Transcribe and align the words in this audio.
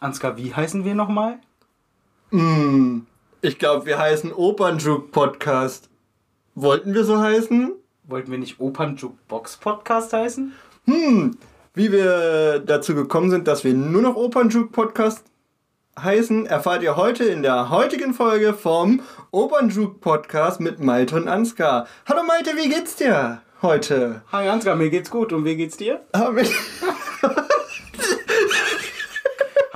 Ansgar, 0.00 0.38
wie 0.38 0.54
heißen 0.54 0.86
wir 0.86 0.94
nochmal? 0.94 1.38
Mm, 2.30 3.00
ich 3.42 3.58
glaube, 3.58 3.84
wir 3.84 3.98
heißen 3.98 4.32
Opernjuk 4.32 5.12
Podcast. 5.12 5.90
Wollten 6.54 6.94
wir 6.94 7.04
so 7.04 7.18
heißen? 7.18 7.72
Wollten 8.04 8.30
wir 8.30 8.38
nicht 8.38 8.60
Opernjuk 8.60 9.12
Box 9.28 9.58
Podcast 9.58 10.14
heißen? 10.14 10.54
Hm, 10.86 11.36
wie 11.74 11.92
wir 11.92 12.60
dazu 12.60 12.94
gekommen 12.94 13.28
sind, 13.28 13.46
dass 13.46 13.62
wir 13.62 13.74
nur 13.74 14.00
noch 14.00 14.16
Opernjuk 14.16 14.72
Podcast 14.72 15.22
heißen, 16.00 16.46
erfahrt 16.46 16.82
ihr 16.82 16.96
heute 16.96 17.24
in 17.24 17.42
der 17.42 17.68
heutigen 17.68 18.14
Folge 18.14 18.54
vom 18.54 19.02
Opernjuk 19.32 20.00
Podcast 20.00 20.60
mit 20.60 20.80
Malte 20.80 21.16
und 21.16 21.28
Ansgar. 21.28 21.86
Hallo 22.08 22.22
Malte, 22.22 22.52
wie 22.56 22.70
geht's 22.70 22.96
dir 22.96 23.42
heute? 23.60 24.22
Hi 24.32 24.48
Ansgar, 24.48 24.76
mir 24.76 24.88
geht's 24.88 25.10
gut 25.10 25.34
und 25.34 25.44
wie 25.44 25.56
geht's 25.56 25.76
dir? 25.76 26.00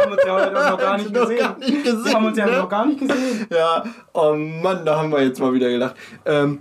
Haben 0.05 0.13
uns 0.13 0.25
ja 0.27 0.35
heute 0.35 0.53
noch 0.53 0.79
gar 0.79 0.99
nicht 0.99 1.15
gesehen. 1.15 1.39
Gar 1.39 1.59
nicht 1.59 1.85
gesehen 1.85 2.05
wir 2.05 2.13
haben 2.13 2.27
uns 2.27 2.39
ja 2.39 2.47
ne? 2.47 2.59
noch 2.59 2.69
gar 2.69 2.87
nicht 2.87 3.01
gesehen. 3.01 3.47
Ja, 3.51 3.85
oh 4.13 4.35
Mann, 4.35 4.85
da 4.85 4.99
haben 4.99 5.11
wir 5.11 5.23
jetzt 5.23 5.41
mal 5.41 5.53
wieder 5.53 5.71
gelacht. 5.71 5.97
Ähm, 6.27 6.61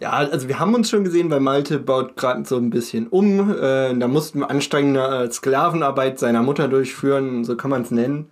ja, 0.00 0.12
also 0.12 0.48
wir 0.48 0.58
haben 0.58 0.74
uns 0.74 0.88
schon 0.88 1.04
gesehen, 1.04 1.30
weil 1.30 1.40
Malte 1.40 1.78
baut 1.78 2.16
gerade 2.16 2.44
so 2.46 2.56
ein 2.56 2.70
bisschen 2.70 3.08
um. 3.08 3.50
Äh, 3.50 3.94
da 3.94 4.08
mussten 4.08 4.40
wir 4.40 4.50
anstrengende 4.50 5.28
Sklavenarbeit 5.30 6.18
seiner 6.18 6.42
Mutter 6.42 6.68
durchführen, 6.68 7.44
so 7.44 7.54
kann 7.56 7.70
man 7.70 7.82
es 7.82 7.90
nennen. 7.90 8.30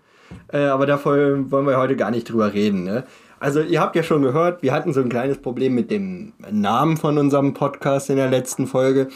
Äh, 0.51 0.65
aber 0.65 0.87
davon 0.87 1.51
wollen 1.51 1.67
wir 1.67 1.77
heute 1.77 1.97
gar 1.97 2.11
nicht 2.11 2.30
drüber 2.30 2.55
reden. 2.55 2.84
Ne? 2.84 3.05
Also 3.39 3.61
ihr 3.61 3.80
habt 3.80 3.97
ja 3.97 4.03
schon 4.03 4.23
gehört, 4.23 4.62
wir 4.62 4.73
hatten 4.73 4.92
so 4.95 5.01
ein 5.01 5.11
kleines 5.11 5.39
Problem 5.39 5.75
mit 5.75 5.91
dem 5.91 6.33
Namen 6.51 6.97
von 6.97 7.19
unserem 7.19 7.55
Podcast 7.55 8.08
in 8.08 8.17
der 8.17 8.30
letzten 8.30 8.67
Folge. 8.67 9.08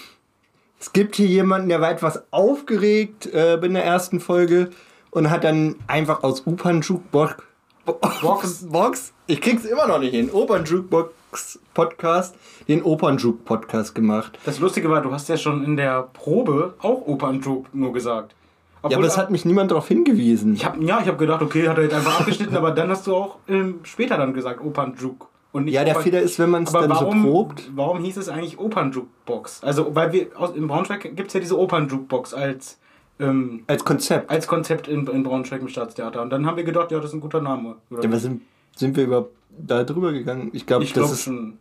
Es 0.78 0.92
gibt 0.92 1.16
hier 1.16 1.26
jemanden, 1.26 1.68
der 1.68 1.80
war 1.80 1.90
etwas 1.90 2.22
aufgeregt 2.32 3.32
äh, 3.32 3.54
in 3.54 3.74
der 3.74 3.84
ersten 3.84 4.20
Folge 4.20 4.70
und 5.12 5.30
hat 5.30 5.44
dann 5.44 5.76
einfach 5.86 6.24
aus 6.24 6.46
Opern 6.46 6.80
Jukebox 6.80 7.36
Box, 7.84 8.66
Box, 8.70 9.12
ich 9.26 9.40
krieg's 9.40 9.64
immer 9.64 9.86
noch 9.88 9.98
nicht 9.98 10.12
hin, 10.12 10.30
Opern 10.30 10.64
Jukebox 10.64 11.58
Podcast, 11.74 12.36
den 12.68 12.82
Opern 12.82 13.18
Juke 13.18 13.42
Podcast 13.44 13.94
gemacht. 13.94 14.38
Das 14.44 14.60
Lustige 14.60 14.88
war, 14.88 15.02
du 15.02 15.10
hast 15.12 15.28
ja 15.28 15.36
schon 15.36 15.64
in 15.64 15.76
der 15.76 16.08
Probe 16.12 16.74
auch 16.78 17.06
Opern 17.06 17.40
Juke 17.40 17.68
nur 17.72 17.92
gesagt. 17.92 18.34
Obwohl, 18.82 18.92
ja, 18.92 18.98
aber 18.98 19.06
es 19.06 19.16
hat 19.16 19.30
mich 19.30 19.44
niemand 19.44 19.70
darauf 19.70 19.88
hingewiesen. 19.88 20.54
Ich 20.54 20.64
hab, 20.64 20.80
ja, 20.80 21.00
ich 21.00 21.06
habe 21.06 21.16
gedacht, 21.16 21.42
okay, 21.42 21.68
hat 21.68 21.76
er 21.76 21.84
jetzt 21.84 21.94
einfach 21.94 22.20
abgeschnitten, 22.20 22.56
aber 22.56 22.70
dann 22.70 22.88
hast 22.88 23.06
du 23.06 23.14
auch 23.14 23.38
ähm, 23.48 23.80
später 23.82 24.16
dann 24.16 24.34
gesagt 24.34 24.60
Opernjuk. 24.60 25.28
Und 25.52 25.64
nicht 25.64 25.74
ja, 25.74 25.84
der 25.84 25.94
Opern 25.94 26.04
Fehler 26.04 26.20
ist, 26.20 26.38
wenn 26.38 26.50
man 26.50 26.62
es 26.62 26.72
dann 26.72 26.90
warum, 26.90 27.22
so 27.22 27.28
probt. 27.28 27.70
Warum 27.74 27.98
hieß 27.98 28.16
es 28.16 28.28
eigentlich 28.28 28.58
Opernjukebox? 28.58 29.62
Also, 29.62 29.94
weil 29.94 30.12
wir 30.12 30.28
aus, 30.36 30.54
in 30.54 30.66
Braunschweig 30.66 31.02
gibt 31.16 31.28
es 31.28 31.34
ja 31.34 31.40
diese 31.40 31.58
Opernjukebox 31.58 32.32
als 32.32 32.78
ähm, 33.22 33.64
als 33.66 33.84
Konzept. 33.84 34.30
Als 34.30 34.46
Konzept 34.46 34.88
in, 34.88 35.06
in 35.06 35.22
Braunschweig 35.22 35.60
im 35.60 35.68
Staatstheater. 35.68 36.22
Und 36.22 36.30
dann 36.30 36.46
haben 36.46 36.56
wir 36.56 36.64
gedacht, 36.64 36.90
ja, 36.90 36.98
das 36.98 37.10
ist 37.10 37.14
ein 37.14 37.20
guter 37.20 37.40
Name. 37.40 37.76
Ja, 37.90 37.98
aber 37.98 38.18
sind, 38.18 38.42
sind 38.76 38.96
wir 38.96 39.04
überhaupt 39.04 39.32
da 39.58 39.84
drüber 39.84 40.12
gegangen? 40.12 40.50
Ich 40.52 40.66
glaube, 40.66 40.84
ich 40.84 40.92
glaube 40.92 41.14
schon. 41.14 41.58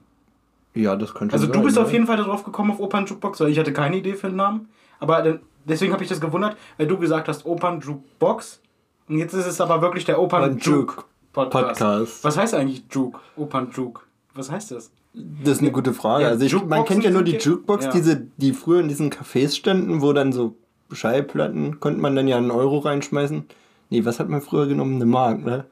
Ja, 0.74 0.96
das 0.96 1.14
könnte 1.14 1.34
Also, 1.34 1.48
sein, 1.48 1.54
du 1.54 1.64
bist 1.64 1.78
ja? 1.78 1.84
auf 1.84 1.92
jeden 1.92 2.08
Fall 2.08 2.18
darauf 2.18 2.44
gekommen 2.44 2.72
auf 2.72 2.80
Opern 2.80 3.06
Jukebox, 3.06 3.42
weil 3.42 3.50
ich 3.50 3.60
hatte 3.60 3.74
keine 3.74 3.98
Idee 3.98 4.14
für 4.14 4.28
einen 4.28 4.38
Namen. 4.38 4.70
Aber 5.00 5.22
dann, 5.22 5.40
deswegen 5.66 5.92
habe 5.92 6.04
ich 6.04 6.10
das 6.10 6.22
gewundert, 6.22 6.56
weil 6.78 6.88
du 6.88 6.98
gesagt 6.98 7.28
hast 7.28 7.46
Opern 7.46 7.82
Jukebox. 7.82 8.62
Und 9.10 9.18
jetzt 9.18 9.34
ist 9.34 9.46
es 9.46 9.60
aber 9.60 9.82
wirklich 9.82 10.06
der 10.06 10.22
Opern 10.22 10.58
Juke 10.58 11.04
Podcast. 11.34 12.24
Was 12.24 12.38
heißt 12.38 12.54
eigentlich 12.54 12.84
Juke? 12.90 13.20
Opern 13.36 13.70
Juke? 13.72 14.02
Was 14.34 14.50
heißt 14.50 14.72
das? 14.72 14.92
Das 15.14 15.56
ist 15.56 15.62
eine 15.62 15.72
gute 15.72 15.94
Frage. 15.94 16.24
Ja, 16.24 16.30
also 16.30 16.46
ich, 16.46 16.66
man 16.66 16.86
kennt 16.86 17.04
ja 17.04 17.10
nur 17.10 17.24
die 17.24 17.36
Jukebox, 17.36 17.86
ja. 17.86 17.92
diese, 17.92 18.28
die 18.38 18.54
früher 18.54 18.80
in 18.80 18.88
diesen 18.88 19.12
Cafés 19.12 19.56
standen, 19.56 20.02
wo 20.02 20.14
dann 20.14 20.32
so 20.32 20.56
Schallplatten 20.96 21.80
konnte 21.80 22.00
man 22.00 22.16
dann 22.16 22.28
ja 22.28 22.38
einen 22.38 22.52
Euro 22.52 22.80
reinschmeißen. 22.80 23.46
Nee, 23.90 24.06
was 24.06 24.20
hat 24.20 24.30
man 24.30 24.42
früher 24.42 24.68
genommen? 24.68 24.96
Eine 24.96 25.06
Mark, 25.06 25.44
ne? 25.44 25.66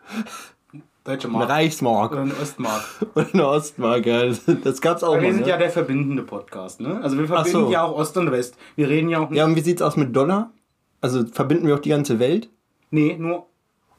Deutsche 1.03 1.27
Mark. 1.27 1.45
Eine 1.45 1.53
Reichsmark. 1.53 2.11
Oder 2.11 2.21
eine 2.21 2.33
Ostmark. 2.39 2.83
Oder 3.15 3.27
eine 3.33 3.47
Ostmark, 3.47 4.05
ja. 4.05 4.23
Das 4.63 4.81
gab's 4.81 5.03
auch 5.03 5.13
Aber 5.13 5.21
wir 5.21 5.33
sind 5.33 5.43
ne? 5.43 5.49
ja 5.49 5.57
der 5.57 5.69
verbindende 5.69 6.23
Podcast, 6.23 6.81
ne? 6.81 6.99
Also 7.01 7.17
wir 7.17 7.27
verbinden 7.27 7.65
so. 7.65 7.71
ja 7.71 7.83
auch 7.83 7.95
Ost 7.97 8.17
und 8.17 8.31
West. 8.31 8.57
Wir 8.75 8.89
reden 8.89 9.09
ja 9.09 9.19
auch 9.19 9.29
nicht. 9.29 9.37
Ja, 9.37 9.45
und 9.45 9.55
wie 9.55 9.61
sieht's 9.61 9.81
aus 9.81 9.95
mit 9.95 10.15
Dollar? 10.15 10.51
Also 11.01 11.25
verbinden 11.25 11.67
wir 11.67 11.75
auch 11.75 11.79
die 11.79 11.89
ganze 11.89 12.19
Welt? 12.19 12.49
Nee, 12.91 13.15
nur 13.17 13.47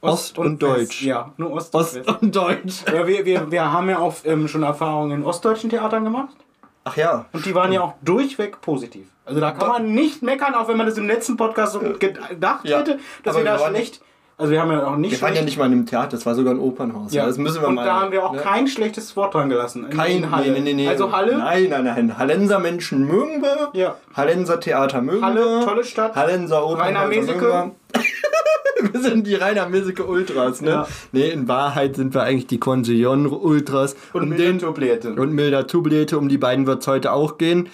Ost, 0.03 0.13
Ost 0.13 0.39
und, 0.39 0.47
und 0.47 0.63
Deutsch. 0.63 1.03
Ja, 1.03 1.33
nur 1.37 1.53
Ost, 1.53 1.75
Ost 1.75 1.97
und, 1.97 2.07
West. 2.07 2.23
und 2.23 2.37
Deutsch. 2.37 2.85
Ja, 2.93 3.07
wir, 3.07 3.25
wir, 3.25 3.51
wir 3.51 3.73
haben 3.73 3.89
ja 3.89 3.99
auch 3.99 4.15
ähm, 4.25 4.47
schon 4.49 4.63
Erfahrungen 4.63 5.21
in 5.21 5.25
ostdeutschen 5.25 5.71
Theatern 5.71 6.05
gemacht. 6.05 6.37
Ach 6.85 6.97
ja. 6.97 7.27
Und 7.33 7.45
die 7.45 7.55
waren 7.55 7.73
ja 7.73 7.83
auch 7.83 7.95
durchweg 8.03 8.61
positiv. 8.61 9.09
Also 9.31 9.41
da 9.41 9.53
kann 9.53 9.69
man 9.69 9.95
nicht 9.95 10.23
meckern, 10.23 10.55
auch 10.55 10.67
wenn 10.67 10.77
man 10.77 10.87
das 10.87 10.99
im 10.99 11.07
letzten 11.07 11.37
Podcast 11.37 11.75
so 11.75 11.79
gedacht 11.79 12.65
ja. 12.65 12.79
hätte, 12.81 12.99
dass 13.23 13.37
wir 13.37 13.45
da 13.45 13.61
schlecht. 13.61 14.01
Also 14.37 14.53
wir 14.53 14.61
haben 14.61 14.73
ja 14.73 14.85
auch 14.89 14.97
nicht. 14.97 15.13
Wir 15.13 15.23
waren 15.23 15.37
ja 15.37 15.43
nicht 15.43 15.57
mal 15.57 15.67
in 15.67 15.73
einem 15.73 15.87
Theater, 15.87 16.09
das 16.09 16.27
war 16.27 16.35
sogar 16.35 16.53
ein 16.53 16.59
Opernhaus. 16.59 17.13
Ja, 17.13 17.27
das 17.27 17.39
müssen 17.39 17.61
wir 17.61 17.69
und 17.69 17.77
mal. 17.77 17.83
Und 17.83 17.87
da 17.87 18.01
haben 18.01 18.11
wir 18.11 18.25
auch 18.25 18.33
ne? 18.33 18.41
kein 18.41 18.67
schlechtes 18.67 19.15
Wort 19.15 19.35
dran 19.35 19.49
gelassen. 19.49 19.89
Kein 19.91 20.33
Halle. 20.33 20.51
Nee, 20.51 20.61
nee, 20.61 20.73
nee, 20.73 20.89
also 20.89 21.13
Halle? 21.13 21.39
Nein, 21.39 21.69
nein, 21.71 21.85
nein. 21.85 22.19
Hallenser 22.19 22.59
Menschen 22.59 23.07
mögen 23.07 23.41
wir. 23.41 23.71
Ja. 23.75 23.95
Hallenser 24.17 24.59
Theater 24.59 25.01
mögen 25.01 25.25
Halle, 25.25 25.45
wir. 25.45 25.65
tolle 25.65 25.85
Stadt. 25.85 26.17
Hallenser 26.17 26.67
Opernhaus 26.67 27.09
mögen 27.09 27.41
wir. 27.41 27.71
wir 28.93 29.01
sind 29.01 29.29
die 29.29 29.37
Rainer 29.37 29.69
Meseke 29.69 30.05
Ultras, 30.05 30.61
ne? 30.61 30.71
Ja. 30.71 30.89
Nee, 31.13 31.29
in 31.29 31.47
Wahrheit 31.47 31.95
sind 31.95 32.15
wir 32.15 32.23
eigentlich 32.23 32.49
die 32.49 32.59
Consillon 32.59 33.27
Ultras. 33.27 33.95
Und 34.13 34.23
um 34.23 34.29
Milda 34.31 34.67
Tublete. 34.67 35.13
Und 35.13 35.33
Milda 35.33 35.63
Tublete, 35.63 36.19
um 36.19 36.29
die 36.29 36.39
beiden 36.39 36.67
wird 36.67 36.81
es 36.81 36.89
heute 36.89 37.13
auch 37.13 37.39
gehen. 37.39 37.69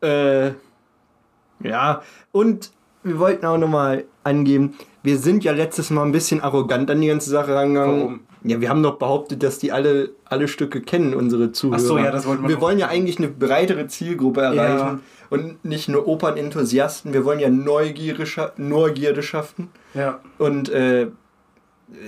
Äh, 0.00 0.52
ja, 1.64 2.02
und 2.32 2.70
wir 3.02 3.18
wollten 3.18 3.46
auch 3.46 3.58
nochmal 3.58 4.04
angeben, 4.22 4.74
wir 5.02 5.18
sind 5.18 5.44
ja 5.44 5.52
letztes 5.52 5.90
Mal 5.90 6.04
ein 6.04 6.12
bisschen 6.12 6.40
arrogant 6.40 6.90
an 6.90 7.00
die 7.00 7.08
ganze 7.08 7.30
Sache 7.30 7.54
rangegangen. 7.54 8.00
Warum? 8.00 8.20
Ja, 8.44 8.60
wir 8.60 8.68
haben 8.68 8.82
doch 8.82 8.98
behauptet, 8.98 9.42
dass 9.42 9.58
die 9.58 9.70
alle, 9.70 10.10
alle 10.24 10.48
Stücke 10.48 10.80
kennen, 10.80 11.14
unsere 11.14 11.52
Zuhörer. 11.52 11.80
Ach 11.80 11.84
so, 11.84 11.98
ja, 11.98 12.10
das 12.10 12.26
wollten 12.26 12.42
wir 12.42 12.48
Wir 12.48 12.60
wollen 12.60 12.78
ja 12.78 12.88
eigentlich 12.88 13.18
eine 13.18 13.28
breitere 13.28 13.86
Zielgruppe 13.86 14.40
erreichen 14.40 14.78
ja. 14.78 15.00
und 15.30 15.64
nicht 15.64 15.88
nur 15.88 16.08
Opernenthusiasten. 16.08 17.12
Wir 17.12 17.24
wollen 17.24 17.38
ja 17.38 17.50
Neugierde, 17.50 18.24
Neugierde 18.56 19.22
schaffen. 19.22 19.68
Ja. 19.94 20.20
Und 20.38 20.70
äh, 20.70 21.08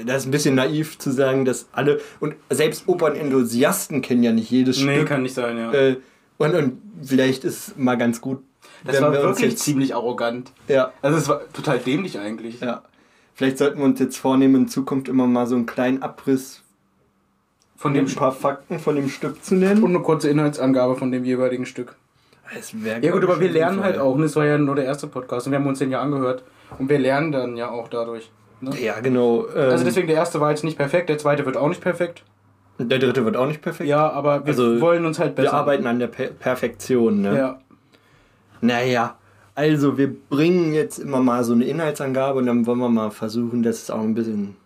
das 0.05 0.19
ist 0.19 0.27
ein 0.27 0.31
bisschen 0.33 0.55
naiv 0.57 0.99
zu 0.99 1.13
sagen, 1.13 1.45
dass 1.45 1.69
alle, 1.73 2.01
und 2.19 2.35
selbst 2.51 2.89
Opernenthusiasten 2.89 4.03
kennen 4.03 4.23
ja 4.23 4.33
nicht 4.33 4.51
jedes 4.51 4.79
nee, 4.79 4.83
Stück. 4.83 5.03
Nee, 5.03 5.05
kann 5.05 5.23
nicht 5.23 5.35
sein, 5.35 5.57
ja. 5.57 5.73
Äh, 5.73 5.97
und, 6.39 6.55
und 6.55 6.83
vielleicht 7.03 7.45
ist 7.45 7.79
mal 7.79 7.97
ganz 7.97 8.21
gut, 8.21 8.43
das 8.84 9.00
war 9.00 9.12
wirklich 9.12 9.53
jetzt, 9.53 9.65
ziemlich 9.65 9.95
arrogant. 9.95 10.53
Ja. 10.69 10.93
Also 11.03 11.19
es 11.19 11.28
war 11.28 11.41
total 11.53 11.78
dämlich 11.78 12.19
eigentlich. 12.19 12.61
Ja. 12.61 12.83
Vielleicht 13.34 13.59
sollten 13.59 13.78
wir 13.78 13.84
uns 13.84 13.99
jetzt 13.99 14.17
vornehmen, 14.17 14.55
in 14.55 14.69
Zukunft 14.69 15.09
immer 15.09 15.27
mal 15.27 15.47
so 15.47 15.56
einen 15.56 15.67
kleinen 15.67 16.03
Abriss 16.03 16.62
von 17.77 17.93
dem 17.93 18.06
ein 18.06 18.15
paar 18.15 18.33
Fakten 18.33 18.78
von 18.78 18.97
dem 18.97 19.09
Stück 19.09 19.44
zu 19.44 19.55
nennen. 19.55 19.83
Und 19.83 19.91
eine 19.91 20.00
kurze 20.03 20.31
Inhaltsangabe 20.31 20.97
von 20.97 21.12
dem 21.12 21.25
jeweiligen 21.25 21.67
Stück. 21.67 21.97
ja 22.81 23.11
gut, 23.11 23.25
aber 23.25 23.41
wir 23.41 23.50
lernen 23.50 23.83
halt 23.83 23.99
auch. 23.99 24.17
Ne? 24.17 24.25
Es 24.25 24.37
war 24.37 24.47
ja 24.47 24.56
nur 24.56 24.77
der 24.77 24.84
erste 24.84 25.06
Podcast 25.06 25.47
und 25.47 25.53
wir 25.53 25.59
haben 25.59 25.67
uns 25.67 25.81
den 25.81 25.91
ja 25.91 26.00
angehört. 26.00 26.44
Und 26.78 26.89
wir 26.89 26.99
lernen 26.99 27.33
dann 27.33 27.56
ja 27.56 27.71
auch 27.71 27.89
dadurch. 27.89 28.31
Ne? 28.61 28.71
Ja, 28.81 29.00
genau. 29.00 29.47
Ähm, 29.49 29.71
also 29.71 29.84
deswegen, 29.84 30.06
der 30.06 30.17
erste 30.17 30.41
war 30.41 30.50
jetzt 30.50 30.65
nicht 30.65 30.78
perfekt, 30.78 31.09
der 31.09 31.19
zweite 31.19 31.44
wird 31.44 31.56
auch 31.56 31.69
nicht 31.69 31.81
perfekt. 31.81 32.25
Der 32.78 32.99
dritte 32.99 33.25
wird 33.25 33.37
auch 33.37 33.47
nicht 33.47 33.62
perfekt. 33.62 33.89
Ja, 33.89 34.11
aber 34.11 34.47
wir 34.47 34.49
also, 34.49 34.81
wollen 34.81 35.05
uns 35.05 35.19
halt 35.19 35.34
besser. 35.34 35.53
Wir 35.53 35.55
arbeiten 35.55 35.87
an 35.87 35.99
der 35.99 36.09
per 36.09 36.28
Perfektion, 36.28 37.21
ne? 37.21 37.37
Ja. 37.37 37.59
Naja, 38.65 39.17
also 39.55 39.99
wir 39.99 40.13
bringen 40.13 40.73
jetzt 40.75 40.99
immer 40.99 41.21
mal 41.21 41.45
so 41.45 41.53
eine 41.53 41.65
Inhaltsangabe 41.65 42.39
und 42.39 42.47
dann 42.47 42.67
wollen 42.67 42.79
wir 42.79 42.89
mal 42.89 43.11
versuchen, 43.11 43.63
dass 43.63 43.83
es 43.83 43.91
auch 43.91 44.01
ein 44.01 44.15
bisschen 44.15 44.57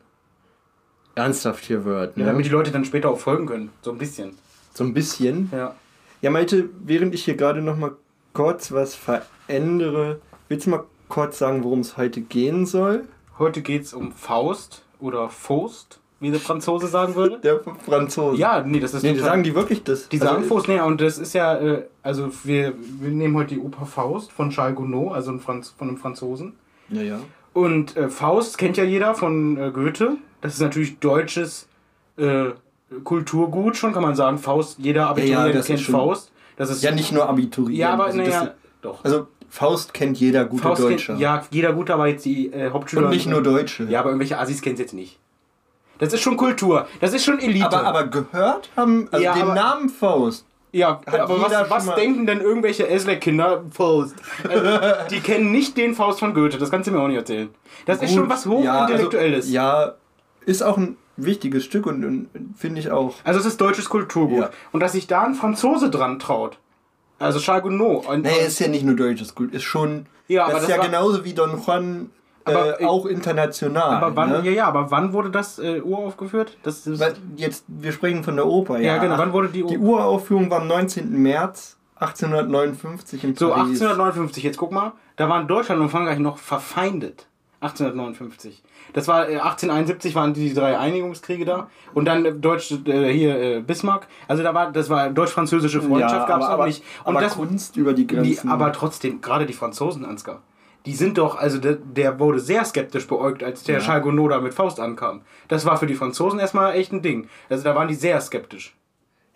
ernsthaft 1.15 1.65
hier 1.65 1.85
wird. 1.85 2.17
Ne? 2.17 2.25
Ja, 2.25 2.31
damit 2.31 2.47
die 2.47 2.51
Leute 2.51 2.71
dann 2.71 2.85
später 2.85 3.11
auch 3.11 3.19
folgen 3.19 3.47
können. 3.47 3.71
So 3.83 3.91
ein 3.91 3.99
bisschen. 3.99 4.39
So 4.75 4.85
ein 4.85 4.95
bisschen? 4.95 5.51
Ja. 5.53 5.75
Ja, 6.23 6.31
Malte, 6.31 6.69
während 6.85 7.15
ich 7.15 7.25
hier 7.25 7.37
gerade 7.37 7.61
noch 7.61 7.77
mal 7.77 7.93
kurz 8.33 8.73
was 8.73 8.95
verändere, 8.95 10.21
willst 10.49 10.67
du 10.67 10.71
mal 10.71 10.85
kurz 11.09 11.39
sagen, 11.39 11.65
worum 11.65 11.81
es 11.81 11.97
heute 11.97 12.21
gehen 12.21 12.67
soll? 12.67 13.05
Heute 13.39 13.63
geht 13.63 13.83
es 13.83 13.95
um 13.95 14.13
Faust 14.13 14.85
oder 15.01 15.29
Faust 15.29 16.01
wie 16.21 16.31
der 16.31 16.41
Franzose 16.41 16.89
sagen 16.89 17.15
würde. 17.15 17.39
Der 17.41 17.61
Franzose. 17.87 18.39
Ja, 18.39 18.63
nee, 18.65 18.81
das 18.81 18.95
ist. 18.95 19.03
Nee, 19.03 19.15
sagen 19.15 19.43
die 19.43 19.55
wirklich 19.55 19.85
das? 19.85 20.09
Die 20.09 20.21
also 20.21 20.35
sagen 20.35 20.45
Faust, 20.45 20.69
nee, 20.69 20.81
und 20.81 21.01
das 21.01 21.19
ist 21.19 21.33
ja, 21.33 21.57
äh, 21.57 21.85
also 22.03 22.31
wir, 22.45 22.75
wir 23.01 23.11
nehmen 23.11 23.37
heute 23.37 23.55
die 23.55 23.61
Oper 23.61 23.87
Faust 23.87 24.33
von 24.33 24.51
Charles 24.51 24.77
Gounod, 24.77 25.13
also 25.13 25.31
ein 25.31 25.41
Franz, 25.41 25.75
von 25.77 25.89
einem 25.89 25.97
Franzosen. 25.97 26.55
Ja, 26.89 27.03
ja. 27.03 27.21
Und 27.53 27.97
äh, 27.97 28.09
Faust 28.09 28.59
kennt 28.59 28.77
ja 28.77 28.85
jeder 28.85 29.15
von 29.15 29.57
äh, 29.57 29.71
Goethe. 29.71 30.17
Das 30.41 30.55
ist 30.55 30.61
natürlich 30.61 30.99
deutsches 30.99 31.69
äh, 32.17 32.47
Kulturgut 33.05 33.77
schon, 33.77 33.93
kann 33.93 34.03
man 34.03 34.15
sagen. 34.15 34.39
Faust, 34.39 34.79
jeder 34.79 35.09
Abiturient 35.09 35.55
ja, 35.55 35.61
ja, 35.61 35.67
kennt 35.67 35.81
Faust. 35.81 36.33
Das 36.57 36.71
ist 36.71 36.83
ja 36.83 36.91
nicht 36.91 37.13
nur 37.13 37.29
Abiturient. 37.29 37.79
Ja, 37.79 37.93
aber 37.93 38.07
also 38.07 38.19
naja, 38.19 38.55
doch. 38.83 39.05
Also 39.05 39.29
Faust 39.49 39.95
kennt 39.95 40.19
jeder 40.19 40.45
gute 40.45 40.63
Faust 40.63 40.83
Deutsche. 40.83 41.13
Kennt, 41.13 41.21
ja, 41.21 41.45
jeder 41.51 41.73
gute, 41.73 41.95
aber 41.95 42.09
jetzt 42.09 42.25
die 42.25 42.53
äh, 42.53 42.71
Hauptschüler. 42.71 43.05
Und 43.05 43.11
nicht 43.11 43.29
nur 43.29 43.43
Deutsche. 43.43 43.85
Ja, 43.85 44.01
aber 44.01 44.11
irgendwelche 44.11 44.39
Assis 44.39 44.63
kennt 44.63 44.79
jetzt 44.79 44.95
nicht. 44.95 45.19
Das 45.99 46.13
ist 46.13 46.21
schon 46.21 46.37
Kultur. 46.37 46.87
Das 47.01 47.13
ist 47.13 47.25
schon 47.25 47.39
Elite. 47.39 47.67
Aber, 47.67 47.85
aber 47.85 48.07
gehört 48.07 48.71
haben, 48.77 49.09
also 49.11 49.25
ja, 49.25 49.35
den 49.35 49.55
Namen 49.55 49.89
Faust. 49.89 50.47
Ja, 50.71 51.01
aber 51.07 51.41
was, 51.41 51.71
was 51.71 51.95
denken 51.95 52.27
denn 52.27 52.41
irgendwelche 52.41 52.89
Esler-Kinder 52.89 53.65
Faust? 53.71 54.17
Also, 54.49 54.79
die 55.11 55.21
kennen 55.21 55.51
nicht 55.51 55.77
den 55.77 55.95
Faust 55.95 56.21
von 56.21 56.35
Goethe, 56.35 56.59
das 56.59 56.71
kannst 56.71 56.87
du 56.87 56.93
mir 56.93 57.01
auch 57.01 57.09
nicht 57.09 57.17
erzählen. 57.17 57.49
Das 57.87 57.99
Gut, 57.99 58.09
ist 58.09 58.15
schon 58.15 58.29
was 58.29 58.47
hochintellektuelles. 58.47 59.51
Ja, 59.51 59.73
also, 59.73 59.91
ja, 59.91 59.95
ist 60.45 60.63
auch 60.63 60.77
ein 60.77 60.97
wichtiges 61.17 61.65
Stück 61.65 61.87
und, 61.87 62.05
und 62.05 62.29
finde 62.57 62.81
ich 62.81 62.91
auch. 62.91 63.15
Also 63.25 63.41
es 63.41 63.47
ist 63.47 63.61
deutsches 63.61 63.89
Kulturgut. 63.89 64.41
Ja. 64.41 64.51
Und 64.73 64.81
dass 64.81 64.93
sich 64.93 65.07
da 65.07 65.23
ein 65.23 65.35
Franzose 65.35 65.91
dran 65.91 66.19
traut. 66.19 66.59
Also 67.19 67.41
Charles 67.41 67.65
Gounod. 67.65 68.05
Nee, 68.19 68.47
ist 68.47 68.61
ja 68.61 68.69
nicht 68.69 68.85
nur 68.85 68.95
deutsches 68.95 69.35
Kultur, 69.35 69.57
ist 69.57 69.65
schon. 69.65 70.07
Ja, 70.29 70.47
das, 70.47 70.55
das 70.55 70.63
ist 70.65 70.69
ja 70.69 70.83
genauso 70.83 71.25
wie 71.25 71.33
Don 71.33 71.61
Juan 71.65 72.11
aber, 72.49 72.81
äh, 72.81 72.85
auch 72.85 73.07
international. 73.07 73.97
Aber 73.97 74.17
wann, 74.17 74.31
ne? 74.31 74.43
ja, 74.45 74.51
ja, 74.51 74.67
aber 74.67 74.91
wann 74.91 75.13
wurde 75.13 75.31
das 75.31 75.59
äh, 75.59 75.81
uraufgeführt? 75.81 76.57
Das 76.63 76.87
ist 76.87 77.03
Jetzt, 77.37 77.65
wir 77.69 77.93
sprechen 77.93 78.25
von 78.25 78.37
der 78.37 78.47
Oper, 78.47 78.79
ja. 78.79 78.95
Ja, 78.95 78.99
genau. 78.99 79.19
Wann 79.19 79.33
wurde 79.33 79.49
die 79.49 79.65
Die 79.65 79.79
Uraufführung 79.79 80.51
war 80.51 80.61
am 80.61 80.69
19. 80.69 81.11
März 81.21 81.77
1859 81.97 83.25
in 83.25 83.35
Paris. 83.35 83.39
So, 83.39 83.53
1859, 83.53 84.45
jetzt 84.45 84.57
guck 84.57 84.73
mal, 84.73 84.93
da 85.17 85.29
waren 85.29 85.49
Deutschland 85.49 85.81
und 85.81 85.89
Frankreich 85.89 86.19
noch 86.19 86.39
verfeindet. 86.39 87.27
1859. 87.61 88.63
Das 88.93 89.09
war 89.09 89.29
äh, 89.29 89.39
1871 89.39 90.15
waren 90.15 90.33
die 90.33 90.55
drei 90.55 90.79
Einigungskriege 90.79 91.45
da 91.45 91.69
und 91.93 92.05
dann 92.05 92.25
äh, 92.25 92.33
Deutsch 92.33 92.71
äh, 92.87 93.13
hier 93.13 93.41
äh, 93.41 93.61
Bismarck. 93.61 94.07
Also 94.29 94.45
da 94.45 94.55
war 94.55 94.71
das 94.71 94.89
war 94.91 95.11
deutsch-französische 95.11 95.83
Freundschaft 95.83 96.15
ja, 96.15 96.27
gab 96.27 96.41
es 96.41 96.47
auch 96.47 96.65
nicht. 96.65 96.85
Und 97.05 97.17
aber 97.17 97.21
das 97.21 97.35
Kunst 97.35 97.77
über 97.77 97.95
die 97.95 98.07
Grenzen. 98.07 98.47
Die, 98.47 98.49
aber 98.49 98.73
trotzdem 98.73 99.21
gerade 99.21 99.45
die 99.45 99.53
Franzosen 99.53 100.05
Ansgar 100.05 100.43
die 100.87 100.95
sind 100.95 101.19
doch, 101.19 101.37
also 101.37 101.59
der, 101.59 101.75
der 101.75 102.19
wurde 102.19 102.41
sehr 102.41 102.65
skeptisch 102.65 103.07
beäugt, 103.07 103.43
als 103.43 103.65
der 103.65 103.81
ja. 103.81 103.99
Gounod 103.99 104.43
mit 104.43 104.55
Faust 104.55 104.81
ankam. 104.81 105.23
Das 105.49 105.67
war 105.67 105.77
für 105.77 105.87
die 105.87 105.95
Franzosen 105.95 106.39
erstmal 106.39 106.75
echt 106.75 106.93
ein 106.93 107.03
Ding. 107.03 107.29
Also 107.51 107.65
da 107.65 107.75
waren 107.75 107.89
die 107.89 107.95
sehr 107.95 108.21
skeptisch. 108.21 108.77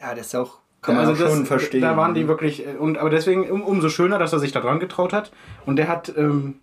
Ja, 0.01 0.15
das 0.15 0.29
ist 0.29 0.35
auch, 0.35 0.59
kann 0.81 0.97
man 0.97 1.07
also 1.07 1.25
auch 1.25 1.29
schon 1.29 1.41
das, 1.41 1.49
verstehen. 1.49 1.83
Da 1.83 1.97
waren 1.97 2.15
die 2.15 2.27
wirklich, 2.29 2.67
äh, 2.67 2.77
und, 2.79 2.99
aber 2.99 3.11
deswegen 3.11 3.51
um, 3.51 3.63
umso 3.63 3.89
schöner, 3.89 4.19
dass 4.19 4.33
er 4.33 4.39
sich 4.39 4.53
da 4.53 4.61
dran 4.61 4.81
getraut 4.81 5.13
hat. 5.13 5.33
Und 5.67 5.77
der 5.77 5.89
hat 5.89 6.13
ähm, 6.17 6.55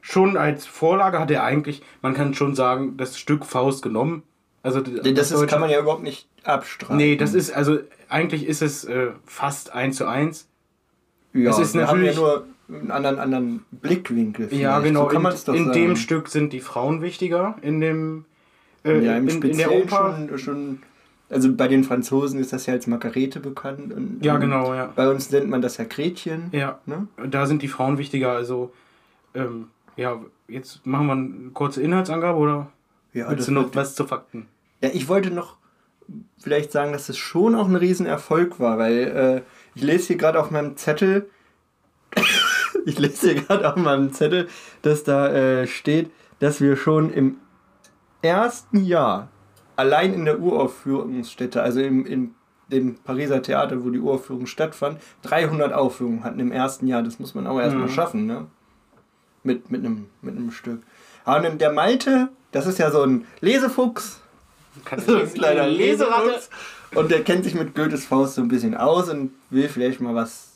schon 0.00 0.36
als 0.36 0.66
Vorlage, 0.66 1.18
hat 1.18 1.30
er 1.30 1.44
eigentlich, 1.44 1.82
man 2.02 2.14
kann 2.14 2.34
schon 2.34 2.54
sagen, 2.54 2.96
das 2.96 3.18
Stück 3.18 3.44
Faust 3.44 3.82
genommen. 3.82 4.22
Also 4.62 4.80
das, 4.80 5.14
das 5.14 5.30
ist, 5.30 5.46
kann 5.48 5.60
man 5.60 5.70
ja 5.70 5.80
überhaupt 5.80 6.02
nicht 6.02 6.28
abstreiten. 6.44 6.96
Nee, 6.96 7.16
das 7.16 7.34
ist, 7.34 7.52
also 7.52 7.78
eigentlich 8.08 8.46
ist 8.46 8.62
es 8.62 8.84
äh, 8.84 9.08
fast 9.24 9.72
eins 9.72 9.96
zu 9.96 10.06
eins. 10.06 10.48
Ja, 11.32 11.50
es 11.50 11.58
ist 11.58 11.74
natürlich, 11.74 12.16
ja 12.16 12.20
nur 12.20 12.46
einen 12.72 12.90
anderen, 12.90 13.18
anderen 13.18 13.64
Blickwinkel. 13.70 14.48
Vielleicht. 14.48 14.62
Ja, 14.62 14.80
genau. 14.80 15.10
So 15.10 15.16
in, 15.52 15.58
in 15.58 15.64
sagen. 15.66 15.72
dem 15.72 15.96
Stück 15.96 16.28
sind 16.28 16.52
die 16.52 16.60
Frauen 16.60 17.02
wichtiger. 17.02 17.56
In 17.62 17.80
dem 17.80 18.24
äh, 18.84 19.04
ja, 19.04 19.16
im 19.16 19.28
in, 19.28 19.42
in 19.42 19.58
der 19.58 19.72
Oper. 19.72 20.16
Schon, 20.28 20.38
schon, 20.38 20.78
also 21.28 21.52
bei 21.54 21.68
den 21.68 21.84
Franzosen 21.84 22.40
ist 22.40 22.52
das 22.52 22.66
ja 22.66 22.74
als 22.74 22.86
Margarete 22.86 23.40
bekannt. 23.40 23.92
Und, 23.92 24.24
ja, 24.24 24.36
genau, 24.38 24.74
ja. 24.74 24.92
Bei 24.94 25.08
uns 25.08 25.30
nennt 25.30 25.48
man 25.48 25.62
das 25.62 25.76
ja 25.76 25.84
Gretchen. 25.84 26.48
Ja. 26.52 26.80
Ne? 26.86 27.06
Da 27.28 27.46
sind 27.46 27.62
die 27.62 27.68
Frauen 27.68 27.98
wichtiger. 27.98 28.32
Also, 28.32 28.72
ähm, 29.34 29.68
ja, 29.96 30.20
jetzt 30.48 30.84
machen 30.86 31.06
wir 31.06 31.12
eine 31.12 31.50
kurze 31.52 31.82
Inhaltsangabe 31.82 32.38
oder 32.38 32.72
ja, 33.12 33.30
willst 33.30 33.48
du 33.48 33.52
noch 33.52 33.74
was 33.74 33.94
zu 33.94 34.06
Fakten? 34.06 34.46
Ja, 34.82 34.90
ich 34.92 35.08
wollte 35.08 35.30
noch 35.30 35.56
vielleicht 36.38 36.72
sagen, 36.72 36.92
dass 36.92 37.08
es 37.08 37.18
schon 37.18 37.54
auch 37.54 37.68
ein 37.68 37.76
Riesenerfolg 37.76 38.58
war, 38.58 38.78
weil 38.78 38.98
äh, 38.98 39.42
ich 39.74 39.82
lese 39.82 40.08
hier 40.08 40.16
gerade 40.16 40.40
auf 40.40 40.50
meinem 40.50 40.76
Zettel, 40.76 41.28
ich 42.86 42.98
lese 42.98 43.32
hier 43.32 43.42
gerade 43.42 43.68
auf 43.68 43.76
meinem 43.76 44.12
Zettel, 44.12 44.48
dass 44.82 45.04
da 45.04 45.28
äh, 45.28 45.66
steht, 45.66 46.10
dass 46.38 46.60
wir 46.60 46.76
schon 46.76 47.12
im 47.12 47.36
ersten 48.22 48.84
Jahr 48.84 49.28
allein 49.76 50.12
in 50.14 50.24
der 50.24 50.40
Uraufführungsstätte, 50.40 51.62
also 51.62 51.80
im, 51.80 52.04
in 52.06 52.34
dem 52.68 52.96
Pariser 52.96 53.42
Theater, 53.42 53.84
wo 53.84 53.90
die 53.90 53.98
Uraufführung 53.98 54.46
stattfand, 54.46 55.00
300 55.22 55.72
Aufführungen 55.72 56.22
hatten 56.24 56.38
im 56.38 56.52
ersten 56.52 56.86
Jahr. 56.86 57.02
Das 57.02 57.18
muss 57.18 57.34
man 57.34 57.46
auch 57.46 57.58
erstmal 57.58 57.86
mhm. 57.86 57.92
schaffen, 57.92 58.26
ne? 58.26 58.46
Mit, 59.42 59.70
mit, 59.70 59.84
einem, 59.84 60.06
mit 60.20 60.36
einem 60.36 60.50
Stück. 60.50 60.82
Aber 61.24 61.48
der 61.48 61.72
Malte, 61.72 62.28
das 62.52 62.66
ist 62.66 62.78
ja 62.78 62.90
so 62.90 63.02
ein 63.02 63.26
Lesefuchs. 63.40 64.20
So 65.04 65.16
ein 65.16 65.32
kleiner 65.32 65.66
Leseratte. 65.66 66.40
Und 66.94 67.10
der 67.10 67.24
kennt 67.24 67.44
sich 67.44 67.54
mit 67.54 67.74
Goethes 67.74 68.04
Faust 68.04 68.34
so 68.34 68.42
ein 68.42 68.48
bisschen 68.48 68.76
aus 68.76 69.08
und 69.08 69.32
will 69.50 69.68
vielleicht 69.68 70.00
mal 70.00 70.14
was 70.14 70.49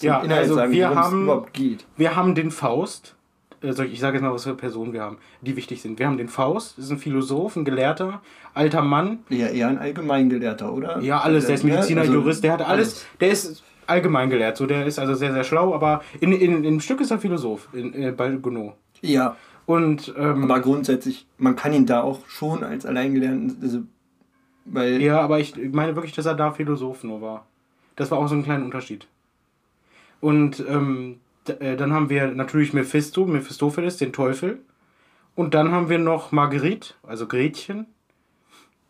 ja, 0.00 0.20
Inhalt 0.20 0.42
also 0.42 0.54
sagen, 0.54 0.72
wir 0.72 0.94
haben, 0.94 1.22
überhaupt 1.24 1.52
geht. 1.52 1.86
Wir 1.96 2.16
haben 2.16 2.34
den 2.34 2.50
Faust. 2.50 3.14
Also 3.62 3.82
ich 3.82 3.98
sage 3.98 4.16
jetzt 4.16 4.22
mal, 4.22 4.32
was 4.32 4.44
für 4.44 4.54
Personen 4.54 4.92
wir 4.92 5.00
haben, 5.00 5.16
die 5.40 5.56
wichtig 5.56 5.80
sind. 5.80 5.98
Wir 5.98 6.06
haben 6.06 6.18
den 6.18 6.28
Faust, 6.28 6.76
das 6.76 6.86
ist 6.86 6.90
ein 6.90 6.98
Philosoph, 6.98 7.56
ein 7.56 7.64
Gelehrter, 7.64 8.20
alter 8.52 8.82
Mann. 8.82 9.20
Ja, 9.30 9.46
eher 9.46 9.68
ein 9.68 9.78
Allgemeingelehrter, 9.78 10.70
oder? 10.70 11.00
Ja, 11.00 11.20
alles. 11.20 11.46
Der 11.46 11.54
ist 11.54 11.64
Mediziner, 11.64 12.02
also, 12.02 12.12
Jurist, 12.12 12.44
der 12.44 12.52
hat 12.52 12.62
alles. 12.62 13.06
Der 13.20 13.30
ist 13.30 13.62
allgemeingelehrt, 13.86 14.56
so 14.56 14.66
der 14.66 14.86
ist 14.86 14.98
also 14.98 15.14
sehr, 15.14 15.32
sehr 15.32 15.44
schlau, 15.44 15.74
aber 15.74 16.02
in, 16.20 16.32
in, 16.32 16.64
im 16.64 16.80
Stück 16.80 17.00
ist 17.00 17.10
er 17.10 17.18
Philosoph, 17.18 17.68
in, 17.72 17.94
äh, 17.94 18.12
bei 18.12 18.30
Gounod. 18.30 18.74
Ja. 19.00 19.36
Und, 19.66 20.14
ähm, 20.18 20.44
aber 20.44 20.60
grundsätzlich, 20.60 21.26
man 21.38 21.56
kann 21.56 21.72
ihn 21.72 21.86
da 21.86 22.02
auch 22.02 22.26
schon 22.28 22.64
als 22.64 22.84
Alleingelernten, 22.84 23.58
also, 23.62 23.80
weil... 24.66 25.00
Ja, 25.00 25.20
aber 25.20 25.40
ich 25.40 25.54
meine 25.72 25.96
wirklich, 25.96 26.12
dass 26.12 26.26
er 26.26 26.34
da 26.34 26.50
Philosoph 26.50 27.02
nur 27.04 27.20
war. 27.22 27.46
Das 27.96 28.10
war 28.10 28.18
auch 28.18 28.28
so 28.28 28.34
ein 28.34 28.42
kleiner 28.42 28.64
Unterschied. 28.64 29.06
Und 30.24 30.64
ähm, 30.66 31.20
äh, 31.46 31.76
dann 31.76 31.92
haben 31.92 32.08
wir 32.08 32.28
natürlich 32.28 32.72
Mephisto, 32.72 33.26
Mephistopheles, 33.26 33.98
den 33.98 34.14
Teufel. 34.14 34.58
Und 35.34 35.52
dann 35.52 35.70
haben 35.70 35.90
wir 35.90 35.98
noch 35.98 36.32
Marguerite, 36.32 36.94
also 37.02 37.26
Gretchen. 37.26 37.84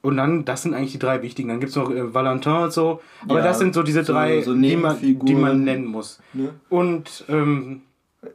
Und 0.01 0.17
dann, 0.17 0.45
das 0.45 0.63
sind 0.63 0.75
eigentlich 0.75 0.93
die 0.93 1.01
drei 1.01 1.23
wichtigen. 1.23 1.49
Dann 1.49 1.59
gibt 1.59 1.71
es 1.71 1.77
noch 1.77 1.91
äh, 1.91 2.15
Valentin 2.15 2.53
und 2.53 2.73
so. 2.73 3.01
Aber 3.25 3.41
ja, 3.41 3.45
das 3.47 3.59
sind 3.59 3.75
so 3.75 3.83
diese 3.83 4.05
drei, 4.05 4.43
so 4.43 4.55
die, 4.55 4.77
man, 4.77 5.01
die 5.01 5.35
man 5.35 5.65
nennen 5.65 5.87
muss. 5.87 6.21
Ne? 6.35 6.51
Und 6.69 7.25
ähm, 7.29 7.83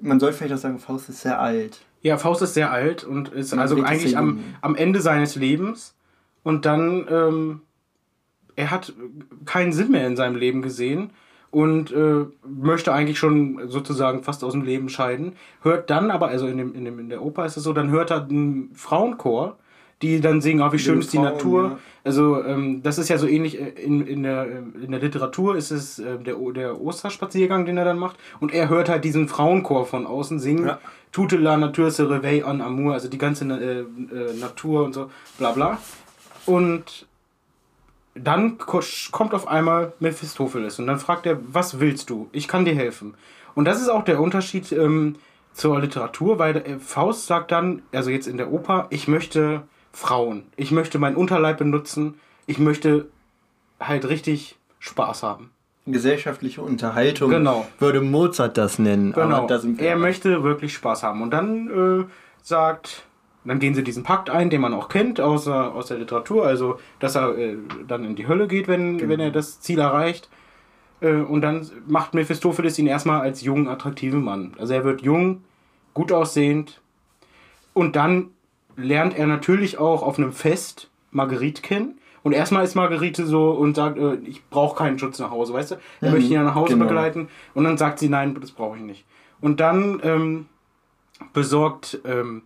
man 0.02 0.20
soll 0.20 0.34
vielleicht 0.34 0.56
auch 0.56 0.58
sagen, 0.58 0.78
Faust 0.78 1.08
ist 1.08 1.22
sehr 1.22 1.40
alt. 1.40 1.80
Ja, 2.02 2.18
Faust 2.18 2.42
ist 2.42 2.54
sehr 2.54 2.70
alt 2.70 3.06
und 3.06 3.30
ist 3.30 3.54
und 3.54 3.60
also 3.60 3.82
eigentlich 3.82 4.18
am, 4.18 4.44
am 4.60 4.76
Ende 4.76 5.00
seines 5.00 5.38
Lebens. 5.38 5.96
Und 6.44 6.66
dann, 6.66 7.08
ähm, 7.10 7.62
er 8.58 8.72
hat 8.72 8.92
keinen 9.46 9.72
Sinn 9.72 9.92
mehr 9.92 10.06
in 10.06 10.18
seinem 10.18 10.36
Leben 10.36 10.62
gesehen 10.62 11.12
und 11.52 11.92
äh, 11.92 12.26
möchte 12.48 12.94
eigentlich 12.94 13.18
schon 13.18 13.70
sozusagen 13.70 14.24
fast 14.24 14.44
aus 14.44 14.54
dem 14.54 14.64
Leben 14.64 14.90
scheiden. 14.90 15.34
Hört 15.62 15.90
dann 15.90 16.12
aber, 16.12 16.28
also 16.28 16.48
in, 16.48 16.58
dem, 16.58 16.76
in, 16.76 16.86
dem, 16.86 17.00
in 17.00 17.10
der 17.10 17.24
Oper 17.24 17.46
ist 17.46 17.58
es 17.58 17.64
so, 17.64 17.74
dann 17.74 17.90
hört 17.90 18.12
er 18.12 18.24
einen 18.24 18.72
Frauenchor, 18.74 19.58
die 20.02 20.22
dann 20.22 20.42
singen, 20.42 20.62
oh, 20.62 20.72
wie 20.72 20.80
schön 20.80 21.00
ist 21.00 21.12
die 21.12 21.18
Frauen, 21.18 21.34
Natur. 21.34 21.64
Ja. 21.64 21.78
Also 22.06 22.44
ähm, 22.44 22.82
das 22.84 22.98
ist 22.98 23.10
ja 23.10 23.18
so 23.18 23.28
ähnlich 23.28 23.60
äh, 23.60 23.70
in, 23.70 24.06
in, 24.06 24.24
der, 24.24 24.48
äh, 24.48 24.86
in 24.86 24.92
der 24.92 25.02
Literatur 25.02 25.58
ist 25.58 25.72
es 25.72 26.00
äh, 26.00 26.18
der, 26.20 26.36
der 26.56 26.80
Osterspaziergang, 26.80 27.66
den 27.66 27.78
er 27.78 27.86
dann 27.86 28.00
macht. 28.00 28.18
Und 28.40 28.54
er 28.54 28.70
hört 28.70 28.88
halt 28.88 29.04
diesen 29.04 29.28
Frauenchor 29.28 29.86
von 29.86 30.08
außen 30.08 30.40
singen. 30.40 30.68
Ja. 30.68 30.80
Toute 31.12 31.38
la 31.38 31.58
nature 31.58 31.90
se 31.90 32.04
réveille 32.04 32.44
en 32.44 32.62
amour, 32.62 32.94
also 32.94 33.10
die 33.10 33.18
ganze 33.18 33.46
äh, 33.46 33.80
äh, 33.80 34.34
Natur 34.40 34.84
und 34.86 34.94
so, 34.94 35.10
bla 35.40 35.52
bla. 35.52 35.80
Und 36.46 37.08
dann 38.24 38.58
kommt 38.58 39.34
auf 39.34 39.48
einmal 39.48 39.94
Mephistopheles 40.00 40.80
und 40.80 40.88
dann 40.88 41.00
fragt 41.00 41.26
er, 41.26 41.40
was 41.42 41.80
willst 41.80 42.10
du? 42.10 42.30
Ich 42.32 42.48
kann 42.48 42.66
dir 42.66 42.76
helfen. 42.76 43.16
Und 43.56 43.66
das 43.66 43.82
ist 43.82 43.90
auch 43.90 44.04
der 44.04 44.20
Unterschied 44.20 44.72
ähm, 44.72 45.16
zur 45.54 45.80
Literatur, 45.80 46.40
weil 46.40 46.58
äh, 46.58 46.80
Faust 46.80 47.28
sagt 47.28 47.52
dann, 47.52 47.82
also 47.92 48.10
jetzt 48.10 48.28
in 48.28 48.38
der 48.38 48.52
Oper, 48.52 48.88
ich 48.90 49.08
möchte 49.08 49.64
Frauen, 49.92 50.44
ich 50.56 50.72
möchte 50.72 51.00
meinen 51.00 51.16
Unterleib 51.16 51.58
benutzen, 51.58 52.20
ich 52.46 52.60
möchte 52.60 53.08
halt 53.80 54.08
richtig 54.08 54.58
Spaß 54.80 55.24
haben. 55.24 55.52
Gesellschaftliche 55.86 56.62
Unterhaltung 56.62 57.32
genau. 57.32 57.68
würde 57.80 58.02
Mozart 58.02 58.58
das 58.58 58.80
nennen. 58.80 59.14
Genau. 59.14 59.48
er 59.78 59.96
möchte 59.96 60.44
wirklich 60.44 60.74
Spaß 60.74 61.04
haben. 61.04 61.22
Und 61.22 61.32
dann 61.32 62.02
äh, 62.02 62.06
sagt 62.44 63.04
dann 63.46 63.60
gehen 63.60 63.74
sie 63.74 63.84
diesen 63.84 64.04
Pakt 64.04 64.30
ein, 64.30 64.50
den 64.50 64.62
man 64.62 64.74
auch 64.74 64.90
kennt 64.90 65.20
aus, 65.22 65.48
aus 65.48 65.88
der 65.88 65.98
Literatur, 65.98 66.46
also 66.46 66.80
dass 67.00 67.16
er 67.16 67.38
äh, 67.38 67.58
dann 67.88 68.04
in 68.04 68.16
die 68.16 68.28
Hölle 68.28 68.48
geht, 68.48 68.68
wenn, 68.68 68.98
genau. 68.98 69.10
wenn 69.10 69.20
er 69.20 69.32
das 69.32 69.62
Ziel 69.62 69.80
erreicht. 69.80 70.30
Äh, 71.02 71.14
und 71.14 71.42
dann 71.42 71.70
macht 71.88 72.14
Mephistopheles 72.14 72.78
ihn 72.80 72.88
erstmal 72.88 73.22
als 73.22 73.42
jungen, 73.42 73.68
attraktiven 73.68 74.24
Mann. 74.24 74.54
Also 74.60 74.74
er 74.74 74.84
wird 74.84 75.02
jung, 75.02 75.44
gut 75.94 76.12
aussehend. 76.12 76.82
Und 77.74 77.96
dann 77.96 78.32
lernt 78.76 79.18
er 79.18 79.28
natürlich 79.28 79.78
auch 79.78 80.04
auf 80.04 80.18
einem 80.18 80.34
Fest 80.34 80.90
Marguerite 81.12 81.62
kennen. 81.62 82.00
Und 82.22 82.34
erstmal 82.34 82.66
ist 82.66 82.76
Marguerite 82.76 83.26
so 83.26 83.52
und 83.52 83.76
sagt, 83.76 83.98
äh, 83.98 84.16
ich 84.26 84.46
brauche 84.50 84.78
keinen 84.78 85.00
Schutz 85.00 85.20
nach 85.20 85.32
Hause, 85.32 85.54
weißt 85.54 85.72
du? 85.72 85.76
Er 86.02 86.10
mhm, 86.10 86.16
möchte 86.16 86.34
ihn 86.34 86.44
nach 86.44 86.56
Hause 86.56 86.74
genau. 86.74 86.86
begleiten. 86.86 87.30
Und 87.54 87.64
dann 87.64 87.78
sagt 87.78 88.00
sie, 88.00 88.10
nein, 88.10 88.38
das 88.40 88.52
brauche 88.52 88.76
ich 88.76 88.84
nicht. 88.84 89.06
Und 89.40 89.62
dann 89.62 90.02
ähm, 90.04 90.46
besorgt 91.32 92.00
ähm, 92.04 92.44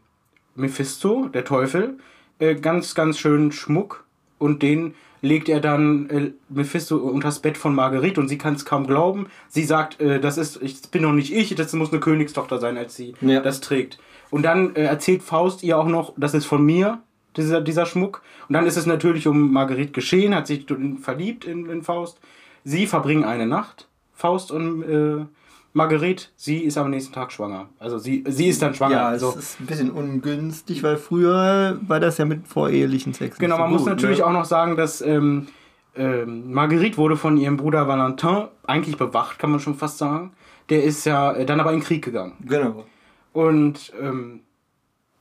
Mephisto, 0.55 1.29
der 1.33 1.45
Teufel, 1.45 1.97
äh, 2.39 2.55
ganz, 2.55 2.95
ganz 2.95 3.17
schön 3.17 3.51
Schmuck 3.51 4.05
und 4.39 4.61
den 4.61 4.93
legt 5.21 5.47
er 5.47 5.61
dann 5.61 6.09
äh, 6.09 6.31
Mephisto 6.49 6.97
unters 6.97 7.39
Bett 7.39 7.57
von 7.57 7.73
Marguerite 7.73 8.19
und 8.19 8.27
sie 8.27 8.37
kann 8.37 8.55
es 8.55 8.65
kaum 8.65 8.85
glauben. 8.85 9.27
Sie 9.47 9.63
sagt, 9.63 9.99
äh, 10.01 10.19
das 10.19 10.37
ist, 10.37 10.61
ich 10.61 10.81
bin 10.91 11.01
noch 11.01 11.13
nicht 11.13 11.33
ich, 11.33 11.55
das 11.55 11.71
muss 11.73 11.91
eine 11.91 12.01
Königstochter 12.01 12.59
sein, 12.59 12.77
als 12.77 12.95
sie 12.95 13.15
ja. 13.21 13.39
das 13.39 13.61
trägt. 13.61 13.99
Und 14.29 14.43
dann 14.43 14.75
äh, 14.75 14.83
erzählt 14.83 15.23
Faust 15.23 15.63
ihr 15.63 15.77
auch 15.77 15.87
noch, 15.87 16.13
das 16.17 16.33
ist 16.33 16.45
von 16.45 16.63
mir, 16.63 17.01
dieser, 17.37 17.61
dieser 17.61 17.85
Schmuck. 17.85 18.21
Und 18.49 18.53
dann 18.53 18.65
ist 18.65 18.77
es 18.77 18.85
natürlich 18.85 19.27
um 19.27 19.53
Marguerite 19.53 19.93
geschehen, 19.93 20.35
hat 20.35 20.47
sich 20.47 20.65
verliebt 21.01 21.45
in, 21.45 21.69
in 21.69 21.83
Faust. 21.83 22.19
sie 22.65 22.85
verbringen 22.85 23.23
eine 23.23 23.47
Nacht, 23.47 23.87
Faust 24.13 24.51
und 24.51 24.83
äh, 24.83 25.25
Marguerite, 25.73 26.25
sie 26.35 26.59
ist 26.59 26.77
am 26.77 26.91
nächsten 26.91 27.13
Tag 27.13 27.31
schwanger. 27.31 27.67
Also 27.79 27.97
sie, 27.97 28.23
sie 28.27 28.47
ist 28.47 28.61
dann 28.61 28.75
schwanger. 28.75 28.95
Ja, 28.95 29.07
also, 29.07 29.29
es 29.29 29.37
ist 29.37 29.59
ein 29.59 29.65
bisschen 29.65 29.91
ungünstig, 29.91 30.83
weil 30.83 30.97
früher 30.97 31.79
war 31.87 31.99
das 31.99 32.19
ja 32.19 32.25
mit 32.25 32.47
vorehelichen 32.47 33.13
Sex. 33.13 33.39
Genau, 33.39 33.57
man 33.57 33.69
so 33.71 33.77
muss 33.77 33.85
natürlich 33.85 34.19
ne? 34.19 34.25
auch 34.27 34.31
noch 34.31 34.45
sagen, 34.45 34.77
dass 34.77 35.01
ähm, 35.01 35.47
ähm, 35.95 36.53
Marguerite 36.53 36.97
wurde 36.97 37.17
von 37.17 37.37
ihrem 37.37 37.57
Bruder 37.57 37.87
Valentin 37.87 38.47
eigentlich 38.67 38.97
bewacht, 38.97 39.39
kann 39.39 39.49
man 39.49 39.59
schon 39.59 39.75
fast 39.75 39.97
sagen. 39.97 40.33
Der 40.69 40.83
ist 40.83 41.05
ja 41.05 41.33
äh, 41.33 41.45
dann 41.45 41.59
aber 41.59 41.71
in 41.73 41.79
den 41.79 41.85
Krieg 41.85 42.05
gegangen. 42.05 42.33
Genau. 42.45 42.85
Und 43.33 43.91
ähm, 43.99 44.41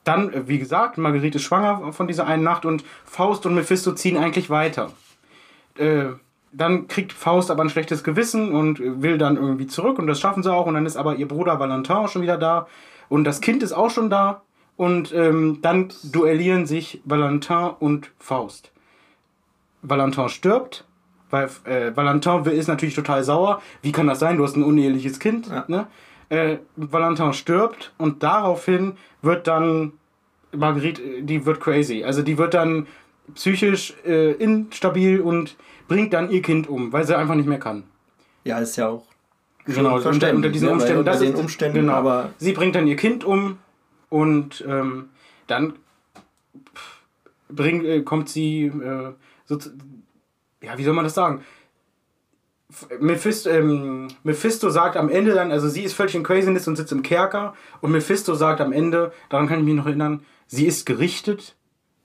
dann, 0.04 0.32
äh, 0.32 0.48
wie 0.48 0.58
gesagt, 0.58 0.98
Marguerite 0.98 1.38
ist 1.38 1.44
schwanger 1.44 1.92
von 1.94 2.06
dieser 2.06 2.26
einen 2.26 2.42
Nacht 2.42 2.66
und 2.66 2.84
Faust 3.04 3.46
und 3.46 3.54
Mephisto 3.54 3.92
ziehen 3.92 4.18
eigentlich 4.18 4.50
weiter. 4.50 4.92
Äh, 5.78 6.10
dann 6.52 6.86
kriegt 6.86 7.12
Faust 7.12 7.50
aber 7.50 7.62
ein 7.62 7.70
schlechtes 7.70 8.04
Gewissen 8.04 8.52
und 8.52 8.78
will 8.80 9.18
dann 9.18 9.36
irgendwie 9.36 9.66
zurück 9.66 9.98
und 9.98 10.06
das 10.06 10.20
schaffen 10.20 10.42
sie 10.42 10.52
auch. 10.52 10.66
Und 10.66 10.74
dann 10.74 10.86
ist 10.86 10.96
aber 10.96 11.16
ihr 11.16 11.26
Bruder 11.26 11.58
Valentin 11.58 12.08
schon 12.08 12.22
wieder 12.22 12.36
da 12.36 12.66
und 13.08 13.24
das 13.24 13.40
Kind 13.40 13.62
ist 13.62 13.72
auch 13.72 13.90
schon 13.90 14.10
da. 14.10 14.42
Und 14.76 15.12
ähm, 15.12 15.58
dann 15.60 15.92
duellieren 16.02 16.66
sich 16.66 17.02
Valentin 17.04 17.70
und 17.78 18.10
Faust. 18.18 18.72
Valentin 19.82 20.28
stirbt, 20.28 20.86
weil 21.30 21.50
äh, 21.64 21.94
Valentin 21.94 22.44
ist 22.46 22.68
natürlich 22.68 22.94
total 22.94 23.22
sauer. 23.22 23.60
Wie 23.82 23.92
kann 23.92 24.06
das 24.06 24.18
sein? 24.18 24.38
Du 24.38 24.44
hast 24.44 24.56
ein 24.56 24.62
uneheliches 24.62 25.18
Kind. 25.18 25.48
Ja. 25.48 25.64
Ne? 25.68 25.86
Äh, 26.30 26.56
Valentin 26.76 27.34
stirbt 27.34 27.92
und 27.98 28.22
daraufhin 28.22 28.94
wird 29.20 29.46
dann 29.46 29.92
Marguerite, 30.52 31.22
die 31.22 31.44
wird 31.44 31.60
crazy. 31.60 32.04
Also 32.04 32.22
die 32.22 32.38
wird 32.38 32.54
dann 32.54 32.86
psychisch 33.34 33.94
äh, 34.06 34.32
instabil 34.32 35.20
und 35.20 35.56
bringt 35.92 36.14
dann 36.14 36.30
ihr 36.30 36.40
Kind 36.40 36.68
um, 36.68 36.90
weil 36.92 37.06
sie 37.06 37.16
einfach 37.16 37.34
nicht 37.34 37.48
mehr 37.48 37.58
kann. 37.58 37.84
Ja, 38.44 38.58
ist 38.58 38.76
ja 38.76 38.88
auch 38.88 39.04
genau 39.66 39.96
unter, 39.96 40.34
unter 40.34 40.48
diesen 40.48 40.68
ja, 40.68 40.74
Umständen. 40.74 40.98
Unter 41.00 41.18
den 41.18 41.34
Umständen, 41.34 41.80
genau. 41.80 41.92
aber 41.92 42.30
sie 42.38 42.52
bringt 42.52 42.74
dann 42.74 42.86
ihr 42.86 42.96
Kind 42.96 43.24
um 43.24 43.58
und 44.08 44.64
ähm, 44.66 45.10
dann 45.46 45.74
bringt, 47.50 47.84
äh, 47.84 48.00
kommt 48.02 48.30
sie 48.30 48.64
äh, 48.64 49.12
so, 49.44 49.58
ja, 50.62 50.78
wie 50.78 50.84
soll 50.84 50.94
man 50.94 51.04
das 51.04 51.14
sagen? 51.14 51.44
Mephisto, 52.98 53.50
ähm, 53.50 54.08
Mephisto 54.22 54.70
sagt 54.70 54.96
am 54.96 55.10
Ende 55.10 55.34
dann, 55.34 55.52
also 55.52 55.68
sie 55.68 55.82
ist 55.82 55.92
völlig 55.92 56.14
in 56.14 56.22
Craziness 56.22 56.66
und 56.66 56.76
sitzt 56.76 56.92
im 56.92 57.02
Kerker 57.02 57.54
und 57.82 57.92
Mephisto 57.92 58.34
sagt 58.34 58.62
am 58.62 58.72
Ende, 58.72 59.12
daran 59.28 59.46
kann 59.46 59.58
ich 59.58 59.66
mich 59.66 59.74
noch 59.74 59.84
erinnern, 59.84 60.24
sie 60.46 60.66
ist 60.66 60.86
gerichtet 60.86 61.54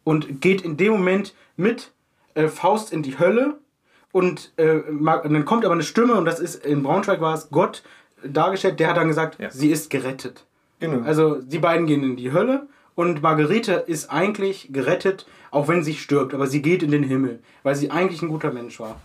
und 0.04 0.42
geht 0.42 0.62
in 0.62 0.76
dem 0.76 0.92
Moment 0.92 1.34
mit 1.56 1.94
äh, 2.34 2.50
Faust 2.50 2.92
in 2.92 3.02
die 3.02 3.18
Hölle 3.18 3.58
und, 4.18 4.52
äh, 4.58 4.82
dann 4.90 5.46
kommt 5.46 5.64
aber 5.64 5.76
eine 5.76 5.84
Stimme 5.84 6.16
und 6.16 6.26
das 6.26 6.40
ist, 6.40 6.66
in 6.66 6.82
Braunschweig 6.82 7.22
war 7.22 7.36
es 7.36 7.52
Gott 7.52 7.84
dargestellt, 8.24 8.80
der 8.80 8.90
hat 8.90 8.98
dann 8.98 9.08
gesagt, 9.08 9.40
ja. 9.40 9.52
sie 9.52 9.70
ist 9.70 9.92
gerettet. 9.92 10.48
Genau. 10.80 11.06
Also 11.06 11.40
die 11.40 11.60
beiden 11.60 11.86
gehen 11.86 12.04
in 12.04 12.16
die 12.16 12.32
Hölle 12.32 12.68
und 12.96 13.22
Margarete 13.22 13.74
ist 13.74 14.10
eigentlich 14.10 14.70
gerettet, 14.74 15.28
auch 15.52 15.68
wenn 15.68 15.84
sie 15.84 15.94
stirbt, 15.94 16.34
aber 16.34 16.48
sie 16.48 16.64
geht 16.64 16.82
in 16.82 16.90
den 16.90 17.04
Himmel, 17.04 17.44
weil 17.62 17.76
sie 17.76 17.92
eigentlich 17.92 18.24
ein 18.24 18.30
guter 18.30 18.52
Mensch 18.52 18.80
war. 18.80 19.00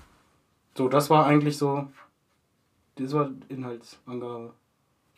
So, 0.79 0.89
das 0.89 1.11
war 1.11 1.27
eigentlich 1.27 1.59
so, 1.59 1.89
das 2.95 3.13
war 3.13 3.31
Inhaltsangabe. 3.51 4.55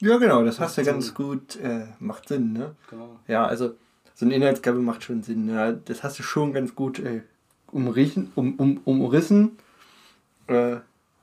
Ja, 0.00 0.18
genau, 0.18 0.44
das 0.44 0.58
hast 0.58 0.76
du 0.76 0.82
ja 0.82 0.90
ganz 0.90 1.14
gut, 1.14 1.54
äh, 1.54 1.86
macht 2.00 2.26
Sinn, 2.26 2.52
ne? 2.52 2.74
Genau. 2.90 3.20
Ja, 3.28 3.46
also 3.46 3.74
so 4.14 4.26
eine 4.26 4.34
Inhaltsgabe 4.34 4.80
macht 4.80 5.04
schon 5.04 5.22
Sinn. 5.22 5.48
Ja. 5.48 5.70
Das 5.70 6.02
hast 6.02 6.18
du 6.18 6.24
schon 6.24 6.52
ganz 6.52 6.74
gut 6.74 6.98
ey, 6.98 7.22
umrissen. 7.70 8.32
Um, 8.34 8.54
um, 8.56 8.80
umrissen. 8.84 9.56
Äh, 10.46 10.76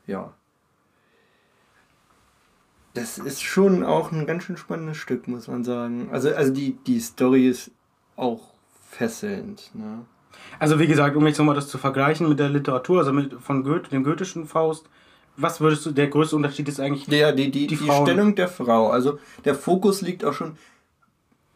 ja. 0.07 0.33
Das 2.93 3.17
ist 3.17 3.41
schon 3.41 3.83
auch 3.83 4.11
ein 4.11 4.25
ganz 4.25 4.43
schön 4.43 4.57
spannendes 4.57 4.97
Stück, 4.97 5.27
muss 5.27 5.47
man 5.47 5.63
sagen. 5.63 6.09
Also, 6.11 6.33
also 6.33 6.51
die, 6.51 6.73
die 6.85 6.99
Story 6.99 7.47
ist 7.47 7.71
auch 8.17 8.53
fesselnd. 8.89 9.71
Ne? 9.73 10.05
Also 10.59 10.79
wie 10.79 10.87
gesagt, 10.87 11.15
um 11.15 11.25
jetzt 11.25 11.37
nochmal 11.37 11.55
das 11.55 11.67
zu 11.67 11.77
vergleichen 11.77 12.27
mit 12.27 12.39
der 12.39 12.49
Literatur, 12.49 12.99
also 12.99 13.13
mit 13.13 13.33
von 13.41 13.63
Goethe, 13.63 13.89
dem 13.89 14.03
goethischen 14.03 14.45
Faust, 14.45 14.89
was 15.37 15.61
würdest 15.61 15.85
du, 15.85 15.91
der 15.91 16.07
größte 16.07 16.35
Unterschied 16.35 16.67
ist 16.67 16.79
eigentlich 16.79 17.07
ja, 17.07 17.31
die, 17.31 17.49
die, 17.51 17.67
die, 17.67 17.77
die 17.77 17.91
Stellung 17.91 18.35
der 18.35 18.49
Frau. 18.49 18.89
Also 18.89 19.19
der 19.45 19.55
Fokus 19.55 20.01
liegt 20.01 20.25
auch 20.25 20.33
schon 20.33 20.57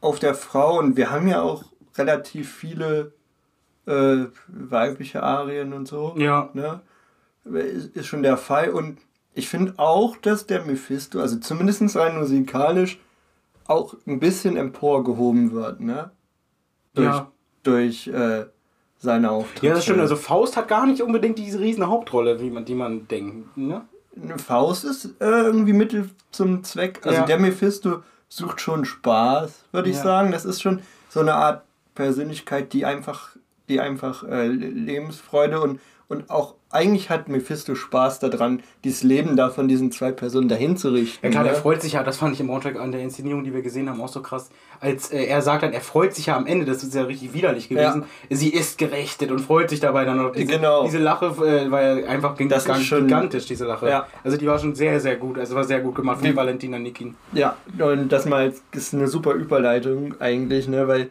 auf 0.01 0.19
der 0.19 0.36
Frau 0.36 0.79
und 0.79 0.95
wir 0.95 1.12
haben 1.12 1.27
ja 1.27 1.41
auch 1.41 1.63
relativ 1.98 2.53
viele 2.53 3.12
äh, 3.86 4.25
weibliche 4.48 5.24
Arien 5.24 5.74
und 5.74 5.88
so. 5.88 6.15
Ja. 6.17 6.50
Ne? 6.53 6.81
Ist, 7.46 8.06
schon 8.06 8.24
der 8.24 8.38
Fall 8.38 8.70
und 8.70 8.98
ich 9.34 9.50
finde 9.50 9.74
auch, 9.78 10.18
dass 10.18 10.48
der 10.48 10.64
Mephisto, 10.66 11.20
also 11.20 11.38
zumindest 11.38 11.96
rein 11.96 12.18
musikalisch, 12.18 13.00
auch 13.68 13.96
ein 14.08 14.20
bisschen 14.20 14.58
emporgehoben 14.58 15.52
wird, 15.52 15.80
ne? 15.80 16.12
Durch, 16.94 17.08
ja. 17.08 17.32
durch 17.64 18.08
äh, 18.08 18.46
seine 18.98 19.32
Auftritte. 19.32 19.68
Ja, 19.68 19.74
das 19.74 19.84
stimmt. 19.84 20.00
Also 20.00 20.16
Faust 20.16 20.56
hat 20.56 20.68
gar 20.68 20.86
nicht 20.86 21.02
unbedingt 21.02 21.38
diese 21.38 21.60
riesen 21.60 21.88
Hauptrolle, 21.88 22.40
wie 22.40 22.50
man, 22.50 22.66
die 22.66 22.75
man 22.75 23.08
denkt, 23.08 23.58
ne? 23.58 23.82
Faust 24.38 24.86
ist 24.86 25.06
äh, 25.20 25.25
irgendwie 25.25 25.74
Mittel 25.74 26.10
zum 26.32 26.64
Zweck. 26.64 27.02
Also 27.04 27.20
ja. 27.20 27.25
der 27.25 27.40
Mephisto 27.40 28.04
sucht 28.30 28.62
schon 28.62 28.86
Spaß, 28.86 29.66
würde 29.72 29.90
ich 29.90 29.98
ja. 29.98 30.04
sagen. 30.04 30.32
Das 30.32 30.46
ist 30.46 30.62
schon 30.62 30.82
so 31.10 31.20
eine 31.20 31.36
Art 31.36 31.64
Persönlichkeit, 31.96 32.74
die 32.74 32.86
einfach, 32.86 33.36
die 33.68 33.80
einfach 33.80 34.24
äh, 34.24 34.48
Lebensfreude 34.48 35.62
und, 35.62 35.80
und 36.08 36.30
auch 36.30 36.56
eigentlich 36.75 37.10
hat 37.10 37.29
Mephisto 37.29 37.74
Spaß 37.74 38.20
daran, 38.20 38.62
dieses 38.84 39.01
Leben 39.01 39.36
da 39.36 39.50
von 39.50 39.67
diesen 39.67 39.91
zwei 39.91 40.12
Personen 40.12 40.50
dahin 40.50 40.77
zu 40.77 40.89
richten. 40.89 41.25
Ja 41.25 41.32
klar, 41.32 41.44
ne? 41.44 41.50
er 41.50 41.55
freut 41.55 41.82
sich 41.82 41.94
ja, 41.94 42.03
das 42.03 42.17
fand 42.17 42.34
ich 42.34 42.39
im 42.39 42.48
Braunschweig 42.48 42.79
an 42.79 42.91
der 42.91 43.01
Inszenierung, 43.01 43.44
die 43.44 43.53
wir 43.53 43.62
gesehen 43.62 43.89
haben, 43.89 44.01
auch 44.01 44.10
so 44.10 44.22
krass. 44.22 44.50
Als 44.79 45.12
äh, 45.12 45.24
er 45.24 45.41
sagt 45.41 45.63
dann, 45.63 45.74
er 45.74 45.82
freut 45.82 46.13
sich 46.13 46.27
ja 46.27 46.36
am 46.36 46.46
Ende, 46.46 46.65
das 46.65 46.84
ist 46.84 46.94
ja 46.94 47.03
richtig 47.03 47.34
widerlich 47.34 47.70
gewesen. 47.70 48.03
Ja. 48.29 48.36
Sie 48.36 48.50
ist 48.50 48.77
gerechtet 48.77 49.32
und 49.32 49.39
freut 49.39 49.70
sich 49.70 49.79
dabei 49.79 50.05
dann 50.05 50.17
noch. 50.17 50.34
Diese, 50.34 50.46
genau. 50.46 50.84
diese 50.84 51.00
Lache 51.00 51.27
äh, 51.27 51.72
war 51.72 51.82
ja 51.82 52.08
einfach 52.08 52.36
das 52.38 52.65
ganz 52.65 52.84
schon, 52.84 53.03
gigantisch, 53.08 53.46
diese 53.46 53.65
Lache. 53.65 53.89
Ja. 53.89 54.08
Also 54.24 54.38
die 54.38 54.46
war 54.46 54.60
schon 54.60 54.75
sehr, 54.75 55.00
sehr 55.00 55.15
gut. 55.15 55.39
Also 55.39 55.55
war 55.55 55.63
sehr 55.63 55.79
gut 55.79 55.96
gemacht 55.96 56.20
von 56.20 56.29
Wie, 56.29 56.36
Valentina 56.36 56.77
Nikin. 56.77 57.15
Ja, 57.34 57.55
und 57.79 58.10
das 58.10 58.25
mal 58.25 58.53
ist 58.72 58.94
eine 58.94 59.08
super 59.08 59.34
Überleitung 59.34 60.20
eigentlich, 60.20 60.67
ne, 60.67 60.88
weil 60.88 61.10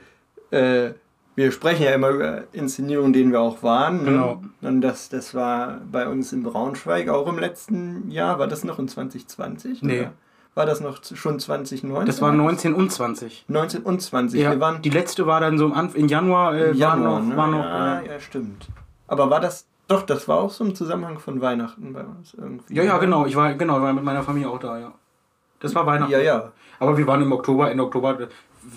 äh, 0.50 0.94
wir 1.34 1.50
sprechen 1.52 1.82
ja 1.82 1.90
immer 1.90 2.10
über 2.10 2.44
Inszenierungen, 2.52 3.12
denen 3.12 3.32
wir 3.32 3.40
auch 3.40 3.62
waren. 3.62 4.04
Ne? 4.04 4.10
Genau. 4.10 4.42
Und 4.62 4.80
das, 4.80 5.08
das 5.08 5.34
war 5.34 5.80
bei 5.90 6.06
uns 6.06 6.32
in 6.32 6.42
Braunschweig 6.42 7.08
auch 7.08 7.28
im 7.28 7.38
letzten 7.38 8.10
Jahr. 8.10 8.38
War 8.38 8.46
das 8.46 8.64
noch 8.64 8.78
in 8.78 8.88
2020? 8.88 9.82
Nee. 9.82 10.00
Oder? 10.00 10.12
War 10.54 10.66
das 10.66 10.80
noch 10.80 11.02
schon 11.02 11.40
2019? 11.40 12.06
Das 12.06 12.22
war 12.22 12.32
19 12.32 12.74
und 12.74 12.92
20. 12.92 13.46
19 13.48 13.82
und 13.82 14.00
20. 14.00 14.40
Ja, 14.40 14.52
wir 14.52 14.60
waren 14.60 14.82
die 14.82 14.90
letzte 14.90 15.26
war 15.26 15.40
dann 15.40 15.58
so 15.58 15.66
im 15.66 16.08
Januar. 16.08 16.54
Äh, 16.54 16.72
Januar, 16.72 17.14
war 17.14 17.20
noch, 17.20 17.28
ne? 17.28 17.36
war 17.36 17.46
noch, 17.48 17.64
ja, 17.64 18.00
äh, 18.00 18.06
ja, 18.06 18.20
stimmt. 18.20 18.68
Aber 19.08 19.30
war 19.30 19.40
das 19.40 19.66
doch, 19.88 20.02
das 20.02 20.28
war 20.28 20.38
auch 20.38 20.50
so 20.50 20.64
im 20.64 20.74
Zusammenhang 20.74 21.18
von 21.18 21.40
Weihnachten 21.40 21.92
bei 21.92 22.04
uns 22.04 22.34
irgendwie. 22.34 22.72
Ja, 22.72 22.84
ja, 22.84 22.98
genau. 22.98 23.26
Ich 23.26 23.34
war, 23.34 23.52
genau, 23.54 23.82
war 23.82 23.92
mit 23.92 24.04
meiner 24.04 24.22
Familie 24.22 24.48
auch 24.48 24.60
da, 24.60 24.78
ja. 24.78 24.92
Das 25.58 25.74
war 25.74 25.86
Weihnachten. 25.86 26.12
Ja, 26.12 26.20
ja. 26.20 26.52
Aber 26.78 26.96
wir 26.96 27.06
waren 27.06 27.20
im 27.20 27.32
Oktober, 27.32 27.70
Ende 27.70 27.82
Oktober, 27.82 28.16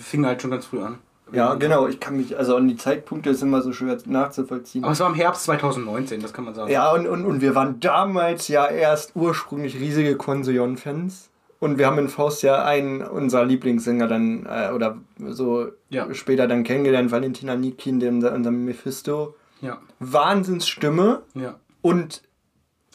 fing 0.00 0.26
halt 0.26 0.42
schon 0.42 0.50
ganz 0.50 0.66
früh 0.66 0.82
an. 0.82 0.98
Ja, 1.32 1.54
genau. 1.54 1.86
Ich 1.86 2.00
kann 2.00 2.16
mich, 2.16 2.36
also 2.36 2.56
an 2.56 2.68
die 2.68 2.76
Zeitpunkte 2.76 3.30
ist 3.30 3.42
immer 3.42 3.62
so 3.62 3.72
schwer 3.72 3.96
nachzuvollziehen. 4.06 4.84
Aber 4.84 4.92
es 4.92 5.00
war 5.00 5.08
im 5.08 5.14
Herbst 5.14 5.44
2019, 5.44 6.20
das 6.20 6.32
kann 6.32 6.44
man 6.44 6.54
sagen. 6.54 6.70
Ja, 6.70 6.92
und, 6.92 7.06
und, 7.06 7.24
und 7.24 7.40
wir 7.40 7.54
waren 7.54 7.80
damals 7.80 8.48
ja 8.48 8.66
erst 8.66 9.12
ursprünglich 9.14 9.76
riesige 9.76 10.16
Konseon-Fans. 10.16 11.30
Und 11.60 11.78
wir 11.78 11.86
haben 11.86 11.98
in 11.98 12.08
Faust 12.08 12.42
ja 12.42 12.64
einen 12.64 13.02
unserer 13.02 13.44
Lieblingssänger 13.44 14.06
dann, 14.06 14.46
äh, 14.46 14.70
oder 14.72 14.98
so 15.18 15.68
ja. 15.90 16.12
später 16.14 16.46
dann 16.46 16.62
kennengelernt, 16.62 17.10
Valentina 17.10 17.56
Nikin, 17.56 17.98
den, 17.98 18.24
unser 18.24 18.50
Mephisto. 18.50 19.34
Ja. 19.60 19.78
Wahnsinnsstimme. 19.98 21.22
Ja. 21.34 21.56
Und. 21.82 22.22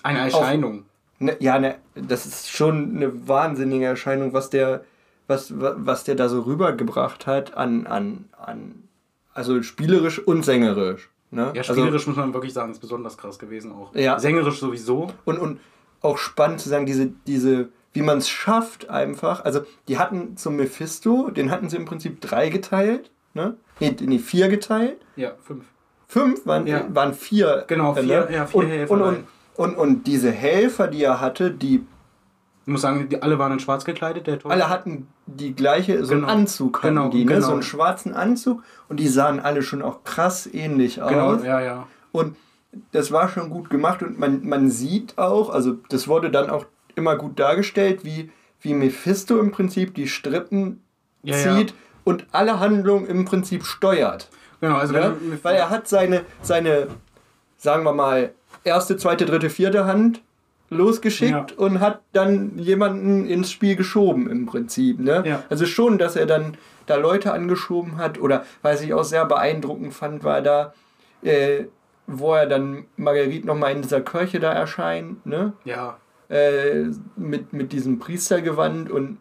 Eine 0.02 0.20
Erscheinung. 0.20 0.80
Auch, 0.80 1.22
ne, 1.22 1.36
ja, 1.40 1.60
ne, 1.60 1.76
das 1.96 2.26
ist 2.26 2.52
schon 2.52 2.96
eine 2.96 3.28
wahnsinnige 3.28 3.86
Erscheinung, 3.86 4.34
was 4.34 4.50
der 4.50 4.86
was, 5.28 5.54
was 5.58 6.04
der 6.04 6.16
da 6.16 6.30
so 6.30 6.42
rübergebracht 6.42 7.28
hat 7.28 7.56
an, 7.56 7.88
an, 7.88 8.26
an 8.38 8.84
also 9.34 9.62
spielerisch 9.64 10.20
und 10.20 10.44
sängerisch. 10.44 11.10
Ne? 11.32 11.52
Ja, 11.54 11.62
also 11.62 11.74
spielerisch 11.74 12.02
also, 12.02 12.12
muss 12.12 12.18
man 12.18 12.34
wirklich 12.34 12.54
sagen, 12.54 12.72
ist 12.72 12.80
besonders 12.80 13.18
krass 13.18 13.40
gewesen 13.40 13.72
auch. 13.72 13.96
Ja. 13.96 14.20
Sängerisch 14.20 14.60
sowieso. 14.60 15.12
Und, 15.26 15.40
und 15.40 15.60
auch 16.02 16.18
spannend 16.18 16.60
zu 16.60 16.70
sagen, 16.70 16.86
diese, 16.86 17.08
diese 17.26 17.70
wie 17.94 18.02
man 18.02 18.18
es 18.18 18.30
schafft 18.30 18.90
einfach. 18.90 19.46
Also 19.46 19.62
die 19.88 19.98
hatten 19.98 20.36
zum 20.36 20.56
Mephisto, 20.56 21.30
den 21.30 21.52
hatten 21.52 21.70
sie 21.70 21.78
im 21.78 21.86
Prinzip 21.86 22.22
drei 22.22 22.50
geteilt. 22.50 23.12
Ne? 23.34 23.56
Nee, 23.80 23.96
nee 24.02 24.20
vier 24.20 24.50
geteilt. 24.50 24.98
Ja, 25.16 25.34
fünf. 25.42 25.66
Fünf 26.08 26.46
waren, 26.46 26.68
ja. 26.68 26.86
waren 26.90 27.14
vier. 27.14 27.66
Genau, 27.68 27.94
vier, 27.94 28.04
ne? 28.04 28.28
ja, 28.32 28.46
vier 28.46 28.56
und, 28.60 28.68
Helfer. 28.68 28.94
Und, 28.94 29.02
und, 29.02 29.26
und, 29.56 29.76
und, 29.76 30.08
diese 30.08 30.32
Helfer, 30.32 30.88
die 30.88 31.04
er 31.04 31.22
hatte, 31.22 31.52
die 31.52 31.86
ich 32.66 32.72
muss 32.72 32.82
sagen, 32.82 33.10
die, 33.10 33.22
alle 33.22 33.38
waren 33.40 33.52
in 33.52 33.60
schwarz 33.60 33.84
gekleidet, 33.84 34.26
der 34.26 34.40
Alle 34.46 34.70
hatten 34.70 35.08
die 35.26 35.54
gleiche, 35.54 36.06
so 36.06 36.14
genau. 36.14 36.28
einen 36.28 36.40
Anzug 36.42 36.82
hatten 36.82 36.96
genau, 36.96 37.10
die, 37.10 37.26
ne? 37.26 37.34
Genau. 37.34 37.48
so 37.48 37.54
einen 37.54 37.64
schwarzen 37.64 38.14
Anzug 38.14 38.64
und 38.88 39.02
die 39.02 39.10
sahen 39.10 39.42
alle 39.42 39.62
schon 39.62 39.82
auch 39.82 40.04
krass 40.06 40.48
ähnlich 40.52 40.96
genau, 40.96 41.34
aus. 41.34 41.42
Genau, 41.42 41.54
ja, 41.54 41.62
ja. 41.62 41.88
Und 42.14 42.38
das 42.94 43.12
war 43.12 43.28
schon 43.28 43.50
gut 43.50 43.70
gemacht 43.70 44.02
und 44.02 44.18
man, 44.18 44.48
man 44.48 44.70
sieht 44.70 45.18
auch, 45.18 45.50
also 45.50 45.78
das 45.90 46.08
wurde 46.08 46.32
dann 46.32 46.50
auch 46.50 46.66
immer 46.96 47.18
gut 47.18 47.38
dargestellt, 47.38 48.06
wie, 48.06 48.32
wie 48.62 48.74
Mephisto 48.74 49.40
im 49.40 49.52
Prinzip 49.52 49.94
die 49.96 50.08
Strippen 50.08 50.82
ja, 51.22 51.36
zieht 51.36 51.72
ja. 51.72 51.76
und 52.06 52.28
alle 52.32 52.62
Handlungen 52.62 53.08
im 53.08 53.26
Prinzip 53.26 53.66
steuert. 53.66 54.30
Genau, 54.62 54.78
also 54.78 54.94
ja? 54.94 55.14
weil 55.42 55.56
er 55.56 55.70
hat 55.70 55.90
seine, 55.90 56.22
seine, 56.42 56.88
sagen 57.58 57.84
wir 57.84 57.94
mal, 57.94 58.32
erste, 58.64 58.96
zweite, 58.96 59.26
dritte, 59.26 59.50
vierte 59.50 59.86
Hand 59.86 60.22
losgeschickt 60.74 61.52
ja. 61.52 61.58
und 61.58 61.80
hat 61.80 62.02
dann 62.12 62.58
jemanden 62.58 63.26
ins 63.26 63.52
Spiel 63.52 63.76
geschoben 63.76 64.30
im 64.30 64.46
Prinzip. 64.46 65.00
Ne? 65.00 65.24
Ja. 65.26 65.44
Also 65.50 65.66
schon, 65.66 65.98
dass 65.98 66.16
er 66.16 66.26
dann 66.26 66.58
da 66.86 66.96
Leute 66.96 67.34
angeschoben 67.34 67.98
hat 67.98 68.20
oder 68.20 68.46
was 68.62 68.82
ich 68.82 68.94
auch 68.94 69.04
sehr 69.04 69.26
beeindruckend 69.26 69.94
fand, 69.94 70.24
war 70.24 70.42
da, 70.42 70.74
äh, 71.22 71.66
wo 72.08 72.34
er 72.34 72.48
dann 72.48 72.86
Marguerite 72.98 73.48
nochmal 73.48 73.72
in 73.72 73.82
dieser 73.82 74.02
Kirche 74.02 74.40
da 74.40 74.52
erscheint, 74.52 75.26
ne? 75.26 75.54
Ja. 75.64 75.98
Äh, 76.30 76.86
mit, 77.16 77.54
mit 77.54 77.72
diesem 77.72 78.00
Priestergewand 78.00 78.90
und 78.90 79.18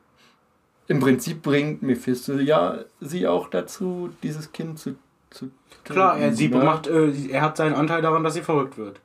im 0.89 1.01
Prinzip 1.01 1.43
bringt 1.43 1.83
Mephisto 1.83 2.35
ja 2.35 2.79
sie 3.01 3.27
auch 3.27 3.49
dazu, 3.49 4.11
dieses 4.23 4.53
Kind 4.53 4.79
zu, 4.79 4.97
zu 5.31 5.51
Klar, 5.85 6.19
er, 6.19 6.33
sie 6.33 6.49
ne? 6.49 6.59
macht, 6.59 6.87
äh, 6.87 7.13
er 7.31 7.43
hat 7.43 7.57
seinen 7.57 7.75
Anteil 7.75 8.03
daran, 8.03 8.25
dass 8.25 8.35
sie 8.35 8.43
verrückt 8.43 8.79
wird. 8.79 9.01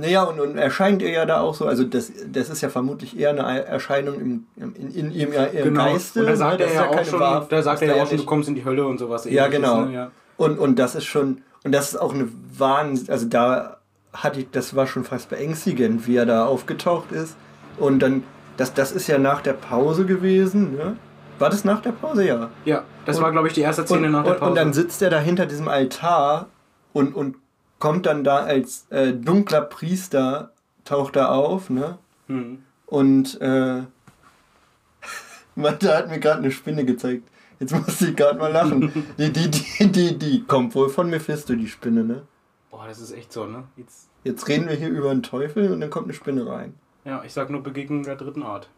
Naja, 0.00 0.22
und, 0.22 0.40
und 0.40 0.56
erscheint 0.56 1.02
ihr 1.02 1.10
ja 1.10 1.26
da 1.26 1.40
auch 1.40 1.54
so, 1.54 1.66
also 1.66 1.84
das, 1.84 2.10
das 2.32 2.48
ist 2.48 2.62
ja 2.62 2.70
vermutlich 2.70 3.18
eher 3.18 3.30
eine 3.30 3.64
Erscheinung 3.66 4.14
im, 4.14 4.46
in, 4.56 4.74
in, 4.74 4.90
in 4.94 5.12
ihrem 5.12 5.32
genau. 5.52 5.84
Geiste. 5.84 6.20
Und 6.20 6.26
da 6.26 6.36
sagt 6.36 6.58
ne? 6.60 6.66
er 6.66 6.74
ja, 6.74 6.88
auch 6.88 7.04
schon, 7.04 7.20
Wahrheit, 7.20 7.52
da 7.52 7.62
sagt 7.62 7.82
er 7.82 7.96
ja 7.96 8.02
auch 8.02 8.08
schon, 8.08 8.16
du 8.16 8.24
kommst 8.24 8.48
in 8.48 8.54
die 8.54 8.64
Hölle 8.64 8.86
und 8.86 8.98
sowas. 8.98 9.26
Ja, 9.26 9.48
genau. 9.48 9.82
Ne? 9.82 9.94
Ja. 9.94 10.10
Und, 10.38 10.58
und 10.58 10.78
das 10.78 10.94
ist 10.94 11.04
schon, 11.04 11.42
und 11.64 11.72
das 11.72 11.90
ist 11.90 11.96
auch 11.96 12.14
eine 12.14 12.28
Wahnsinn, 12.56 13.10
also 13.10 13.26
da 13.26 13.76
hatte 14.14 14.40
ich, 14.40 14.50
das 14.50 14.74
war 14.74 14.86
schon 14.86 15.04
fast 15.04 15.28
beängstigend, 15.28 16.06
wie 16.06 16.16
er 16.16 16.26
da 16.26 16.46
aufgetaucht 16.46 17.12
ist. 17.12 17.36
Und 17.78 18.00
dann, 18.00 18.24
das, 18.56 18.72
das 18.72 18.92
ist 18.92 19.06
ja 19.06 19.18
nach 19.18 19.42
der 19.42 19.52
Pause 19.52 20.06
gewesen, 20.06 20.76
ne? 20.76 20.96
War 21.38 21.48
das 21.48 21.64
nach 21.64 21.80
der 21.80 21.92
Pause? 21.92 22.26
Ja. 22.26 22.50
Ja, 22.64 22.84
das 23.06 23.16
und, 23.16 23.22
war, 23.22 23.32
glaube 23.32 23.48
ich, 23.48 23.54
die 23.54 23.62
erste 23.62 23.84
Szene 23.84 24.06
und, 24.06 24.12
nach 24.12 24.24
der 24.24 24.34
Pause. 24.34 24.50
Und 24.50 24.56
dann 24.56 24.72
sitzt 24.72 25.00
er 25.02 25.10
da 25.10 25.18
hinter 25.18 25.46
diesem 25.46 25.68
Altar 25.68 26.46
und, 26.92 27.14
und 27.14 27.36
kommt 27.80 28.06
dann 28.06 28.22
da 28.22 28.44
als 28.44 28.86
äh, 28.90 29.12
dunkler 29.12 29.62
Priester, 29.62 30.52
taucht 30.84 31.16
er 31.16 31.32
auf, 31.32 31.68
ne? 31.68 31.98
Mhm. 32.28 32.62
Und 32.86 33.40
äh, 33.40 33.82
da 35.56 35.96
hat 35.96 36.08
mir 36.08 36.20
gerade 36.20 36.38
eine 36.38 36.52
Spinne 36.52 36.84
gezeigt. 36.84 37.28
Jetzt 37.58 37.74
muss 37.74 38.00
ich 38.00 38.14
gerade 38.14 38.38
mal 38.38 38.52
lachen. 38.52 38.92
die, 39.18 39.32
die, 39.32 39.50
die, 39.50 39.88
die, 39.88 40.18
die 40.18 40.44
kommt 40.44 40.74
wohl 40.76 40.88
von 40.88 41.10
Mephisto, 41.10 41.54
die 41.54 41.68
Spinne, 41.68 42.04
ne? 42.04 42.22
Boah, 42.70 42.86
das 42.86 43.00
ist 43.00 43.12
echt 43.12 43.32
so, 43.32 43.46
ne? 43.46 43.64
Jetzt, 43.76 44.08
Jetzt 44.22 44.48
reden 44.48 44.68
wir 44.68 44.76
hier 44.76 44.88
über 44.88 45.10
einen 45.10 45.22
Teufel 45.22 45.72
und 45.72 45.80
dann 45.80 45.90
kommt 45.90 46.04
eine 46.04 46.14
Spinne 46.14 46.46
rein. 46.46 46.74
Ja, 47.04 47.22
ich 47.24 47.32
sag 47.32 47.50
nur 47.50 47.62
Begegnung 47.62 48.02
der 48.02 48.16
dritten 48.16 48.42
Art. 48.42 48.68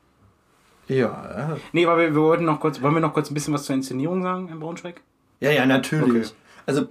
Ja. 0.87 0.97
ja. 0.97 1.57
Nee, 1.73 1.87
aber 1.87 1.99
wir, 1.99 2.15
wir 2.15 2.23
wollten 2.23 2.45
noch 2.45 2.61
kurz, 2.61 2.81
wollen 2.81 2.95
wir 2.95 3.01
noch 3.01 3.15
kurz 3.15 3.31
ein 3.31 3.35
bisschen 3.35 3.55
was 3.55 3.65
zur 3.65 3.75
Inszenierung 3.75 4.23
sagen 4.23 4.49
in 4.49 4.61
Braunschweig? 4.61 5.01
Ja, 5.41 5.51
ja, 5.51 5.67
natürlich. 5.67 6.29
Okay. 6.29 6.37
Also 6.67 6.89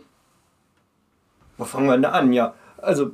wo 1.61 1.65
fangen 1.65 1.85
wir 1.85 1.93
denn 1.93 2.01
da 2.01 2.09
an? 2.09 2.33
Ja, 2.33 2.55
also 2.79 3.11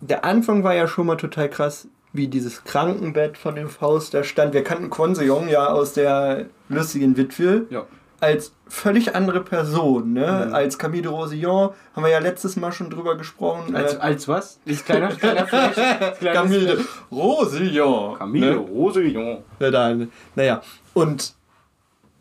der 0.00 0.22
Anfang 0.24 0.64
war 0.64 0.74
ja 0.74 0.86
schon 0.86 1.06
mal 1.06 1.16
total 1.16 1.48
krass, 1.48 1.88
wie 2.12 2.28
dieses 2.28 2.62
Krankenbett 2.64 3.38
von 3.38 3.54
dem 3.54 3.70
Faust 3.70 4.12
da 4.12 4.22
stand. 4.22 4.52
Wir 4.52 4.62
kannten 4.62 4.90
Quonseong 4.90 5.48
ja 5.48 5.68
aus 5.68 5.94
der 5.94 6.46
lustigen 6.68 7.16
Witwe. 7.16 7.66
Ja. 7.70 7.86
Als 8.20 8.54
völlig 8.68 9.16
andere 9.16 9.40
Person, 9.40 10.12
ne? 10.12 10.46
Mhm. 10.46 10.54
Als 10.54 10.78
Camille 10.78 11.02
de 11.02 11.10
Rosillon 11.10 11.70
haben 11.96 12.02
wir 12.04 12.10
ja 12.10 12.18
letztes 12.18 12.56
Mal 12.56 12.70
schon 12.70 12.90
drüber 12.90 13.16
gesprochen. 13.16 13.74
Als, 13.74 13.94
äh, 13.94 13.98
als 13.98 14.28
was? 14.28 14.60
Ist 14.66 14.84
kleiner, 14.84 15.08
kleiner 15.08 15.46
Fleisch, 15.46 15.74
Camille 16.20 16.76
de 16.76 16.84
Rosillon. 17.10 18.18
Camille 18.18 18.50
ne? 18.50 18.56
Rosillon. 18.56 19.38
Ja, 19.58 19.70
dann, 19.70 20.12
naja, 20.34 20.60
und 20.92 21.34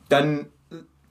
dann 0.08 0.46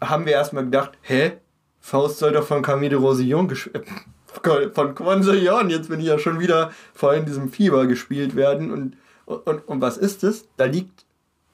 haben 0.01 0.25
wir 0.25 0.33
erstmal 0.33 0.65
gedacht, 0.65 0.93
hä? 1.03 1.33
Faust 1.81 2.19
soll 2.19 2.33
doch 2.33 2.47
von 2.47 2.63
Camille 2.63 2.91
de 2.91 2.99
Rosillon 2.99 3.51
äh, 3.51 4.69
von 4.73 4.95
Quonsillon, 4.95 5.71
jetzt 5.71 5.89
bin 5.89 6.01
ich 6.01 6.07
ja 6.07 6.19
schon 6.19 6.39
wieder 6.39 6.71
vor 6.95 7.15
in 7.15 7.27
diesem 7.27 7.51
Fieber 7.51 7.87
gespielt 7.87 8.37
werden. 8.37 8.71
Und, 8.71 8.97
und, 9.27 9.67
und 9.67 9.81
was 9.81 9.97
ist 9.97 10.23
es? 10.23 10.49
Da 10.57 10.67
liegt 10.67 11.05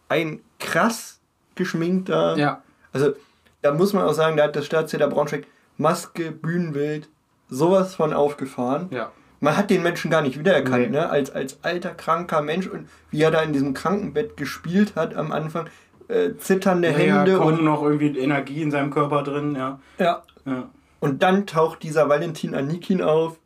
ein 0.08 0.40
krass 0.58 1.20
geschminkter. 1.54 2.36
Ja. 2.36 2.62
Also, 2.92 3.14
da 3.62 3.72
muss 3.72 3.92
man 3.92 4.04
auch 4.04 4.12
sagen, 4.12 4.36
da 4.36 4.44
hat 4.44 4.56
das 4.56 4.66
Staatstheater 4.66 5.08
Braunschweig 5.08 5.46
Maske, 5.78 6.30
Bühnenbild, 6.30 7.08
sowas 7.48 7.94
von 7.94 8.12
aufgefahren. 8.12 8.88
Ja. 8.90 9.12
Man 9.40 9.56
hat 9.56 9.70
den 9.70 9.82
Menschen 9.82 10.10
gar 10.10 10.22
nicht 10.22 10.38
wiedererkannt, 10.38 10.90
nee. 10.90 10.96
ne? 10.96 11.10
Als, 11.10 11.30
als 11.30 11.58
alter, 11.62 11.90
kranker 11.90 12.40
Mensch 12.40 12.66
und 12.66 12.88
wie 13.10 13.22
er 13.22 13.30
da 13.30 13.42
in 13.42 13.52
diesem 13.52 13.74
Krankenbett 13.74 14.36
gespielt 14.36 14.96
hat 14.96 15.14
am 15.14 15.30
Anfang 15.30 15.68
äh, 16.08 16.36
zitternde 16.38 16.90
ja, 16.90 16.94
Hände. 16.94 17.32
Ja, 17.32 17.38
und 17.38 17.62
noch 17.62 17.82
irgendwie 17.82 18.18
Energie 18.18 18.62
in 18.62 18.70
seinem 18.70 18.90
Körper 18.90 19.22
drin, 19.22 19.54
ja. 19.56 19.80
Ja. 19.98 20.22
ja. 20.44 20.68
Und 21.00 21.22
dann 21.22 21.46
taucht 21.46 21.82
dieser 21.82 22.08
Valentin 22.08 22.54
Anikin 22.54 23.02
auf 23.02 23.38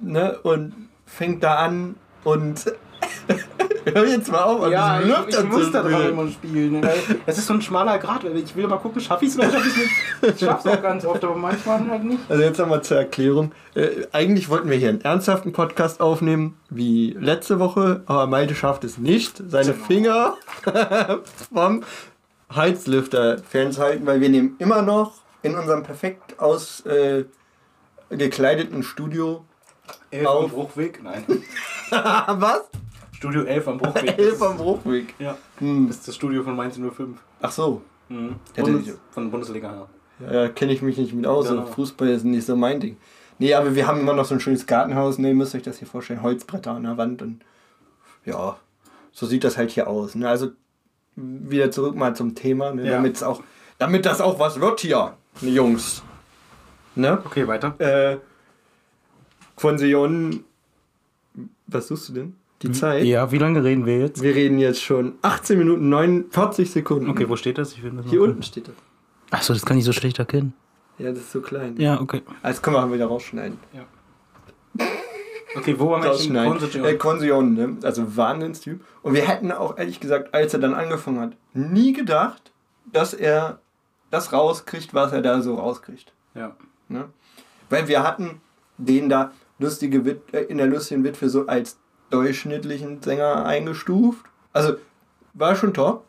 ne, 0.00 0.38
und 0.42 0.88
fängt 1.06 1.42
da 1.42 1.56
an 1.56 1.96
und 2.22 2.72
Hör 3.92 4.06
jetzt 4.06 4.30
mal 4.30 4.42
auf, 4.42 4.70
ja, 4.70 5.00
ich, 5.00 5.08
ich, 5.08 5.38
ich 5.38 5.44
muss 5.44 5.70
da 5.70 5.82
drauf 5.82 6.08
immer 6.08 6.28
spielen. 6.28 6.80
Ne? 6.80 6.92
Das 7.26 7.38
ist 7.38 7.46
so 7.46 7.54
ein 7.54 7.62
schmaler 7.62 7.98
Grad. 7.98 8.24
Ich 8.24 8.56
will 8.56 8.66
mal 8.66 8.78
gucken, 8.78 9.00
schaffe 9.00 9.24
ich 9.24 9.30
es 9.30 9.38
oder 9.38 9.50
schaffe 9.50 9.68
ich 9.68 9.74
es 9.74 9.76
nicht. 9.76 9.90
Ich 10.34 10.40
schaffe 10.40 10.68
es 10.68 10.74
auch 10.74 10.82
ganz 10.82 11.04
oft, 11.04 11.22
aber 11.24 11.36
manchmal 11.36 11.88
halt 11.88 12.04
nicht. 12.04 12.20
Also 12.28 12.42
jetzt 12.42 12.58
nochmal 12.58 12.82
zur 12.82 12.98
Erklärung. 12.98 13.52
Äh, 13.74 14.06
eigentlich 14.12 14.48
wollten 14.48 14.70
wir 14.70 14.76
hier 14.76 14.88
einen 14.88 15.02
ernsthaften 15.02 15.52
Podcast 15.52 16.00
aufnehmen, 16.00 16.56
wie 16.70 17.16
letzte 17.18 17.58
Woche, 17.58 18.02
aber 18.06 18.26
Malte 18.26 18.54
schafft 18.54 18.84
es 18.84 18.98
nicht, 18.98 19.42
seine 19.48 19.72
genau. 19.72 19.86
Finger 19.86 20.36
vom 21.52 21.82
Heizlüfter 22.54 23.38
fernzuhalten, 23.38 24.06
weil 24.06 24.20
wir 24.20 24.28
nehmen 24.28 24.56
immer 24.58 24.82
noch 24.82 25.14
in 25.42 25.56
unserem 25.56 25.82
perfekt 25.82 26.38
ausgekleideten 26.38 28.80
äh, 28.80 28.82
Studio 28.82 29.44
Elf 30.10 30.26
auf. 30.26 30.50
Bruchweg? 30.50 31.02
Nein. 31.02 31.24
Was? 31.90 32.62
Studio 33.14 33.42
11 33.42 33.68
am 33.68 33.78
Bruchweg. 33.78 34.18
11 34.18 34.42
am 34.42 34.56
Bruchweg. 34.56 35.14
Ja. 35.18 35.36
Hm. 35.58 35.86
Das 35.88 35.98
ist 35.98 36.08
das 36.08 36.14
Studio 36.16 36.42
von 36.42 36.56
Mainz 36.56 36.76
05. 36.76 37.18
Ach 37.40 37.52
so. 37.52 37.82
Mhm. 38.08 38.36
Bundes, 38.56 38.98
von 39.10 39.30
Bundesliga, 39.30 39.88
ja. 40.20 40.32
Ja, 40.32 40.48
kenne 40.48 40.72
ich 40.72 40.82
mich 40.82 40.96
nicht 40.96 41.12
mit 41.14 41.26
aus. 41.26 41.48
Ja. 41.48 41.64
Fußball 41.64 42.08
ist 42.08 42.24
nicht 42.24 42.46
so 42.46 42.56
mein 42.56 42.80
Ding. 42.80 42.96
Nee, 43.38 43.54
aber 43.54 43.74
wir 43.74 43.86
haben 43.86 44.00
immer 44.00 44.12
noch 44.12 44.24
so 44.24 44.34
ein 44.34 44.40
schönes 44.40 44.66
Gartenhaus. 44.66 45.18
Ne, 45.18 45.28
ihr 45.28 45.34
müsst 45.34 45.54
euch 45.54 45.62
das 45.62 45.78
hier 45.78 45.88
vorstellen. 45.88 46.22
Holzbretter 46.22 46.72
an 46.72 46.84
der 46.84 46.96
Wand 46.96 47.22
und 47.22 47.42
ja, 48.24 48.56
so 49.12 49.26
sieht 49.26 49.44
das 49.44 49.56
halt 49.56 49.70
hier 49.70 49.88
aus. 49.88 50.14
Ne? 50.14 50.28
Also 50.28 50.50
wieder 51.16 51.70
zurück 51.70 51.94
mal 51.94 52.14
zum 52.14 52.34
Thema, 52.34 52.72
ne? 52.72 52.84
ja. 52.84 52.92
damit 52.92 53.22
auch, 53.22 53.42
damit 53.78 54.06
das 54.06 54.20
auch 54.20 54.38
was 54.38 54.60
wird 54.60 54.80
hier, 54.80 55.14
ne, 55.40 55.50
Jungs. 55.50 56.02
Ne? 56.94 57.20
Okay, 57.24 57.46
weiter. 57.46 57.78
Äh, 57.80 58.18
von 59.56 59.78
Sion, 59.78 60.44
was 61.66 61.88
suchst 61.88 62.08
du 62.08 62.12
denn? 62.12 62.36
Die? 62.68 62.72
Zeit? 62.72 63.04
Ja, 63.04 63.30
wie 63.30 63.38
lange 63.38 63.62
reden 63.62 63.86
wir 63.86 63.98
jetzt? 63.98 64.22
Wir 64.22 64.34
reden 64.34 64.58
jetzt 64.58 64.82
schon 64.82 65.14
18 65.22 65.58
Minuten 65.58 65.88
49 65.88 66.70
Sekunden. 66.70 67.10
Okay, 67.10 67.28
wo 67.28 67.36
steht 67.36 67.58
das? 67.58 67.72
Ich 67.72 67.82
das 67.82 68.06
Hier 68.10 68.22
unten 68.22 68.42
steht 68.42 68.68
das. 68.68 68.74
Achso, 69.30 69.52
das 69.52 69.64
kann 69.64 69.78
ich 69.78 69.84
so 69.84 69.92
schlecht 69.92 70.18
erkennen. 70.18 70.54
Ja, 70.98 71.10
das 71.10 71.20
ist 71.20 71.32
so 71.32 71.40
klein. 71.40 71.76
Ja, 71.78 72.00
okay. 72.00 72.22
Also 72.42 72.60
können 72.60 72.76
wir 72.76 72.92
wieder 72.92 73.06
rausschneiden. 73.06 73.58
Ja. 73.72 74.86
Okay, 75.56 75.74
wo 75.78 75.90
waren 75.90 76.02
wir 76.02 76.10
Konsotion? 76.10 76.84
Äh, 76.84 76.94
Konsotion, 76.94 77.54
ne? 77.54 77.76
Also 77.82 78.16
Wahnsinnstyp. 78.16 78.80
Und 79.02 79.14
wir 79.14 79.26
hätten 79.26 79.52
auch 79.52 79.78
ehrlich 79.78 80.00
gesagt, 80.00 80.34
als 80.34 80.52
er 80.54 80.60
dann 80.60 80.74
angefangen 80.74 81.20
hat, 81.20 81.36
nie 81.52 81.92
gedacht, 81.92 82.52
dass 82.92 83.14
er 83.14 83.60
das 84.10 84.32
rauskriegt, 84.32 84.94
was 84.94 85.12
er 85.12 85.22
da 85.22 85.42
so 85.42 85.54
rauskriegt. 85.54 86.12
Ja. 86.34 86.56
Ne? 86.88 87.06
Weil 87.70 87.88
wir 87.88 88.02
hatten 88.02 88.40
den 88.78 89.08
da 89.08 89.32
lustige 89.58 90.04
Wit 90.04 90.22
äh, 90.32 90.42
in 90.42 90.58
der 90.58 90.66
lustigen 90.66 91.04
Witwe 91.04 91.28
so 91.28 91.46
als 91.46 91.78
durchschnittlichen 92.14 93.02
Sänger 93.02 93.44
eingestuft. 93.44 94.24
Also 94.52 94.74
war 95.32 95.56
schon 95.56 95.74
top. 95.74 96.04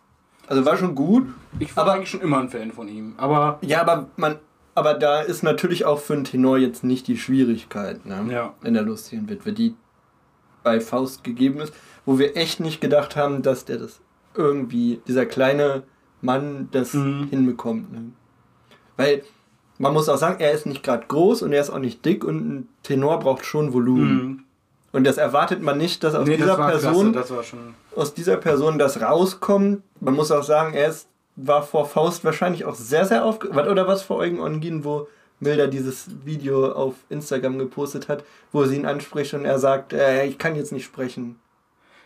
Also 0.47 0.65
war 0.65 0.77
schon 0.77 0.93
gut. 0.93 1.27
Ich 1.59 1.75
war 1.75 1.83
aber, 1.83 1.93
eigentlich 1.93 2.09
schon 2.09 2.21
immer 2.21 2.39
ein 2.39 2.49
Fan 2.49 2.71
von 2.71 2.87
ihm. 2.87 3.15
Aber 3.17 3.57
ja, 3.61 3.81
aber 3.81 4.07
man, 4.17 4.37
aber 4.75 4.93
da 4.93 5.21
ist 5.21 5.41
natürlich 5.41 5.85
auch 5.85 5.99
für 5.99 6.13
einen 6.13 6.23
Tenor 6.23 6.57
jetzt 6.57 6.83
nicht 6.83 7.07
die 7.07 7.17
Schwierigkeit 7.17 8.05
ne? 8.05 8.25
ja. 8.29 8.53
in 8.63 8.73
der 8.75 8.83
lustigen 8.83 9.27
Witwe, 9.29 9.53
die 9.53 9.75
bei 10.63 10.79
Faust 10.79 11.23
gegeben 11.23 11.59
ist, 11.59 11.73
wo 12.05 12.19
wir 12.19 12.37
echt 12.37 12.59
nicht 12.59 12.81
gedacht 12.81 13.15
haben, 13.15 13.41
dass 13.41 13.65
der 13.65 13.77
das 13.77 14.01
irgendwie, 14.35 15.01
dieser 15.07 15.25
kleine 15.25 15.83
Mann, 16.21 16.69
das 16.71 16.93
mhm. 16.93 17.27
hinbekommt. 17.29 17.91
Ne? 17.91 18.11
Weil 18.97 19.23
man 19.77 19.93
muss 19.93 20.09
auch 20.09 20.17
sagen, 20.17 20.39
er 20.39 20.51
ist 20.51 20.65
nicht 20.65 20.83
gerade 20.83 21.05
groß 21.07 21.41
und 21.41 21.53
er 21.53 21.61
ist 21.61 21.69
auch 21.69 21.79
nicht 21.79 22.05
dick 22.05 22.23
und 22.23 22.37
ein 22.37 22.69
Tenor 22.83 23.19
braucht 23.19 23.45
schon 23.45 23.73
Volumen. 23.73 24.23
Mhm. 24.23 24.43
Und 24.95 25.03
das 25.03 25.17
erwartet 25.17 25.61
man 25.61 25.77
nicht, 25.77 26.03
dass 26.03 26.15
aus 26.15 26.27
nee, 26.27 26.37
dieser 26.37 26.57
das 26.57 26.81
Person 26.81 27.11
klasse, 27.11 27.35
das 27.35 27.97
aus 27.97 28.13
dieser 28.13 28.37
Person 28.37 28.79
das 28.79 29.01
rauskommt. 29.01 29.83
Man 29.99 30.13
muss 30.13 30.31
auch 30.31 30.43
sagen, 30.43 30.73
er 30.73 30.87
ist, 30.87 31.07
war 31.35 31.63
vor 31.63 31.85
Faust 31.85 32.23
wahrscheinlich 32.23 32.65
auch 32.65 32.75
sehr, 32.75 33.05
sehr 33.05 33.25
aufgeregt. 33.25 33.57
Oder 33.67 33.87
was 33.87 34.03
vor 34.03 34.17
Eugen 34.17 34.39
Ongin, 34.39 34.85
wo, 34.85 35.07
Milder 35.39 35.67
dieses 35.67 36.07
Video 36.23 36.71
auf 36.71 36.95
Instagram 37.09 37.59
gepostet 37.59 38.07
hat, 38.07 38.23
wo 38.51 38.63
sie 38.65 38.77
ihn 38.77 38.85
anspricht 38.85 39.33
und 39.33 39.45
er 39.45 39.59
sagt, 39.59 39.93
äh, 39.93 40.25
ich 40.25 40.37
kann 40.37 40.55
jetzt 40.55 40.71
nicht 40.71 40.85
sprechen. 40.85 41.39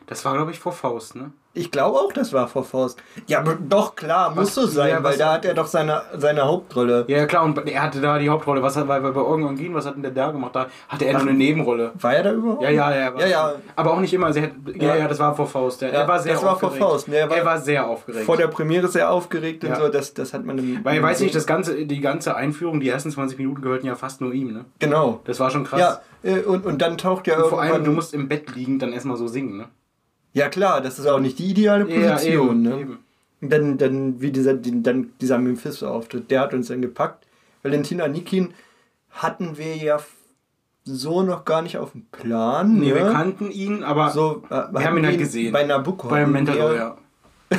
Das 0.07 0.25
war, 0.25 0.33
glaube 0.33 0.51
ich, 0.51 0.59
vor 0.59 0.71
Faust, 0.71 1.15
ne? 1.15 1.31
Ich 1.53 1.71
glaube 1.71 1.97
auch, 1.97 2.13
das 2.13 2.31
war 2.31 2.47
vor 2.47 2.63
Faust. 2.63 3.01
Ja, 3.25 3.43
doch, 3.43 3.95
klar, 3.95 4.35
muss 4.35 4.53
so 4.53 4.67
sein, 4.67 4.89
ja, 4.89 5.03
weil 5.03 5.17
da 5.17 5.33
hat 5.33 5.45
er 5.45 5.55
doch 5.55 5.65
seine, 5.65 6.03
seine 6.15 6.45
Hauptrolle. 6.45 7.05
Ja, 7.07 7.25
klar, 7.25 7.43
und 7.43 7.57
er 7.67 7.81
hatte 7.81 7.99
da 7.99 8.19
die 8.19 8.29
Hauptrolle. 8.29 8.61
Was 8.61 8.77
hat, 8.77 8.87
weil 8.87 9.01
bei 9.01 9.19
Orgon 9.19 9.57
Gin, 9.57 9.73
was 9.73 9.87
hat 9.87 9.95
denn 9.95 10.03
der 10.03 10.11
da 10.11 10.29
gemacht? 10.29 10.55
Da 10.55 10.67
hatte 10.87 11.05
er 11.05 11.15
Ach, 11.15 11.21
nur 11.21 11.29
eine 11.29 11.37
Nebenrolle. 11.37 11.91
War 11.99 12.13
er 12.13 12.23
da 12.23 12.33
überhaupt? 12.33 12.61
Ja, 12.61 12.69
ja, 12.69 12.95
ja. 12.95 13.13
ja, 13.17 13.25
ja. 13.25 13.55
Aber 13.75 13.93
auch 13.93 13.99
nicht 13.99 14.13
immer. 14.13 14.27
Hat, 14.27 14.51
ja, 14.75 14.95
ja, 14.95 15.07
das 15.07 15.17
war 15.17 15.35
vor 15.35 15.47
Faust. 15.47 15.81
Der, 15.81 15.91
ja, 15.91 16.01
er 16.01 16.07
war 16.07 16.19
sehr 16.19 16.33
das 16.33 16.43
war 16.43 16.53
aufgeregt. 16.53 16.77
vor 16.77 16.89
Faust. 16.91 17.07
Ne, 17.07 17.15
er, 17.17 17.29
war, 17.29 17.37
er 17.37 17.45
war 17.45 17.57
sehr 17.57 17.87
aufgeregt. 17.87 18.25
Vor 18.25 18.37
der 18.37 18.47
Premiere 18.47 18.87
sehr 18.87 19.09
aufgeregt 19.09 19.63
und 19.63 19.75
so, 19.75 19.89
das, 19.89 20.13
das 20.13 20.33
hat 20.35 20.45
man 20.45 20.59
im, 20.59 20.85
Weil, 20.85 20.97
ich 20.97 21.03
weiß 21.03 21.19
nicht, 21.21 21.33
das 21.33 21.47
ganze, 21.47 21.85
die 21.85 21.99
ganze 21.99 22.35
Einführung, 22.35 22.79
die 22.79 22.89
ersten 22.89 23.09
20 23.09 23.39
Minuten 23.39 23.61
gehörten 23.61 23.87
ja 23.87 23.95
fast 23.95 24.21
nur 24.21 24.33
ihm, 24.33 24.53
ne? 24.53 24.65
Genau. 24.77 25.21
Das 25.25 25.39
war 25.39 25.49
schon 25.49 25.63
krass. 25.63 25.79
Ja, 25.79 26.31
äh, 26.31 26.41
und, 26.41 26.65
und 26.65 26.79
dann 26.81 26.99
taucht 26.99 27.25
ja 27.25 27.41
und 27.41 27.49
Vor 27.49 27.61
allem, 27.61 27.83
du 27.83 27.91
musst 27.91 28.13
im 28.13 28.27
Bett 28.27 28.55
liegen, 28.55 28.77
dann 28.77 28.93
erstmal 28.93 29.17
so 29.17 29.27
singen, 29.27 29.57
ne? 29.57 29.65
Ja 30.33 30.49
klar, 30.49 30.81
das 30.81 30.99
ist 30.99 31.07
auch 31.07 31.19
nicht 31.19 31.39
die 31.39 31.51
ideale 31.51 31.85
Position. 31.85 32.63
Ja, 32.65 32.71
eben, 32.71 32.77
ne? 32.77 32.79
Eben. 32.79 32.99
Dann, 33.41 33.77
dann, 33.77 34.21
wie 34.21 34.31
dieser, 34.31 34.53
dann 34.53 35.11
dieser 35.21 35.37
Mephisto-Auftritt, 35.37 36.29
der 36.29 36.41
hat 36.41 36.53
uns 36.53 36.67
dann 36.67 36.81
gepackt. 36.81 37.25
Valentina 37.63 38.07
Nikin 38.07 38.53
hatten 39.09 39.57
wir 39.57 39.77
ja 39.77 39.99
so 40.83 41.23
noch 41.23 41.45
gar 41.45 41.61
nicht 41.61 41.77
auf 41.77 41.91
dem 41.91 42.05
Plan. 42.11 42.79
Nee, 42.79 42.89
ne? 42.89 42.95
wir 42.95 43.11
kannten 43.11 43.51
ihn, 43.51 43.83
aber 43.83 44.09
so, 44.09 44.43
äh, 44.49 44.71
wir 44.71 44.83
haben 44.83 44.97
ihn 44.97 45.05
halt 45.05 45.17
gesehen. 45.17 45.53
Bei 45.53 45.63
Nabucco. 45.63 46.07
Bei 46.07 46.25
Mentalo, 46.25 46.75
ja. 46.75 46.97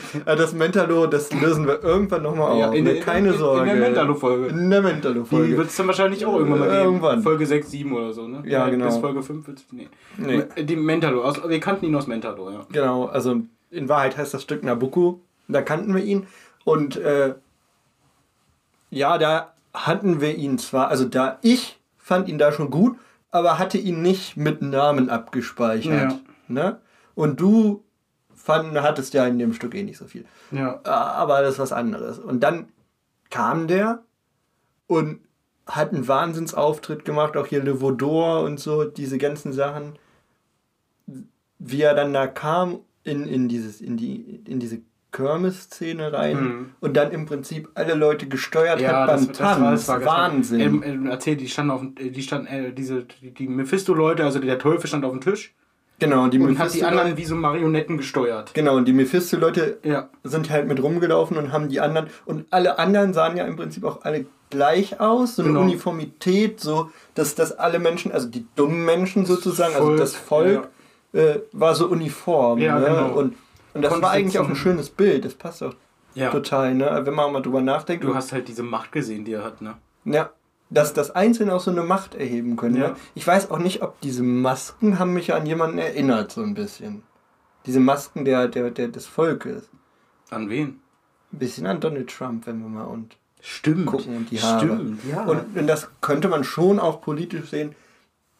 das 0.24 0.52
Mentalo, 0.52 1.06
das 1.06 1.32
lösen 1.32 1.66
wir 1.66 1.82
irgendwann 1.82 2.22
nochmal 2.22 2.52
auf. 2.52 2.58
Ja, 2.58 2.72
in, 2.72 2.86
in, 2.86 3.00
Keine 3.00 3.30
in, 3.30 3.38
Sorge. 3.38 3.70
In 3.70 3.78
der 3.78 3.88
Mentalo-Folge. 3.88 4.46
In 4.46 4.70
der 4.70 4.82
Mentalo-Folge. 4.82 5.48
Die 5.48 5.56
wird 5.56 5.68
es 5.68 5.76
dann 5.76 5.86
wahrscheinlich 5.86 6.24
auch 6.26 6.36
irgendwann 6.36 6.60
mal 6.60 6.70
geben. 6.70 6.82
Irgendwann. 6.82 7.22
Folge 7.22 7.46
6, 7.46 7.70
7 7.70 7.92
oder 7.92 8.12
so, 8.12 8.28
ne? 8.28 8.42
Ja, 8.46 8.68
genau. 8.68 8.86
Bis 8.86 8.98
Folge 8.98 9.22
5 9.22 9.46
wird 9.46 9.64
nee. 9.72 9.88
nee. 10.16 10.64
Die 10.64 10.76
Mentalo, 10.76 11.22
aus, 11.22 11.40
wir 11.46 11.60
kannten 11.60 11.86
ihn 11.86 11.94
aus 11.94 12.06
Mentalo, 12.06 12.50
ja. 12.50 12.66
Genau, 12.70 13.06
also 13.06 13.40
in 13.70 13.88
Wahrheit 13.88 14.16
heißt 14.16 14.34
das 14.34 14.42
Stück 14.42 14.62
Nabucco. 14.62 15.20
Da 15.48 15.62
kannten 15.62 15.94
wir 15.94 16.02
ihn. 16.02 16.26
Und 16.64 16.96
äh, 16.96 17.34
ja, 18.90 19.18
da 19.18 19.52
hatten 19.74 20.20
wir 20.20 20.36
ihn 20.36 20.58
zwar, 20.58 20.88
also 20.88 21.04
da 21.04 21.38
ich 21.42 21.78
fand 21.98 22.28
ihn 22.28 22.38
da 22.38 22.52
schon 22.52 22.70
gut, 22.70 22.96
aber 23.30 23.58
hatte 23.58 23.78
ihn 23.78 24.02
nicht 24.02 24.36
mit 24.36 24.60
Namen 24.62 25.08
abgespeichert. 25.08 26.12
Ja. 26.12 26.18
Ne? 26.48 26.78
Und 27.14 27.40
du 27.40 27.82
fand, 28.42 28.80
hattest 28.80 29.14
ja 29.14 29.26
in 29.26 29.38
dem 29.38 29.52
Stück 29.52 29.74
eh 29.74 29.82
nicht 29.82 29.98
so 29.98 30.06
viel. 30.06 30.24
Ja. 30.50 30.80
Aber 30.84 31.42
das 31.42 31.54
ist 31.54 31.58
was 31.60 31.72
anderes. 31.72 32.18
Und 32.18 32.40
dann 32.40 32.68
kam 33.30 33.68
der 33.68 34.02
und 34.86 35.20
hat 35.66 35.92
einen 35.92 36.08
Wahnsinnsauftritt 36.08 37.04
gemacht, 37.04 37.36
auch 37.36 37.46
hier 37.46 37.62
Le 37.62 37.80
Vaudor 37.80 38.42
und 38.42 38.58
so, 38.58 38.84
diese 38.84 39.18
ganzen 39.18 39.52
Sachen. 39.52 39.96
Wie 41.58 41.82
er 41.82 41.94
dann 41.94 42.12
da 42.12 42.26
kam 42.26 42.80
in, 43.04 43.26
in, 43.26 43.48
dieses, 43.48 43.80
in, 43.80 43.96
die, 43.96 44.42
in 44.48 44.58
diese 44.58 44.80
Kirmes-Szene 45.12 46.12
rein 46.12 46.42
mhm. 46.42 46.70
und 46.80 46.96
dann 46.96 47.12
im 47.12 47.26
Prinzip 47.26 47.70
alle 47.74 47.94
Leute 47.94 48.26
gesteuert 48.26 48.80
ja, 48.80 49.02
hat 49.02 49.06
beim 49.06 49.28
das, 49.28 49.38
Tanz. 49.38 49.38
Das 49.38 49.60
war, 49.60 49.70
das 49.70 49.88
war 49.88 50.04
Wahnsinn. 50.04 50.82
Ähm, 50.82 51.06
erzähl, 51.06 51.36
die 51.36 51.48
standen 51.48 51.70
auf 51.70 51.82
die 51.96 52.22
standen, 52.22 52.46
äh, 52.48 52.72
diese, 52.72 53.04
die, 53.04 53.32
die 53.32 53.46
Mephisto-Leute, 53.46 54.24
also 54.24 54.40
der 54.40 54.58
Teufel 54.58 54.88
stand 54.88 55.04
auf 55.04 55.12
dem 55.12 55.20
Tisch 55.20 55.54
Genau, 55.98 56.24
und 56.24 56.34
die 56.34 56.40
und 56.40 56.58
hat 56.58 56.74
die 56.74 56.82
anderen 56.82 57.16
wie 57.16 57.24
so 57.24 57.36
Marionetten 57.36 57.96
gesteuert. 57.96 58.54
Genau, 58.54 58.76
und 58.76 58.86
die 58.86 58.92
Mephisto-Leute 58.92 59.78
ja. 59.84 60.08
sind 60.24 60.50
halt 60.50 60.66
mit 60.66 60.82
rumgelaufen 60.82 61.36
und 61.36 61.52
haben 61.52 61.68
die 61.68 61.80
anderen. 61.80 62.08
Und 62.24 62.46
alle 62.50 62.78
anderen 62.78 63.14
sahen 63.14 63.36
ja 63.36 63.44
im 63.44 63.56
Prinzip 63.56 63.84
auch 63.84 64.04
alle 64.04 64.26
gleich 64.50 65.00
aus, 65.00 65.36
so 65.36 65.42
eine 65.42 65.52
genau. 65.52 65.62
Uniformität, 65.62 66.60
so 66.60 66.90
dass, 67.14 67.34
dass 67.34 67.52
alle 67.52 67.78
Menschen, 67.78 68.12
also 68.12 68.28
die 68.28 68.46
dummen 68.56 68.84
Menschen 68.84 69.26
sozusagen, 69.26 69.74
Volk, 69.74 69.84
also 69.84 69.96
das 69.96 70.14
Volk, 70.14 70.68
ja. 71.12 71.20
äh, 71.20 71.40
war 71.52 71.74
so 71.74 71.86
uniform. 71.86 72.58
Ja, 72.58 72.78
ne? 72.78 72.86
genau. 72.86 73.12
Und, 73.12 73.36
und 73.74 73.82
das 73.82 74.02
war 74.02 74.10
eigentlich 74.10 74.38
auch 74.38 74.48
ein 74.48 74.56
schönes 74.56 74.90
Bild, 74.90 75.24
das 75.24 75.34
passt 75.34 75.62
auch 75.62 75.74
total, 76.14 76.74
ne? 76.74 77.00
wenn 77.04 77.14
man 77.14 77.32
mal 77.32 77.40
drüber 77.40 77.62
nachdenkt. 77.62 78.04
Du 78.04 78.14
hast 78.14 78.32
halt 78.32 78.48
diese 78.48 78.62
Macht 78.62 78.92
gesehen, 78.92 79.24
die 79.24 79.32
er 79.32 79.44
hat, 79.44 79.62
ne? 79.62 79.76
Ja, 80.04 80.30
dass 80.72 80.94
das 80.94 81.10
Einzelne 81.10 81.54
auch 81.54 81.60
so 81.60 81.70
eine 81.70 81.82
Macht 81.82 82.14
erheben 82.14 82.56
können. 82.56 82.76
Ja. 82.76 82.88
Ne? 82.88 82.96
Ich 83.14 83.26
weiß 83.26 83.50
auch 83.50 83.58
nicht, 83.58 83.82
ob 83.82 84.00
diese 84.00 84.22
Masken 84.22 84.98
haben 84.98 85.12
mich 85.12 85.34
an 85.34 85.46
jemanden 85.46 85.78
erinnert, 85.78 86.32
so 86.32 86.42
ein 86.42 86.54
bisschen. 86.54 87.02
Diese 87.66 87.80
Masken 87.80 88.24
der, 88.24 88.48
der, 88.48 88.70
der, 88.70 88.88
des 88.88 89.06
Volkes. 89.06 89.68
An 90.30 90.48
wen? 90.48 90.80
Ein 91.32 91.38
bisschen 91.38 91.66
an 91.66 91.80
Donald 91.80 92.10
Trump, 92.10 92.46
wenn 92.46 92.60
wir 92.60 92.68
mal 92.68 92.84
und 92.84 93.16
Stimmt. 93.40 93.86
gucken 93.86 94.16
und 94.16 94.30
die 94.30 94.40
Haare. 94.40 94.66
Stimmt, 94.66 95.00
ja. 95.10 95.24
Und, 95.24 95.56
und 95.56 95.66
das 95.66 95.90
könnte 96.00 96.28
man 96.28 96.42
schon 96.42 96.80
auch 96.80 97.00
politisch 97.02 97.50
sehen. 97.50 97.74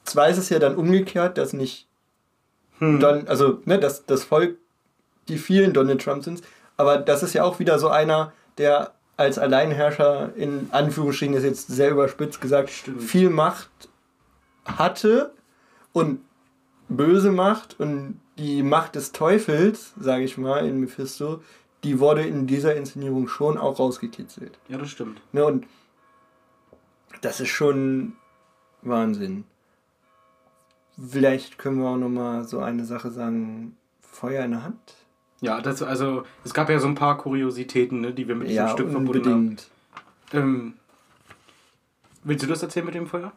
Zwar 0.04 0.28
ist 0.28 0.38
es 0.38 0.48
ja 0.48 0.58
dann 0.58 0.74
umgekehrt, 0.74 1.38
dass 1.38 1.52
nicht 1.52 1.86
hm. 2.78 2.98
Don, 2.98 3.28
also 3.28 3.60
ne, 3.64 3.78
dass 3.78 4.06
das 4.06 4.24
Volk 4.24 4.56
die 5.28 5.38
vielen 5.38 5.72
Donald 5.72 6.02
Trump 6.02 6.24
sind, 6.24 6.42
aber 6.76 6.98
das 6.98 7.22
ist 7.22 7.34
ja 7.34 7.44
auch 7.44 7.60
wieder 7.60 7.78
so 7.78 7.88
einer, 7.88 8.32
der 8.58 8.92
als 9.16 9.38
Alleinherrscher 9.38 10.34
in 10.36 10.68
Anführungsstrichen 10.70 11.34
ist 11.34 11.44
jetzt 11.44 11.68
sehr 11.68 11.90
überspitzt 11.90 12.40
gesagt 12.40 12.70
Stimmt. 12.70 13.02
viel 13.02 13.30
Macht 13.30 13.70
hatte 14.64 15.32
und 15.92 16.20
böse 16.88 17.30
Macht 17.30 17.78
und 17.78 18.20
die 18.38 18.62
Macht 18.62 18.94
des 18.94 19.12
Teufels, 19.12 19.92
sage 20.00 20.24
ich 20.24 20.38
mal, 20.38 20.66
in 20.66 20.80
Mephisto, 20.80 21.42
die 21.84 21.98
wurde 21.98 22.22
in 22.22 22.46
dieser 22.46 22.76
Inszenierung 22.76 23.28
schon 23.28 23.58
auch 23.58 23.78
rausgekitzelt. 23.78 24.58
Ja, 24.68 24.78
das 24.78 24.90
stimmt. 24.90 25.20
Ne, 25.32 25.44
und 25.44 25.66
das 27.20 27.40
ist 27.40 27.50
schon 27.50 28.14
Wahnsinn. 28.82 29.44
Vielleicht 31.08 31.58
können 31.58 31.80
wir 31.80 31.88
auch 31.88 31.96
noch 31.96 32.08
mal 32.08 32.44
so 32.44 32.60
eine 32.60 32.84
Sache 32.84 33.10
sagen: 33.10 33.76
Feuer 34.00 34.44
in 34.44 34.52
der 34.52 34.64
Hand. 34.64 34.94
Ja, 35.42 35.60
das, 35.60 35.82
also 35.82 36.22
es 36.44 36.54
gab 36.54 36.70
ja 36.70 36.78
so 36.78 36.86
ein 36.86 36.94
paar 36.94 37.18
Kuriositäten, 37.18 38.00
ne, 38.00 38.12
die 38.12 38.28
wir 38.28 38.36
mit 38.36 38.48
diesem 38.48 38.64
ja, 38.64 38.70
Stück 38.70 38.90
verbunden 38.90 39.30
haben. 39.30 39.56
Ähm, 40.32 40.74
willst 42.22 42.44
du 42.44 42.48
das 42.48 42.62
erzählen 42.62 42.86
mit 42.86 42.94
dem 42.94 43.08
Feuer? 43.08 43.32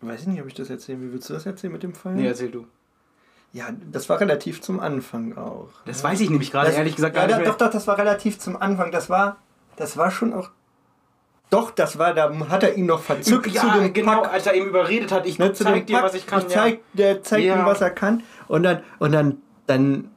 Weiß 0.00 0.22
ich 0.22 0.26
nicht, 0.28 0.40
ob 0.40 0.46
ich 0.46 0.54
das 0.54 0.70
erzählen 0.70 1.00
will. 1.02 1.12
Willst 1.12 1.28
du 1.28 1.34
das 1.34 1.44
erzählen 1.44 1.72
mit 1.72 1.82
dem 1.82 1.94
Feuer? 1.94 2.12
Nee, 2.12 2.28
erzähl 2.28 2.52
du. 2.52 2.66
Ja, 3.52 3.70
das 3.90 4.08
war 4.08 4.20
relativ 4.20 4.62
zum 4.62 4.78
Anfang 4.78 5.36
auch. 5.36 5.68
Das 5.84 6.02
ja. 6.02 6.10
weiß 6.10 6.20
ich 6.20 6.30
nämlich 6.30 6.52
gerade 6.52 6.70
ehrlich 6.70 6.94
gesagt 6.94 7.16
gar 7.16 7.28
ja, 7.28 7.38
nicht. 7.38 7.48
Doch, 7.48 7.58
doch, 7.58 7.70
das 7.70 7.88
war 7.88 7.98
relativ 7.98 8.38
zum 8.38 8.56
Anfang. 8.56 8.92
Das 8.92 9.10
war, 9.10 9.38
das 9.74 9.96
war 9.96 10.12
schon 10.12 10.32
auch. 10.32 10.50
Doch, 11.50 11.72
das 11.72 11.98
war, 11.98 12.14
da 12.14 12.32
hat 12.50 12.62
er 12.62 12.76
ihn 12.76 12.86
noch 12.86 13.02
verzückt 13.02 13.48
ja, 13.48 13.62
zu 13.62 13.80
dem 13.80 13.92
genau, 13.92 14.22
Pack. 14.22 14.32
als 14.32 14.46
er 14.46 14.54
ihm 14.54 14.68
überredet 14.68 15.10
hat, 15.10 15.26
ich 15.26 15.40
ne, 15.40 15.52
zeig 15.52 15.88
dir, 15.88 16.02
was 16.02 16.14
ich 16.14 16.26
kann. 16.26 16.42
Ich 16.42 16.48
zeig, 16.48 16.80
der 16.92 17.22
zeigt 17.24 17.44
ja. 17.44 17.58
ihm, 17.58 17.66
was 17.66 17.80
er 17.80 17.90
kann. 17.90 18.22
Und 18.46 18.62
dann, 18.62 18.82
und 19.00 19.10
dann, 19.10 19.38
dann 19.66 20.11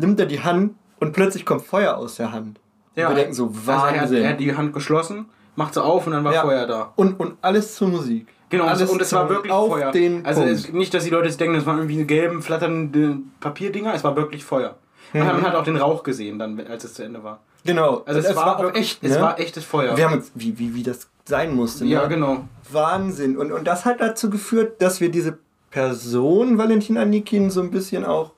nimmt 0.00 0.20
er 0.20 0.26
die 0.26 0.42
Hand 0.42 0.74
und 0.98 1.12
plötzlich 1.12 1.46
kommt 1.46 1.62
Feuer 1.62 1.96
aus 1.96 2.16
der 2.16 2.32
Hand. 2.32 2.60
Ja. 2.94 3.08
Und 3.08 3.14
wir 3.14 3.22
denken 3.22 3.34
so, 3.34 3.50
Wahnsinn. 3.66 4.00
Also 4.00 4.14
er, 4.14 4.20
hat, 4.20 4.24
er 4.24 4.32
hat 4.32 4.40
die 4.40 4.56
Hand 4.56 4.72
geschlossen, 4.72 5.26
macht 5.56 5.74
sie 5.74 5.82
auf 5.82 6.06
und 6.06 6.12
dann 6.12 6.24
war 6.24 6.34
ja. 6.34 6.42
Feuer 6.42 6.66
da. 6.66 6.92
Und, 6.96 7.18
und 7.20 7.36
alles 7.40 7.74
zur 7.74 7.88
Musik. 7.88 8.26
Genau, 8.50 8.64
alles 8.64 8.90
und 8.90 9.00
es 9.00 9.12
war 9.12 9.28
wirklich 9.28 9.52
auf 9.52 9.70
Feuer. 9.70 9.92
Den 9.92 10.26
also 10.26 10.42
es, 10.42 10.72
nicht, 10.72 10.92
dass 10.92 11.04
die 11.04 11.10
Leute 11.10 11.30
denken, 11.36 11.54
das 11.54 11.66
waren 11.66 11.78
irgendwie 11.78 12.04
gelben, 12.04 12.42
flatternde 12.42 13.18
Papierdinger, 13.38 13.94
es 13.94 14.02
war 14.02 14.16
wirklich 14.16 14.44
Feuer. 14.44 14.76
Mhm. 15.12 15.20
Man 15.20 15.42
hat 15.42 15.54
auch 15.54 15.64
den 15.64 15.76
Rauch 15.76 16.02
gesehen, 16.02 16.38
dann, 16.38 16.58
als 16.66 16.84
es 16.84 16.94
zu 16.94 17.04
Ende 17.04 17.22
war. 17.22 17.40
Genau. 17.64 18.02
Also 18.06 18.20
es, 18.20 18.26
es 18.26 18.36
war, 18.36 18.58
war 18.58 18.66
auch 18.66 18.74
echt, 18.74 19.02
ne? 19.02 19.10
es 19.10 19.20
war 19.20 19.38
echtes 19.38 19.64
Feuer. 19.64 19.96
Wir 19.96 20.04
haben 20.04 20.14
uns, 20.14 20.32
wie, 20.34 20.58
wie, 20.58 20.74
wie 20.74 20.82
das 20.82 21.08
sein 21.24 21.54
musste. 21.54 21.84
Ne? 21.84 21.90
Ja, 21.90 22.06
genau. 22.06 22.44
Wahnsinn. 22.70 23.36
Und, 23.36 23.52
und 23.52 23.66
das 23.66 23.84
hat 23.84 24.00
dazu 24.00 24.30
geführt, 24.30 24.82
dass 24.82 25.00
wir 25.00 25.10
diese 25.10 25.38
Person, 25.70 26.58
Valentina 26.58 27.04
Nikin, 27.04 27.50
so 27.50 27.60
ein 27.60 27.70
bisschen 27.70 28.04
auch 28.04 28.32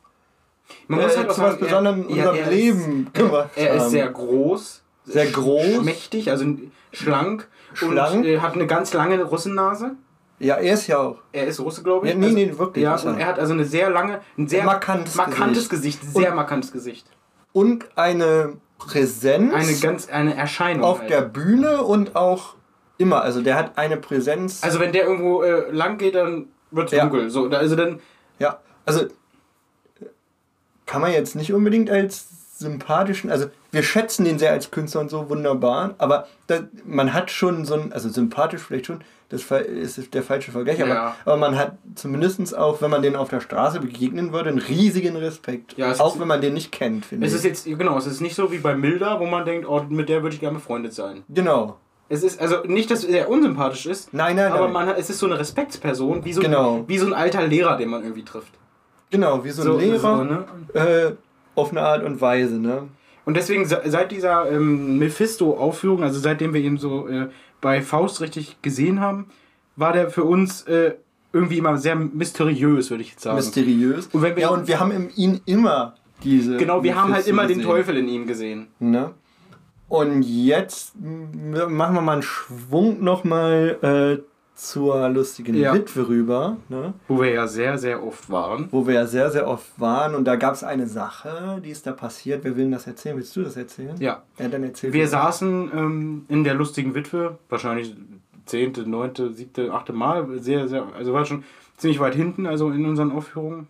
man 0.89 1.01
muss 1.01 1.17
halt 1.17 1.33
zu 1.33 1.41
was 1.41 1.59
Besonderem 1.59 2.09
in 2.09 2.19
unserem 2.19 2.51
Leben 2.51 3.11
gemacht 3.13 3.51
Er 3.57 3.75
ist 3.75 3.91
sehr 3.91 4.09
groß. 4.09 4.83
Sehr 5.05 5.27
groß. 5.27 5.81
Schmächtig, 5.81 6.31
also 6.31 6.45
schlank. 6.93 7.49
Schlank. 7.73 8.19
Und 8.19 8.25
äh, 8.25 8.39
hat 8.39 8.55
eine 8.55 8.67
ganz 8.67 8.93
lange 8.93 9.23
Russennase. 9.23 9.97
Ja, 10.39 10.57
er 10.57 10.75
ist 10.75 10.89
ja 10.89 10.99
auch. 10.99 11.19
Er 11.33 11.47
ist 11.47 11.61
Russe, 11.61 11.83
glaube 11.83 12.07
ich. 12.07 12.13
Ja, 12.13 12.19
nee, 12.19 12.27
also, 12.27 12.37
nee, 12.37 12.59
wirklich. 12.59 12.83
Ja, 12.83 12.97
und 12.97 13.19
er 13.19 13.27
hat 13.27 13.39
also 13.39 13.53
eine 13.53 13.65
sehr 13.65 13.91
lange, 13.91 14.21
ein 14.37 14.49
sehr 14.49 14.65
markantes, 14.65 15.15
markantes 15.15 15.69
Gesicht. 15.69 16.01
Gesicht. 16.01 16.17
Sehr 16.17 16.31
und, 16.31 16.37
markantes 16.37 16.73
Gesicht. 16.73 17.07
Und 17.53 17.87
eine 17.97 18.55
Präsenz. 18.79 19.55
Eine 19.55 19.75
ganz, 19.77 20.09
eine 20.09 20.35
Erscheinung. 20.35 20.85
Auf 20.85 21.01
halt. 21.01 21.11
der 21.11 21.23
Bühne 21.23 21.83
und 21.83 22.17
auch 22.17 22.57
immer. 22.99 23.23
Also 23.23 23.41
der 23.41 23.55
hat 23.55 23.79
eine 23.79 23.97
Präsenz. 23.97 24.65
Also 24.65 24.81
wenn 24.81 24.93
der 24.93 25.05
irgendwo 25.05 25.43
äh, 25.43 25.71
lang 25.71 25.99
geht, 25.99 26.17
dann 26.17 26.47
wird 26.73 26.87
es 26.87 26.99
ja. 26.99 27.05
dunkel. 27.05 27.31
So, 27.31 27.49
also 27.49 27.77
dann. 27.77 28.01
Ja, 28.41 28.59
also 28.85 29.07
kann 30.93 31.01
man 31.01 31.13
jetzt 31.13 31.37
nicht 31.37 31.55
unbedingt 31.55 31.91
als 31.91 32.27
sympathischen, 32.59 33.31
also 33.31 33.47
wir 33.71 33.83
schätzen 33.83 34.27
den 34.27 34.39
sehr 34.39 34.51
als 34.53 34.71
Künstler 34.71 35.01
und 35.01 35.09
so 35.09 35.31
wunderbar, 35.31 35.95
aber 35.97 36.27
da, 36.49 36.65
man 36.85 37.15
hat 37.15 37.31
schon 37.31 37.65
so 37.65 37.75
ein, 37.75 37.95
also 37.95 38.11
sympathisch 38.11 38.61
vielleicht 38.61 38.87
schon, 38.87 39.01
das 39.31 39.51
ist 39.51 40.13
der 40.13 40.23
falsche 40.23 40.53
Vergleich, 40.53 40.79
ja. 40.79 40.85
aber, 40.85 41.17
aber 41.25 41.37
man 41.39 41.57
hat 41.57 41.79
zumindest 41.95 42.55
auch, 42.55 42.83
wenn 42.83 42.91
man 42.91 43.01
den 43.01 43.17
auf 43.17 43.31
der 43.31 43.41
Straße 43.41 43.81
begegnen 43.81 44.35
würde, 44.35 44.51
einen 44.51 44.59
riesigen 44.59 45.17
Respekt. 45.17 45.79
Ja, 45.79 45.93
auch 45.99 46.21
wenn 46.21 46.29
man 46.29 46.43
den 46.43 46.53
nicht 46.53 46.73
kennt, 46.73 47.07
finde 47.07 47.27
ich. 47.27 47.33
Es 47.33 47.39
ist 47.39 47.45
jetzt, 47.47 47.65
genau, 47.65 47.97
es 47.97 48.07
ist 48.07 48.21
nicht 48.21 48.35
so 48.35 48.53
wie 48.53 48.59
bei 48.59 48.75
Milda, 48.75 49.19
wo 49.19 49.25
man 49.25 49.47
denkt, 49.47 49.67
oh, 49.67 49.83
mit 49.89 50.11
der 50.11 50.23
würde 50.23 50.35
ich 50.35 50.41
gerne 50.41 50.59
befreundet 50.59 50.93
sein. 50.93 51.23
Genau. 51.31 51.79
Es 52.11 52.23
ist, 52.23 52.39
also 52.39 52.65
nicht, 52.67 52.91
dass 52.91 53.03
er 53.05 53.31
unsympathisch 53.31 53.87
ist. 53.87 54.13
Nein, 54.13 54.37
nein, 54.37 54.53
aber 54.53 54.69
nein. 54.69 54.73
Man, 54.73 54.89
es 54.91 55.09
ist 55.09 55.21
so 55.21 55.25
eine 55.25 55.39
Respektsperson, 55.39 56.23
wie 56.27 56.35
so, 56.35 56.43
Genau. 56.43 56.85
wie 56.87 56.99
so 56.99 57.07
ein 57.07 57.15
alter 57.15 57.47
Lehrer, 57.47 57.79
den 57.79 57.89
man 57.89 58.03
irgendwie 58.03 58.25
trifft. 58.25 58.53
Genau, 59.13 59.45
wie 59.45 59.51
so 59.51 59.63
ein 59.63 59.67
So- 59.69 59.79
Lehrer. 59.79 60.01
so, 60.19 60.25
ne? 60.25 60.45
äh, 60.75 61.13
auf 61.55 61.71
eine 61.71 61.83
Art 61.83 62.03
und 62.03 62.21
Weise, 62.21 62.55
ne? 62.59 62.89
Und 63.25 63.37
deswegen 63.37 63.65
se- 63.67 63.83
seit 63.85 64.11
dieser 64.11 64.51
ähm, 64.51 64.99
Mephisto-Aufführung, 64.99 66.03
also 66.03 66.19
seitdem 66.19 66.55
wir 66.55 66.61
ihn 66.61 66.79
so 66.79 67.07
äh, 67.07 67.29
bei 67.61 67.81
Faust 67.81 68.21
richtig 68.21 68.61
gesehen 68.63 68.99
haben, 69.01 69.27
war 69.77 69.93
der 69.93 70.11
für 70.11 70.25
uns 70.25 70.63
äh, 70.63 70.95
irgendwie 71.33 71.59
immer 71.59 71.77
sehr 71.79 71.95
mysteriös, 71.95 72.91
würde 72.91 73.03
ich 73.03 73.11
jetzt 73.13 73.23
sagen. 73.23 73.37
Mysteriös. 73.37 74.09
Und 74.13 74.23
wenn 74.23 74.35
wir- 74.35 74.43
ja, 74.43 74.49
und 74.51 74.67
wir 74.67 74.81
haben 74.81 75.11
ihm 75.15 75.41
immer 75.47 75.95
diese. 76.25 76.57
genau, 76.57 76.83
wir 76.83 76.95
haben 76.97 77.13
halt 77.13 77.27
Mephisto 77.27 77.31
immer 77.31 77.47
den 77.47 77.59
gesehen, 77.59 77.71
Teufel 77.71 77.97
in 77.99 78.09
ihm 78.09 78.27
gesehen. 78.27 78.67
Ne? 78.81 79.11
Und 79.89 80.23
jetzt 80.23 80.95
machen 80.99 81.95
wir 81.95 82.01
mal 82.01 82.13
einen 82.15 82.23
Schwung 82.23 83.05
nochmal 83.05 83.79
äh, 84.21 84.23
zur 84.69 85.09
lustigen 85.09 85.55
Ja. 85.55 85.75
Witwe 85.75 86.09
rüber, 86.09 86.57
ne? 86.69 86.95
Wo 87.09 87.21
wir 87.21 87.31
ja 87.31 87.47
sehr, 87.47 87.79
sehr 87.79 88.03
oft 88.05 88.31
waren. 88.31 88.69
wo 88.71 88.87
wir 88.87 88.95
ja 88.95 89.07
sehr, 89.07 89.31
sehr 89.31 89.49
oft 89.49 89.69
waren. 89.79 90.15
Und 90.15 90.25
da 90.25 90.37
gab 90.37 90.55
es 90.55 90.63
eine 90.65 90.87
Sache, 90.87 91.61
die 91.65 91.71
ist 91.71 91.87
da 91.87 91.93
passiert. 91.93 92.45
Wer 92.45 92.57
will 92.57 92.71
das 92.71 92.87
erzählen? 92.87 93.17
Willst 93.17 93.35
du 93.37 93.43
das 93.43 93.57
erzählen? 93.57 93.97
Ja. 93.99 94.23
Ja, 94.39 94.49
dann 94.49 94.63
erzähl 94.63 94.93
Wir 94.93 95.09
saßen 95.09 95.71
ähm, 95.75 96.25
in 96.29 96.45
der 96.45 96.55
lustigen 96.55 96.95
Witwe, 96.95 97.39
wahrscheinlich 97.49 97.95
zehnte, 98.47 98.89
neunte, 98.89 99.33
siebte, 99.33 99.73
achte 99.73 99.93
Mal, 99.93 100.39
sehr, 100.39 100.69
sehr, 100.69 100.87
also 100.97 101.13
war 101.13 101.25
schon 101.25 101.45
ziemlich 101.77 102.01
weit 102.01 102.15
hinten, 102.15 102.47
also 102.47 102.71
in 102.71 102.87
unseren 102.87 103.11
Aufführungen. 103.13 103.69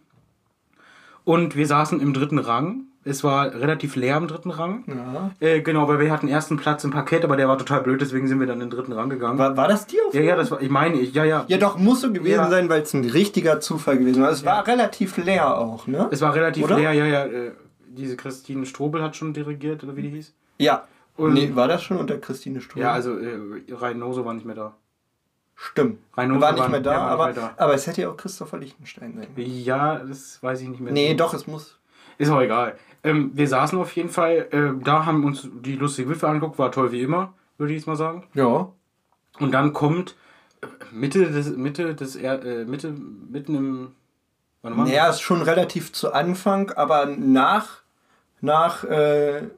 Und 1.24 1.56
wir 1.56 1.66
saßen 1.66 2.00
im 2.00 2.12
dritten 2.12 2.38
Rang. 2.38 2.86
Es 3.04 3.24
war 3.24 3.52
relativ 3.52 3.96
leer 3.96 4.16
im 4.16 4.28
dritten 4.28 4.50
Rang. 4.50 4.84
Ja. 4.86 5.30
Äh, 5.40 5.60
genau, 5.60 5.88
weil 5.88 5.98
wir 5.98 6.12
hatten 6.12 6.28
ersten 6.28 6.56
Platz 6.56 6.84
im 6.84 6.90
Parkett, 6.92 7.24
aber 7.24 7.36
der 7.36 7.48
war 7.48 7.58
total 7.58 7.80
blöd, 7.82 8.00
deswegen 8.00 8.28
sind 8.28 8.38
wir 8.38 8.46
dann 8.46 8.60
in 8.60 8.68
den 8.68 8.70
dritten 8.70 8.92
Rang 8.92 9.10
gegangen. 9.10 9.38
War, 9.38 9.56
war 9.56 9.66
das 9.66 9.86
die 9.86 9.98
auf? 10.06 10.14
ja, 10.14 10.20
ja, 10.20 10.36
das 10.36 10.50
war, 10.52 10.60
ich 10.62 10.70
meine, 10.70 11.00
ich, 11.00 11.12
ja, 11.12 11.24
ja. 11.24 11.44
Ja, 11.48 11.58
doch, 11.58 11.76
muss 11.78 12.00
so 12.00 12.12
gewesen 12.12 12.30
Ja. 12.34 12.48
sein, 12.48 12.68
weil 12.68 12.82
es 12.82 12.94
ein 12.94 13.04
richtiger 13.04 13.58
Zufall 13.60 13.98
gewesen 13.98 14.22
war. 14.22 14.30
Es 14.30 14.44
war 14.44 14.64
relativ 14.66 15.16
leer 15.16 15.58
auch, 15.58 15.86
ne? 15.88 16.08
Es 16.12 16.20
war 16.20 16.32
relativ 16.34 16.64
Oder? 16.64 16.76
leer, 16.78 16.92
ja, 16.92 17.06
ja. 17.06 17.24
Äh, 17.26 17.52
diese 17.88 18.16
Christine 18.16 18.66
Strobel 18.66 19.02
hat 19.02 19.16
schon 19.16 19.34
dirigiert, 19.34 19.82
oder 19.82 19.96
wie 19.96 20.02
die 20.02 20.10
hieß. 20.10 20.32
Ja. 20.58 20.84
Und- 21.16 21.34
nee, 21.34 21.50
war 21.54 21.66
das 21.68 21.82
schon 21.82 21.96
unter 21.96 22.16
Christine 22.18 22.60
Strobel? 22.60 22.82
Ja, 22.84 22.92
also 22.92 23.18
äh, 23.18 23.36
Reinose 23.70 24.24
war 24.24 24.32
nicht 24.34 24.46
mehr 24.46 24.54
da. 24.56 24.76
Stimmt. 25.56 25.98
Reinose 26.16 26.40
war 26.40 26.52
nicht 26.52 26.68
mehr 26.70 26.80
da, 26.80 26.96
aber, 26.98 27.32
aber 27.56 27.74
es 27.74 27.86
hätte 27.86 28.02
ja 28.02 28.10
auch 28.10 28.16
Christopher 28.16 28.58
Lichtenstein 28.58 29.14
sein 29.16 29.26
können. 29.34 29.46
Ja, 29.64 29.98
das 29.98 30.42
weiß 30.42 30.60
ich 30.62 30.68
nicht 30.68 30.80
mehr. 30.80 30.92
Nee, 30.92 31.10
so. 31.10 31.16
doch, 31.18 31.34
es 31.34 31.46
muss. 31.46 31.78
Ist 32.22 32.30
auch 32.30 32.40
egal. 32.40 32.76
Ähm, 33.02 33.32
wir 33.34 33.48
saßen 33.48 33.76
auf 33.80 33.96
jeden 33.96 34.08
Fall, 34.08 34.46
äh, 34.52 34.84
da 34.84 35.06
haben 35.06 35.24
uns 35.24 35.48
die 35.52 35.74
lustige 35.74 36.08
Witwe 36.08 36.28
angeguckt, 36.28 36.56
war 36.56 36.70
toll 36.70 36.92
wie 36.92 37.02
immer, 37.02 37.34
würde 37.58 37.72
ich 37.72 37.80
jetzt 37.80 37.88
mal 37.88 37.96
sagen. 37.96 38.28
Ja. 38.34 38.68
Und 39.40 39.52
dann 39.52 39.72
kommt 39.72 40.14
äh, 40.60 40.66
Mitte 40.92 41.32
des, 41.32 41.56
Mitte 41.56 41.96
des, 41.96 42.14
äh, 42.14 42.64
Mitte, 42.64 42.92
mitten 42.92 43.56
im, 43.56 43.92
warte 44.62 44.76
mal. 44.76 44.84
Naja, 44.84 45.08
ist 45.08 45.20
schon 45.20 45.42
relativ 45.42 45.92
zu 45.92 46.12
Anfang, 46.12 46.70
aber 46.70 47.06
nach, 47.06 47.82
nach 48.40 48.84
äh, 48.84 49.48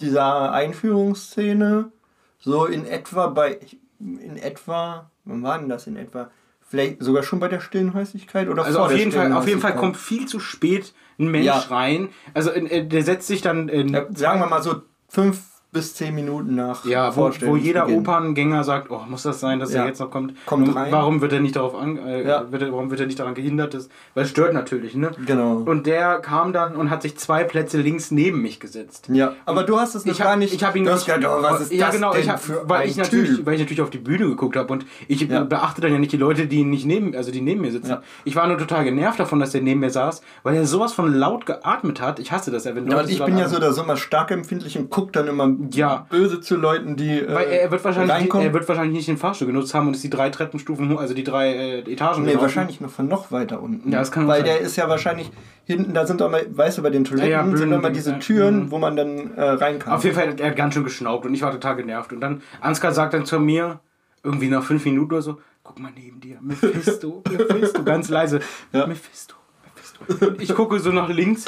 dieser 0.00 0.50
Einführungsszene, 0.50 1.92
so 2.38 2.64
in 2.64 2.86
etwa 2.86 3.26
bei, 3.26 3.60
in 3.98 4.38
etwa, 4.38 5.10
wann 5.26 5.42
war 5.42 5.58
denn 5.58 5.68
das 5.68 5.86
in 5.86 5.96
etwa? 5.96 6.30
Vielleicht 6.62 7.02
sogar 7.02 7.22
schon 7.24 7.40
bei 7.40 7.48
der 7.48 7.60
stillen 7.60 7.92
Häuslichkeit 7.92 8.48
oder 8.48 8.64
Also 8.64 8.78
vor 8.78 8.86
auf 8.86 8.96
jeden, 8.96 9.12
Fall, 9.12 9.32
auf 9.34 9.46
jeden 9.46 9.60
Fall 9.60 9.76
kommt 9.76 9.98
viel 9.98 10.24
zu 10.24 10.40
spät 10.40 10.94
ein 11.18 11.28
Mensch 11.30 11.46
Ja. 11.46 11.58
rein. 11.58 12.10
Also 12.34 12.50
äh, 12.50 12.86
der 12.86 13.02
setzt 13.02 13.26
sich 13.26 13.40
dann 13.42 13.68
in, 13.68 13.88
Ja, 13.94 14.06
sagen 14.14 14.40
wir 14.40 14.46
mal 14.46 14.62
so 14.62 14.82
fünf 15.08 15.40
bis 15.70 15.94
zehn 15.94 16.14
Minuten 16.14 16.54
nach 16.54 16.84
Ja, 16.86 17.14
wo, 17.14 17.30
wo 17.42 17.54
jeder. 17.56 17.88
Operngänger 17.88 18.64
sagt, 18.64 18.90
oh, 18.90 19.02
muss 19.06 19.22
das 19.24 19.38
sein, 19.38 19.60
dass 19.60 19.72
Ja. 19.74 19.82
er 19.82 19.88
jetzt 19.88 20.00
noch 20.00 20.10
kommt? 20.10 20.32
Kommt 20.46 20.66
Und 20.68 20.74
rein. 20.74 20.90
Warum 20.90 21.20
wird 21.20 21.32
er 21.34 21.40
nicht 21.40 21.56
darauf 21.56 21.74
an, 21.74 21.98
äh, 21.98 22.26
Ja. 22.26 22.50
wird 22.50 22.62
er, 22.62 22.72
warum 22.72 22.90
wird 22.90 23.00
er 23.00 23.06
nicht 23.06 23.18
daran 23.18 23.34
gehindert? 23.34 23.74
Das, 23.74 23.90
weil 24.14 24.24
es 24.24 24.30
stört 24.30 24.54
natürlich, 24.54 24.94
ne? 24.94 25.10
Genau. 25.26 25.56
Und 25.58 25.86
der 25.86 26.20
kam 26.20 26.54
dann 26.54 26.74
und 26.74 26.88
hat 26.88 27.02
sich 27.02 27.18
zwei 27.18 27.44
Plätze 27.44 27.78
links 27.82 28.10
neben 28.10 28.40
mich 28.40 28.60
gesetzt. 28.60 29.08
ja, 29.12 29.32
aber 29.44 29.62
du 29.62 29.78
hast 29.78 29.94
es 29.94 30.06
noch 30.06 30.12
Ich 30.12 30.18
gar 30.20 30.32
hab, 30.32 30.38
nicht. 30.38 30.54
ich 30.54 30.64
habe 30.64 30.78
ihn 30.78 30.84
nicht, 30.84 31.04
gedacht, 31.04 31.24
oh, 31.26 31.42
was 31.42 31.60
ist 31.60 31.72
ja, 31.72 31.86
das 31.86 31.94
genau, 31.96 32.12
denn 32.12 32.22
ich 32.22 32.28
hab, 32.30 32.40
für 32.40 32.62
weil 32.66 32.88
ich 32.88 32.96
natürlich, 32.96 33.36
Typ? 33.36 33.46
weil 33.46 33.54
ich 33.54 33.60
natürlich 33.60 33.82
auf 33.82 33.90
die 33.90 33.98
Bühne 33.98 34.26
geguckt 34.26 34.56
habe 34.56 34.72
und 34.72 34.86
ich 35.06 35.20
Ja. 35.20 35.44
beachte 35.44 35.82
dann 35.82 35.92
ja 35.92 35.98
nicht 35.98 36.12
die 36.12 36.16
Leute, 36.16 36.46
die 36.46 36.64
nicht 36.64 36.86
neben, 36.86 37.14
also 37.14 37.30
die 37.30 37.42
neben 37.42 37.60
mir 37.60 37.72
sitzen. 37.72 37.90
Ja. 37.90 38.02
Ich 38.24 38.34
war 38.36 38.46
nur 38.48 38.56
total 38.56 38.84
genervt 38.84 39.20
davon, 39.20 39.38
dass 39.38 39.50
der 39.52 39.60
neben 39.60 39.80
mir 39.80 39.90
saß, 39.90 40.22
weil 40.44 40.54
er 40.56 40.64
sowas 40.66 40.94
von 40.94 41.12
laut 41.12 41.44
geatmet 41.44 42.00
hat. 42.00 42.18
Ich 42.20 42.32
hasse 42.32 42.50
das 42.50 42.64
ja, 42.64 42.74
wenn 42.74 42.86
Ja, 42.86 42.92
Leute 42.92 43.04
und 43.04 43.10
ich 43.12 43.22
bin 43.22 43.36
ja 43.36 43.48
so 43.48 43.56
oder 43.58 43.72
so 43.74 43.82
immer 43.82 43.96
stark 43.98 44.30
empfindlich 44.30 44.78
und 44.78 44.88
guck 44.88 45.12
dann 45.12 45.26
immer 45.28 45.57
Ja. 45.72 46.06
böse 46.08 46.40
zu 46.40 46.56
Leuten, 46.56 46.96
die 46.96 47.20
äh, 47.20 47.34
Weil 47.34 47.48
er, 47.48 47.70
wird 47.70 47.84
wahrscheinlich, 47.84 48.12
reinkommen. 48.14 48.46
er 48.46 48.52
wird 48.54 48.68
wahrscheinlich 48.68 48.94
nicht 48.94 49.08
den 49.08 49.16
Fahrstuhl 49.16 49.46
genutzt 49.48 49.74
haben 49.74 49.88
und 49.88 49.94
ist 49.94 50.04
die 50.04 50.10
drei 50.10 50.30
Treppenstufen, 50.30 50.88
hoch, 50.92 51.00
also 51.00 51.14
die 51.14 51.24
drei 51.24 51.52
äh, 51.52 51.92
Etagen. 51.92 52.22
Nee, 52.24 52.36
wahrscheinlich 52.38 52.80
noch 52.80 52.90
von 52.90 53.08
noch 53.08 53.32
weiter 53.32 53.60
unten. 53.60 53.90
Ja, 53.90 53.98
das 53.98 54.12
kann 54.12 54.28
Weil 54.28 54.38
sein. 54.42 54.44
der 54.46 54.60
ist 54.60 54.76
ja 54.76 54.88
wahrscheinlich 54.88 55.30
hinten, 55.64 55.94
da 55.94 56.06
sind 56.06 56.20
doch 56.20 56.30
mal, 56.30 56.46
weißt 56.48 56.78
du, 56.78 56.82
bei 56.82 56.90
den 56.90 57.04
Toiletten 57.04 57.30
Ja, 57.30 57.38
ja, 57.38 57.44
sind 57.44 57.54
Böden- 57.54 57.72
immer 57.72 57.90
diese 57.90 58.12
ja, 58.12 58.18
Türen, 58.18 58.64
mhm. 58.66 58.70
wo 58.70 58.78
man 58.78 58.94
dann 58.96 59.34
äh, 59.36 59.42
rein 59.42 59.78
kann. 59.78 59.92
Auf 59.94 60.04
jeden 60.04 60.14
Fall, 60.16 60.34
er 60.38 60.48
hat 60.50 60.56
ganz 60.56 60.74
schön 60.74 60.84
geschnaubt 60.84 61.26
und 61.26 61.34
ich 61.34 61.42
war 61.42 61.50
total 61.50 61.76
genervt. 61.76 62.12
Und 62.12 62.20
dann, 62.20 62.42
Ansgar 62.60 62.92
sagt 62.92 63.14
dann 63.14 63.26
zu 63.26 63.40
mir, 63.40 63.80
irgendwie 64.22 64.48
nach 64.48 64.62
fünf 64.62 64.84
Minuten 64.84 65.12
oder 65.12 65.22
so, 65.22 65.38
guck 65.64 65.78
mal 65.80 65.90
neben 65.94 66.20
dir, 66.20 66.38
Mephisto, 66.40 67.22
Mephisto, 67.30 67.82
ganz 67.82 68.08
leise, 68.08 68.40
Ja. 68.72 68.86
Mephisto, 68.86 69.34
Mephisto. 69.74 70.26
Und 70.26 70.40
ich 70.40 70.54
gucke 70.54 70.78
so 70.78 70.90
nach 70.92 71.08
links, 71.08 71.44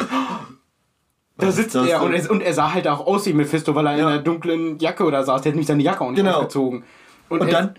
da 1.40 1.50
sitzt 1.52 1.74
das 1.74 1.86
er 1.88 2.02
und, 2.02 2.12
er 2.12 2.30
und 2.30 2.40
er 2.42 2.54
sah 2.54 2.72
halt 2.72 2.86
auch 2.88 3.06
aus 3.06 3.26
wie 3.26 3.32
Mephisto, 3.32 3.74
weil 3.74 3.86
er 3.86 3.92
in 3.94 3.98
Ja. 4.00 4.06
einer 4.08 4.18
dunklen 4.18 4.78
Jacke 4.78 5.04
oder 5.04 5.22
saß. 5.24 5.42
Der 5.42 5.50
hat 5.50 5.54
nämlich 5.54 5.66
seine 5.66 5.82
Jacke 5.82 6.02
auch 6.02 6.10
nicht 6.10 6.18
Genau. 6.18 6.46
Und 7.28 7.40
er- 7.42 7.46
dann 7.46 7.74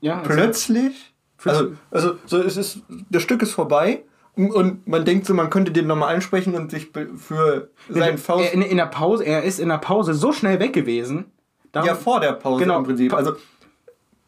ja, 0.00 0.18
also- 0.18 0.30
plötzlich, 0.30 1.12
also, 1.44 1.72
also 1.90 2.14
so 2.26 2.38
es 2.38 2.56
ist, 2.56 2.80
das 3.10 3.22
Stück 3.22 3.42
ist 3.42 3.52
vorbei 3.52 4.02
und- 4.36 4.52
und 4.52 4.86
man 4.86 5.04
denkt 5.04 5.26
so, 5.26 5.34
man 5.34 5.50
könnte 5.50 5.72
den 5.72 5.86
nochmal 5.86 6.14
ansprechen 6.14 6.54
und 6.54 6.70
sich 6.70 6.90
für 7.16 7.68
seinen 7.88 8.18
Faust... 8.18 8.44
er, 8.44 8.52
in, 8.52 8.62
in 8.62 8.76
der 8.76 8.86
Pause, 8.86 9.24
er 9.24 9.42
ist 9.42 9.58
in 9.60 9.68
der 9.68 9.78
Pause 9.78 10.14
so 10.14 10.32
schnell 10.32 10.58
weg 10.60 10.72
gewesen. 10.72 11.26
Ja, 11.74 11.94
vor 11.94 12.20
der 12.20 12.32
Pause 12.32 12.62
Genau. 12.64 12.78
im 12.78 12.84
Prinzip. 12.84 13.14
Also 13.14 13.32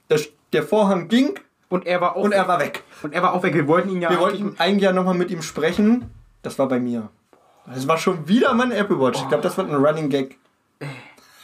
das, 0.08 0.28
der 0.52 0.62
Vorhang 0.62 1.08
ging 1.08 1.34
und 1.68 1.86
er 1.86 2.00
war 2.00 2.16
auch 2.16 2.22
und 2.24 2.32
er 2.32 2.48
war 2.48 2.58
weg. 2.58 2.82
Und 3.02 3.12
er 3.12 3.22
war 3.22 3.34
auch 3.34 3.42
weg. 3.42 3.54
Wir 3.54 3.66
wollten 3.68 3.90
ihn 3.90 4.00
ja 4.02 4.10
Wir 4.10 4.18
eigentlich- 4.18 4.42
wollten 4.42 4.54
eigentlich 4.60 4.82
ja 4.82 4.92
nochmal 4.92 5.14
mit 5.14 5.30
ihm 5.30 5.42
sprechen. 5.42 6.06
Das 6.42 6.58
war 6.58 6.68
bei 6.68 6.78
mir. 6.80 7.08
Das 7.66 7.88
war 7.88 7.96
schon 7.96 8.28
wieder 8.28 8.52
mein 8.54 8.72
Apple 8.72 8.98
Watch. 9.00 9.20
Ich 9.20 9.28
glaube, 9.28 9.42
das 9.42 9.56
wird 9.56 9.70
ein 9.70 9.76
Running 9.76 10.08
Gag. 10.10 10.36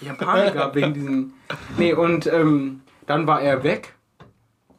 Ich 0.00 0.08
hab 0.08 0.18
Panik 0.18 0.54
gehabt 0.54 0.74
wegen 0.74 0.94
diesen. 0.94 1.34
Nee, 1.78 1.92
und 1.92 2.26
ähm, 2.26 2.82
dann 3.06 3.26
war 3.26 3.40
er 3.40 3.62
weg. 3.62 3.94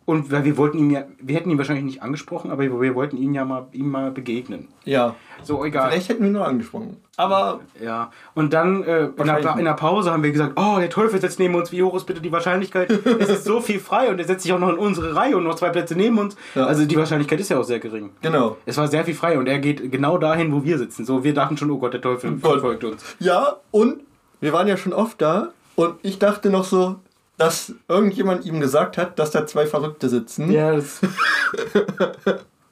Und 0.06 0.32
weil 0.32 0.44
wir 0.44 0.58
wollten 0.58 0.80
ihn 0.80 0.90
ja, 0.90 1.04
wir 1.20 1.36
hätten 1.36 1.52
ihn 1.52 1.58
wahrscheinlich 1.58 1.86
nicht 1.86 2.02
angesprochen, 2.02 2.50
aber 2.50 2.64
wir, 2.64 2.96
wollten 2.96 3.18
ihn 3.18 3.36
ja 3.36 3.46
mal, 3.46 3.68
ihm 3.72 3.90
mal 3.90 4.12
begegnen. 4.12 4.68
Ja. 4.84 5.16
So, 5.44 5.64
egal. 5.64 5.92
Vielleicht 5.92 6.10
hätten 6.10 6.22
wir 6.22 6.28
ihn 6.28 6.34
noch 6.34 6.48
angesprochen. 6.48 6.98
Aber 7.18 7.60
Ja. 7.80 8.12
Und 8.34 8.52
dann 8.52 8.84
äh, 8.84 9.06
in, 9.06 9.26
der, 9.26 9.58
in 9.58 9.66
der 9.66 9.74
Pause 9.74 10.12
haben 10.12 10.24
wir 10.24 10.32
gesagt, 10.32 10.54
oh, 10.60 10.78
der 10.80 10.90
Teufel 10.90 11.22
sitzt 11.22 11.38
neben 11.38 11.54
uns, 11.54 11.72
wie 11.72 11.84
hoch 11.84 11.96
ist 11.96 12.06
bitte 12.06 12.20
die 12.20 12.32
Wahrscheinlichkeit? 12.32 12.90
es 12.90 13.30
ist 13.30 13.44
so 13.44 13.62
viel 13.62 13.80
frei 13.80 14.10
und 14.10 14.18
er 14.20 14.26
setzt 14.26 14.44
sich 14.44 14.54
auch 14.54 14.60
noch 14.60 14.70
in 14.70 14.78
unsere 14.78 15.16
Reihe 15.16 15.38
und 15.38 15.44
noch 15.44 15.56
zwei 15.56 15.70
Plätze 15.70 15.96
neben 15.96 16.18
uns. 16.18 16.36
Ja. 16.56 16.66
Also 16.66 16.86
die 16.86 16.98
Wahrscheinlichkeit 16.98 17.40
ist 17.40 17.50
ja 17.50 17.60
auch 17.60 17.64
sehr 17.64 17.80
gering. 17.80 18.10
genau. 18.22 18.58
Es 18.66 18.78
war 18.78 18.88
sehr 18.88 19.06
viel 19.06 19.14
frei 19.14 19.38
und 19.38 19.48
er 19.48 19.60
geht 19.60 19.92
genau 19.92 20.18
dahin, 20.18 20.52
wo 20.52 20.64
wir 20.64 20.80
sitzen. 20.80 21.06
So, 21.06 21.24
wir 21.24 21.34
dachten 21.34 21.58
schon, 21.58 21.70
oh 21.70 21.78
Gott, 21.78 21.94
der 21.94 22.02
Teufel 22.02 22.32
Gott. 22.38 22.62
folgt 22.62 22.84
uns. 22.84 23.04
Ja, 23.20 23.58
und 23.70 24.02
wir 24.40 24.52
waren 24.52 24.68
ja 24.68 24.78
schon 24.78 24.94
oft 24.94 25.22
da 25.22 25.50
und 25.76 25.96
ich 26.02 26.18
dachte 26.18 26.50
noch 26.50 26.64
so, 26.64 26.96
dass 27.41 27.73
irgendjemand 27.88 28.45
ihm 28.45 28.60
gesagt 28.60 28.97
hat, 28.97 29.17
dass 29.17 29.32
da 29.32 29.47
zwei 29.47 29.65
Verrückte 29.65 30.10
sitzen. 30.10 30.51
Ja, 30.51 30.75
das. 30.75 30.99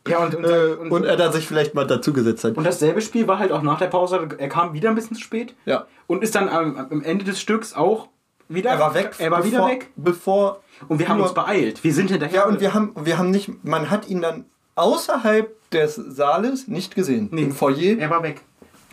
ja, 0.08 0.20
und, 0.20 0.36
und, 0.36 0.44
Äh, 0.46 0.74
und, 0.80 0.92
und 0.92 1.04
er 1.06 1.18
da 1.18 1.32
sich 1.32 1.48
vielleicht 1.48 1.74
mal 1.74 1.86
dazugesetzt 1.88 2.44
hat. 2.44 2.56
Und 2.58 2.64
dasselbe 2.64 3.02
Spiel 3.02 3.28
war 3.28 3.40
halt 3.40 3.52
auch 3.52 3.62
nach 3.62 3.80
der 3.80 3.88
Pause. 3.88 4.28
Er 4.38 4.50
kam 4.50 4.74
wieder 4.74 4.90
ein 4.90 4.96
bisschen 4.96 5.16
zu 5.16 5.22
spät 5.24 5.56
Ja. 5.66 5.86
und 6.08 6.24
ist 6.24 6.36
dann 6.36 6.50
am, 6.50 6.78
am 6.78 7.02
Ende 7.04 7.26
des 7.26 7.40
Stücks 7.42 7.74
auch 7.74 8.10
wieder. 8.48 8.72
Er 8.72 8.80
war 8.80 8.94
weg. 8.94 9.16
Er 9.18 9.32
war 9.32 9.42
bevor, 9.42 9.52
wieder 9.52 9.68
weg. 9.68 9.92
Bevor. 9.96 10.62
Und 10.88 11.00
wir 11.00 11.08
haben 11.10 11.22
uns 11.22 11.34
beeilt. 11.34 11.84
Wir 11.84 11.94
sind 11.94 12.10
hinterher. 12.12 12.42
Ja, 12.42 12.46
und 12.48 12.60
wir 12.60 12.74
haben, 12.74 12.94
wir 13.04 13.18
haben 13.18 13.32
nicht, 13.32 13.64
man 13.64 13.90
hat 13.90 14.08
ihn 14.08 14.22
dann 14.22 14.46
außerhalb 14.76 15.54
des 15.72 15.96
Saales 15.96 16.68
nicht 16.68 16.96
gesehen. 16.96 17.30
Nee. 17.32 17.44
Im 17.44 17.52
Foyer 17.52 17.98
Er 18.00 18.10
war 18.10 18.24
weg. 18.24 18.42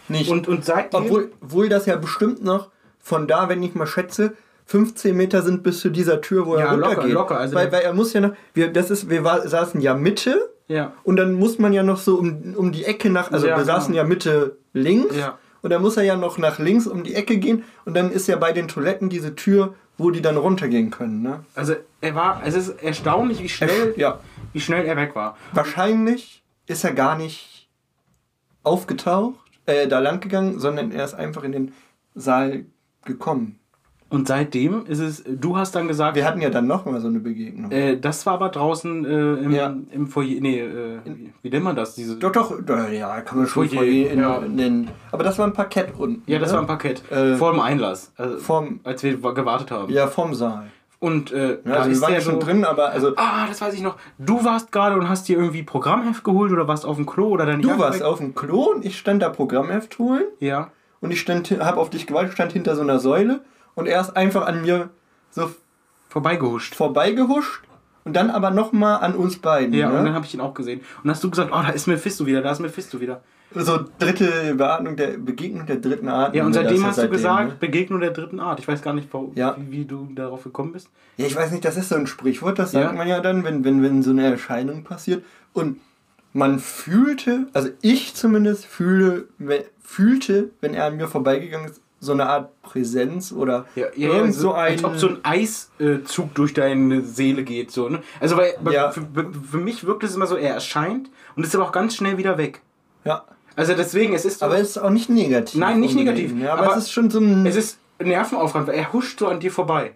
nicht. 0.08 0.30
Und, 0.30 0.48
und 0.48 0.64
seitdem. 0.64 1.02
Obwohl, 1.02 1.32
obwohl 1.42 1.68
das 1.68 1.86
ja 1.86 1.96
bestimmt 1.96 2.42
noch 2.44 2.70
von 2.98 3.26
da, 3.28 3.48
wenn 3.48 3.62
ich 3.62 3.74
mal 3.74 3.86
schätze, 3.86 4.34
15 4.66 5.16
Meter 5.16 5.42
sind 5.42 5.62
bis 5.62 5.80
zu 5.80 5.90
dieser 5.90 6.20
Tür, 6.20 6.46
wo 6.46 6.56
Ja, 6.58 6.66
er 6.66 6.76
locker, 6.76 6.88
runtergeht. 6.88 7.12
locker, 7.14 7.38
also 7.40 7.54
weil, 7.54 7.70
weil 7.72 7.82
er 7.82 7.94
muss 7.94 8.12
ja 8.12 8.20
noch, 8.20 8.32
wir, 8.54 8.72
das 8.72 8.90
ist, 8.90 9.08
wir 9.08 9.24
war, 9.24 9.46
saßen 9.48 9.80
ja 9.80 9.94
Mitte 9.94 10.50
Ja. 10.68 10.92
und 11.04 11.16
dann 11.16 11.34
muss 11.34 11.58
man 11.58 11.72
ja 11.72 11.82
noch 11.82 11.98
so 11.98 12.16
um, 12.18 12.54
um 12.56 12.72
die 12.72 12.84
Ecke 12.84 13.08
nach, 13.10 13.30
also 13.32 13.46
Ja, 13.46 13.56
wir 13.56 13.64
saßen 13.64 13.92
genau. 13.92 14.02
ja 14.02 14.08
Mitte 14.08 14.56
links 14.72 15.16
Ja. 15.16 15.38
und 15.62 15.70
dann 15.70 15.82
muss 15.82 15.96
er 15.96 16.02
ja 16.02 16.16
noch 16.16 16.36
nach 16.38 16.58
links 16.58 16.86
um 16.86 17.04
die 17.04 17.14
Ecke 17.14 17.38
gehen 17.38 17.62
und 17.84 17.94
dann 17.96 18.10
ist 18.10 18.26
ja 18.26 18.36
bei 18.36 18.52
den 18.52 18.66
Toiletten 18.68 19.08
diese 19.08 19.34
Tür, 19.36 19.74
wo 19.98 20.10
die 20.10 20.20
dann 20.20 20.36
runtergehen 20.36 20.90
können. 20.90 21.22
Ne? 21.22 21.44
Also 21.54 21.74
er 22.00 22.14
war. 22.14 22.42
Es 22.44 22.54
ist 22.54 22.82
erstaunlich, 22.82 23.42
wie 23.42 23.48
schnell, 23.48 23.94
Ja. 23.96 24.18
wie 24.52 24.60
schnell 24.60 24.84
er 24.84 24.96
weg 24.96 25.14
war. 25.14 25.36
Wahrscheinlich 25.52 26.42
ist 26.66 26.84
er 26.84 26.92
gar 26.92 27.16
nicht 27.16 27.68
aufgetaucht, 28.62 29.38
äh, 29.66 29.86
da 29.86 30.00
lang 30.00 30.20
gegangen, 30.20 30.58
sondern 30.58 30.90
er 30.90 31.04
ist 31.04 31.14
einfach 31.14 31.44
in 31.44 31.52
den 31.52 31.72
Saal 32.14 32.64
gekommen. 33.04 33.58
Und 34.08 34.28
seitdem 34.28 34.86
ist 34.86 35.00
es, 35.00 35.24
du 35.26 35.56
hast 35.56 35.74
dann 35.74 35.88
gesagt. 35.88 36.14
Wir 36.14 36.24
hatten 36.24 36.40
ja 36.40 36.48
dann 36.48 36.68
nochmal 36.68 37.00
so 37.00 37.08
eine 37.08 37.18
Begegnung. 37.18 37.72
Äh, 37.72 37.98
das 37.98 38.24
war 38.24 38.34
aber 38.34 38.50
draußen 38.50 39.04
äh, 39.04 39.34
im, 39.34 39.50
ja. 39.50 39.74
im 39.90 40.06
Foyer. 40.06 40.40
Nee, 40.40 40.60
äh, 40.60 40.98
wie, 41.42 41.50
nennt 41.50 41.64
man 41.64 41.74
das? 41.74 41.96
Diese 41.96 42.16
doch, 42.16 42.30
doch, 42.30 42.90
ja, 42.90 43.20
kann 43.22 43.38
man 43.38 43.46
schon 43.48 43.68
Foyer, 43.68 43.80
Foyer 43.80 44.14
ja. 44.14 44.40
nennen. 44.40 44.90
Aber 45.10 45.24
das 45.24 45.38
war 45.38 45.46
ein 45.46 45.52
Parkett 45.52 45.92
unten. 45.98 46.22
Ja, 46.30 46.38
das 46.38 46.50
ne? 46.50 46.54
war 46.54 46.60
ein 46.62 46.68
Parkett. 46.68 47.02
Äh, 47.10 47.34
vor 47.34 47.50
dem 47.50 47.60
Einlass. 47.60 48.12
Also, 48.16 48.38
vorm, 48.38 48.78
als 48.84 49.02
wir 49.02 49.16
gewartet 49.16 49.72
haben. 49.72 49.92
Ja, 49.92 50.06
vorm 50.06 50.34
Saal. 50.34 50.68
Und 51.00 51.32
äh, 51.32 51.58
ja, 51.64 51.72
also 51.74 51.90
wir 51.90 52.00
waren 52.00 52.12
ja 52.14 52.20
schon 52.20 52.40
so, 52.40 52.46
drin, 52.46 52.64
aber 52.64 52.90
also. 52.90 53.12
Ah, 53.16 53.46
das 53.48 53.60
weiß 53.60 53.74
ich 53.74 53.82
noch. 53.82 53.96
Du 54.18 54.44
warst 54.44 54.70
gerade 54.70 54.94
und 54.96 55.08
hast 55.08 55.28
dir 55.28 55.36
irgendwie 55.36 55.64
Programmheft 55.64 56.22
geholt 56.22 56.52
oder 56.52 56.68
warst 56.68 56.86
auf 56.86 56.96
dem 56.96 57.06
Klo 57.06 57.28
oder 57.28 57.44
deine 57.44 57.60
Du 57.60 57.68
Jacke 57.68 57.80
warst 57.80 58.00
weg? 58.00 58.06
auf 58.06 58.18
dem 58.18 58.36
Klo 58.36 58.72
und 58.72 58.84
ich 58.84 58.96
stand 58.96 59.20
da 59.20 59.30
Programmheft 59.30 59.98
holen. 59.98 60.24
Ja. 60.38 60.70
Und 61.00 61.10
ich 61.10 61.20
stand, 61.20 61.50
hab 61.50 61.76
auf 61.76 61.90
dich 61.90 62.06
gewartet, 62.06 62.32
stand 62.32 62.52
hinter 62.52 62.76
so 62.76 62.82
einer 62.82 63.00
Säule 63.00 63.40
und 63.76 63.86
er 63.86 64.00
ist 64.00 64.16
einfach 64.16 64.46
an 64.46 64.62
mir 64.62 64.90
so 65.30 65.50
vorbeigehuscht. 66.08 66.74
Vorbeigehuscht 66.74 67.62
und 68.04 68.14
dann 68.14 68.30
aber 68.30 68.50
nochmal 68.50 69.00
an 69.00 69.14
uns 69.14 69.38
beiden. 69.38 69.74
Ja, 69.74 69.90
ne? 69.90 69.98
und 69.98 70.04
dann 70.06 70.14
habe 70.14 70.24
ich 70.24 70.34
ihn 70.34 70.40
auch 70.40 70.54
gesehen. 70.54 70.80
Und 71.02 71.10
hast 71.10 71.22
du 71.22 71.30
gesagt, 71.30 71.50
oh, 71.52 71.62
da 71.62 71.68
ist 71.68 71.86
Mephisto 71.86 72.24
wieder, 72.26 72.40
da 72.40 72.52
ist 72.52 72.60
Mephisto 72.60 73.00
wieder. 73.00 73.20
So 73.54 73.80
dritte 73.98 74.54
Beatmung 74.54 74.96
der 74.96 75.18
Begegnung 75.18 75.66
der 75.66 75.76
dritten 75.76 76.08
Art. 76.08 76.34
Ja, 76.34 76.44
und 76.44 76.52
seitdem 76.52 76.84
hast 76.84 76.96
seitdem, 76.96 77.10
du 77.10 77.16
gesagt, 77.16 77.48
ne? 77.48 77.56
Begegnung 77.58 78.00
der 78.00 78.10
dritten 78.10 78.40
Art. 78.40 78.58
Ich 78.58 78.66
weiß 78.66 78.82
gar 78.82 78.92
nicht, 78.92 79.12
wo, 79.12 79.32
ja. 79.34 79.56
wie, 79.58 79.70
wie, 79.70 79.84
du 79.84 80.08
darauf 80.14 80.44
gekommen 80.44 80.72
bist. 80.72 80.88
Ja, 81.16 81.26
ich 81.26 81.36
weiß 81.36 81.52
nicht, 81.52 81.64
das 81.64 81.76
ist 81.76 81.88
so 81.88 81.94
ein 81.94 82.06
Sprichwort, 82.06 82.58
das 82.58 82.72
sagt 82.72 82.96
man 82.96 83.06
ja 83.06 83.20
dann, 83.20 83.44
wenn, 83.44 83.64
wenn, 83.64 83.82
wenn 83.82 84.02
so 84.02 84.10
eine 84.10 84.24
Erscheinung 84.24 84.84
passiert. 84.84 85.24
Und 85.52 85.80
man 86.32 86.58
fühlte, 86.58 87.46
also 87.54 87.70
ich 87.82 88.14
zumindest 88.14 88.66
fühle, 88.66 89.26
fühlte, 89.82 90.50
wenn 90.60 90.74
er 90.74 90.86
an 90.86 90.96
mir 90.96 91.08
vorbeigegangen 91.08 91.70
ist, 91.70 91.80
so 92.06 92.12
eine 92.12 92.26
Art 92.26 92.62
Präsenz 92.62 93.32
oder 93.32 93.66
ja, 93.74 93.86
ja, 93.94 94.08
irgend 94.08 94.34
so, 94.34 94.52
ein. 94.52 94.72
Als 94.72 94.84
ob 94.84 94.96
so 94.96 95.08
ein 95.08 95.18
Eiszug 95.22 96.34
durch 96.34 96.54
deine 96.54 97.02
Seele 97.02 97.44
geht. 97.44 97.70
So, 97.70 97.88
ne? 97.88 98.02
Also, 98.20 98.36
weil 98.36 98.54
ja. 98.70 98.90
für, 98.90 99.06
für 99.50 99.58
mich 99.58 99.84
wirkt 99.84 100.04
es 100.04 100.14
immer 100.14 100.26
so, 100.26 100.36
er 100.36 100.54
erscheint 100.54 101.10
und 101.36 101.44
ist 101.44 101.54
aber 101.54 101.64
auch 101.64 101.72
ganz 101.72 101.94
schnell 101.96 102.16
wieder 102.16 102.38
weg. 102.38 102.62
Ja. 103.04 103.24
Also 103.56 103.74
deswegen, 103.74 104.14
es 104.14 104.24
ist. 104.24 104.42
Aber 104.42 104.58
es 104.58 104.70
ist 104.70 104.78
auch 104.78 104.90
nicht 104.90 105.08
negativ. 105.08 105.58
Nein, 105.58 105.80
nicht 105.80 105.94
negativ. 105.94 106.32
Ja, 106.38 106.52
aber, 106.52 106.62
aber, 106.62 106.76
es 106.76 106.84
ist 106.84 106.92
schon 106.92 107.10
so 107.10 107.18
ein. 107.18 107.46
Es 107.46 107.56
ist 107.56 107.78
nervenaufreibend, 108.02 108.68
weil 108.68 108.76
er 108.76 108.92
huscht 108.92 109.18
so 109.18 109.28
an 109.28 109.40
dir 109.40 109.50
vorbei. 109.50 109.94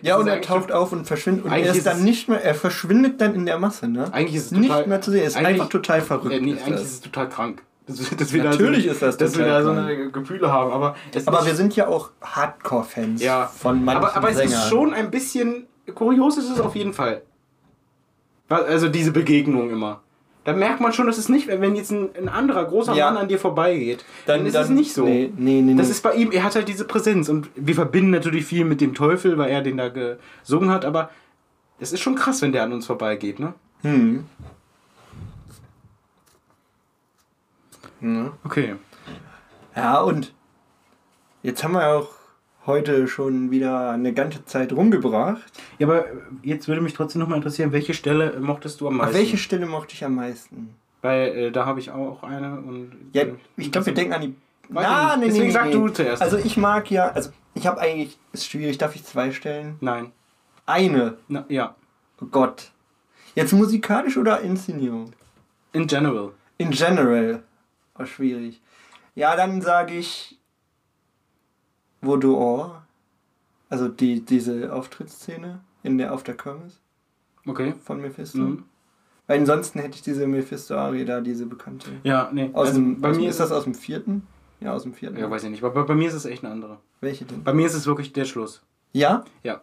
Ja, 0.00 0.16
und 0.16 0.26
er 0.26 0.40
taucht 0.40 0.72
auf 0.72 0.92
und 0.92 1.06
verschwindet. 1.06 1.44
Und 1.44 1.52
er 1.52 1.74
ist 1.74 1.86
dann 1.86 2.02
nicht 2.02 2.28
mehr, 2.28 2.42
er 2.42 2.54
verschwindet 2.54 3.20
dann 3.20 3.34
in 3.34 3.44
der 3.44 3.58
Masse, 3.58 3.88
ne? 3.88 4.12
Eigentlich 4.12 4.36
ist 4.36 4.50
es 4.52 4.58
total, 4.58 4.78
nicht 4.78 4.86
mehr 4.86 5.00
zu 5.02 5.10
sehen. 5.10 5.20
Er 5.20 5.26
ist 5.26 5.36
einfach 5.36 5.68
total 5.68 6.00
verrückt. 6.00 6.34
Äh, 6.34 6.40
nee, 6.40 6.52
eigentlich 6.52 6.82
ist 6.82 6.92
es 6.92 7.00
total 7.00 7.28
krank. 7.28 7.62
Dass, 7.86 8.16
dass 8.16 8.32
wir 8.32 8.44
Natürlich 8.44 8.86
da 8.86 8.90
so, 8.90 8.94
ist 8.94 9.02
das 9.02 9.16
Dass 9.16 9.36
wir 9.36 9.44
da 9.44 9.62
so 9.62 9.70
eine 9.70 10.10
Gefühle 10.10 10.52
haben. 10.52 10.72
Aber, 10.72 10.94
aber 11.26 11.46
wir 11.46 11.54
sind 11.54 11.74
ja 11.74 11.88
auch 11.88 12.10
Hardcore-Fans 12.22 13.22
ja. 13.22 13.46
von 13.46 13.84
manchen 13.84 14.04
Aber, 14.04 14.16
aber 14.16 14.30
es 14.30 14.38
ist 14.38 14.68
schon 14.68 14.94
ein 14.94 15.10
bisschen 15.10 15.66
kurios 15.94 16.38
ist 16.38 16.50
es 16.50 16.60
auf 16.60 16.76
jeden 16.76 16.92
Fall. 16.92 17.22
Also 18.48 18.88
diese 18.88 19.12
Begegnung 19.12 19.70
immer. 19.70 20.02
Da 20.44 20.52
merkt 20.52 20.80
man 20.80 20.92
schon, 20.92 21.06
dass 21.06 21.18
es 21.18 21.28
nicht, 21.28 21.46
wenn 21.46 21.76
jetzt 21.76 21.92
ein, 21.92 22.10
ein 22.16 22.28
anderer 22.28 22.64
großer 22.64 22.94
ja. 22.94 23.10
Mann 23.10 23.22
an 23.22 23.28
dir 23.28 23.38
vorbeigeht, 23.38 24.04
dann, 24.26 24.38
dann 24.38 24.46
ist 24.46 24.54
dann, 24.54 24.64
es 24.64 24.70
nicht 24.70 24.92
so. 24.92 25.04
Nee, 25.04 25.32
nee, 25.36 25.62
nee, 25.62 25.76
das 25.76 25.88
ist 25.88 26.02
bei 26.02 26.14
ihm, 26.14 26.32
er 26.32 26.42
hat 26.42 26.56
halt 26.56 26.66
diese 26.66 26.84
Präsenz 26.84 27.28
und 27.28 27.48
wir 27.54 27.76
verbinden 27.76 28.10
natürlich 28.10 28.44
viel 28.44 28.64
mit 28.64 28.80
dem 28.80 28.92
Teufel, 28.92 29.38
weil 29.38 29.50
er 29.50 29.62
den 29.62 29.76
da 29.76 29.88
gesungen 29.88 30.70
hat, 30.70 30.84
aber 30.84 31.10
es 31.78 31.92
ist 31.92 32.00
schon 32.00 32.16
krass, 32.16 32.42
wenn 32.42 32.50
der 32.50 32.64
an 32.64 32.72
uns 32.72 32.86
vorbeigeht, 32.86 33.38
ne? 33.38 33.54
Hm. 33.82 34.24
Ne? 38.02 38.32
Okay. 38.44 38.76
Ja, 39.76 40.00
und 40.00 40.34
jetzt 41.42 41.62
haben 41.64 41.72
wir 41.72 41.86
auch 41.86 42.08
heute 42.66 43.08
schon 43.08 43.50
wieder 43.50 43.90
eine 43.90 44.12
ganze 44.12 44.44
Zeit 44.44 44.72
rumgebracht. 44.72 45.42
Ja, 45.78 45.86
aber 45.86 46.06
jetzt 46.42 46.68
würde 46.68 46.80
mich 46.80 46.94
trotzdem 46.94 47.20
nochmal 47.20 47.38
interessieren, 47.38 47.72
welche 47.72 47.94
Stelle 47.94 48.38
mochtest 48.40 48.80
du 48.80 48.88
am 48.88 48.96
meisten? 48.96 49.10
Auf 49.10 49.18
welche 49.18 49.38
Stelle 49.38 49.66
mochte 49.66 49.94
ich 49.94 50.04
am 50.04 50.14
meisten? 50.14 50.74
Weil 51.00 51.28
äh, 51.28 51.50
da 51.50 51.66
habe 51.66 51.80
ich 51.80 51.90
auch 51.90 52.22
eine 52.22 52.56
und. 52.60 52.92
Ja, 53.12 53.24
ich 53.56 53.72
glaube, 53.72 53.86
wir 53.86 53.94
denken 53.94 54.12
an 54.12 54.20
die. 54.20 54.34
Na, 54.68 55.16
nee, 55.16 55.26
Deswegen 55.26 55.46
nee, 55.46 55.50
sag 55.50 55.66
nee. 55.66 55.72
du 55.72 55.88
zuerst. 55.88 56.22
Also 56.22 56.38
ich 56.38 56.56
mag 56.56 56.90
ja, 56.90 57.08
also 57.08 57.30
ich 57.54 57.66
habe 57.66 57.80
eigentlich, 57.80 58.18
ist 58.32 58.46
schwierig, 58.46 58.78
darf 58.78 58.94
ich 58.94 59.04
zwei 59.04 59.32
stellen? 59.32 59.76
Nein. 59.80 60.12
Eine? 60.64 61.18
Na, 61.28 61.44
ja. 61.48 61.74
Oh 62.20 62.26
Gott. 62.26 62.70
Jetzt 63.34 63.52
musikalisch 63.52 64.16
oder 64.16 64.40
Inszenierung? 64.40 65.12
In 65.72 65.86
general. 65.86 66.32
In 66.58 66.70
general. 66.70 67.42
War 67.94 68.06
schwierig. 68.06 68.60
Ja, 69.14 69.36
dann 69.36 69.60
sage 69.60 69.94
ich 69.94 70.40
Vaudoor. 72.00 72.82
Also 73.68 73.88
die, 73.88 74.24
diese 74.24 74.72
Auftrittsszene 74.72 75.60
in 75.82 75.98
der, 75.98 76.12
auf 76.12 76.22
der 76.22 76.36
Kirmes. 76.36 76.80
Okay. 77.46 77.74
Von 77.82 78.00
Mephisto. 78.00 78.38
Mhm. 78.38 78.64
Weil 79.26 79.40
ansonsten 79.40 79.78
hätte 79.78 79.94
ich 79.94 80.02
diese 80.02 80.26
Mephisto-Arie 80.26 81.04
da, 81.04 81.20
diese 81.20 81.46
bekannte. 81.46 81.88
Ja, 82.02 82.28
nee. 82.32 82.50
Aus 82.52 82.68
also 82.68 82.80
dem, 82.80 83.00
bei 83.00 83.10
aus 83.10 83.16
mir 83.16 83.30
ist 83.30 83.40
das 83.40 83.52
aus 83.52 83.64
dem 83.64 83.74
vierten? 83.74 84.26
Ja, 84.60 84.74
aus 84.74 84.82
dem 84.82 84.94
vierten. 84.94 85.16
Ja, 85.18 85.30
weiß 85.30 85.44
ich 85.44 85.50
nicht. 85.50 85.64
Aber 85.64 85.84
bei, 85.84 85.94
mir 85.94 86.08
ist 86.08 86.14
es 86.14 86.24
echt 86.24 86.44
eine 86.44 86.52
andere. 86.52 86.78
Welche 87.00 87.24
denn? 87.24 87.42
Bei 87.42 87.52
mir 87.52 87.66
ist 87.66 87.74
es 87.74 87.86
wirklich 87.86 88.12
der 88.12 88.24
Schluss. 88.24 88.62
Ja? 88.92 89.24
Ja. 89.42 89.62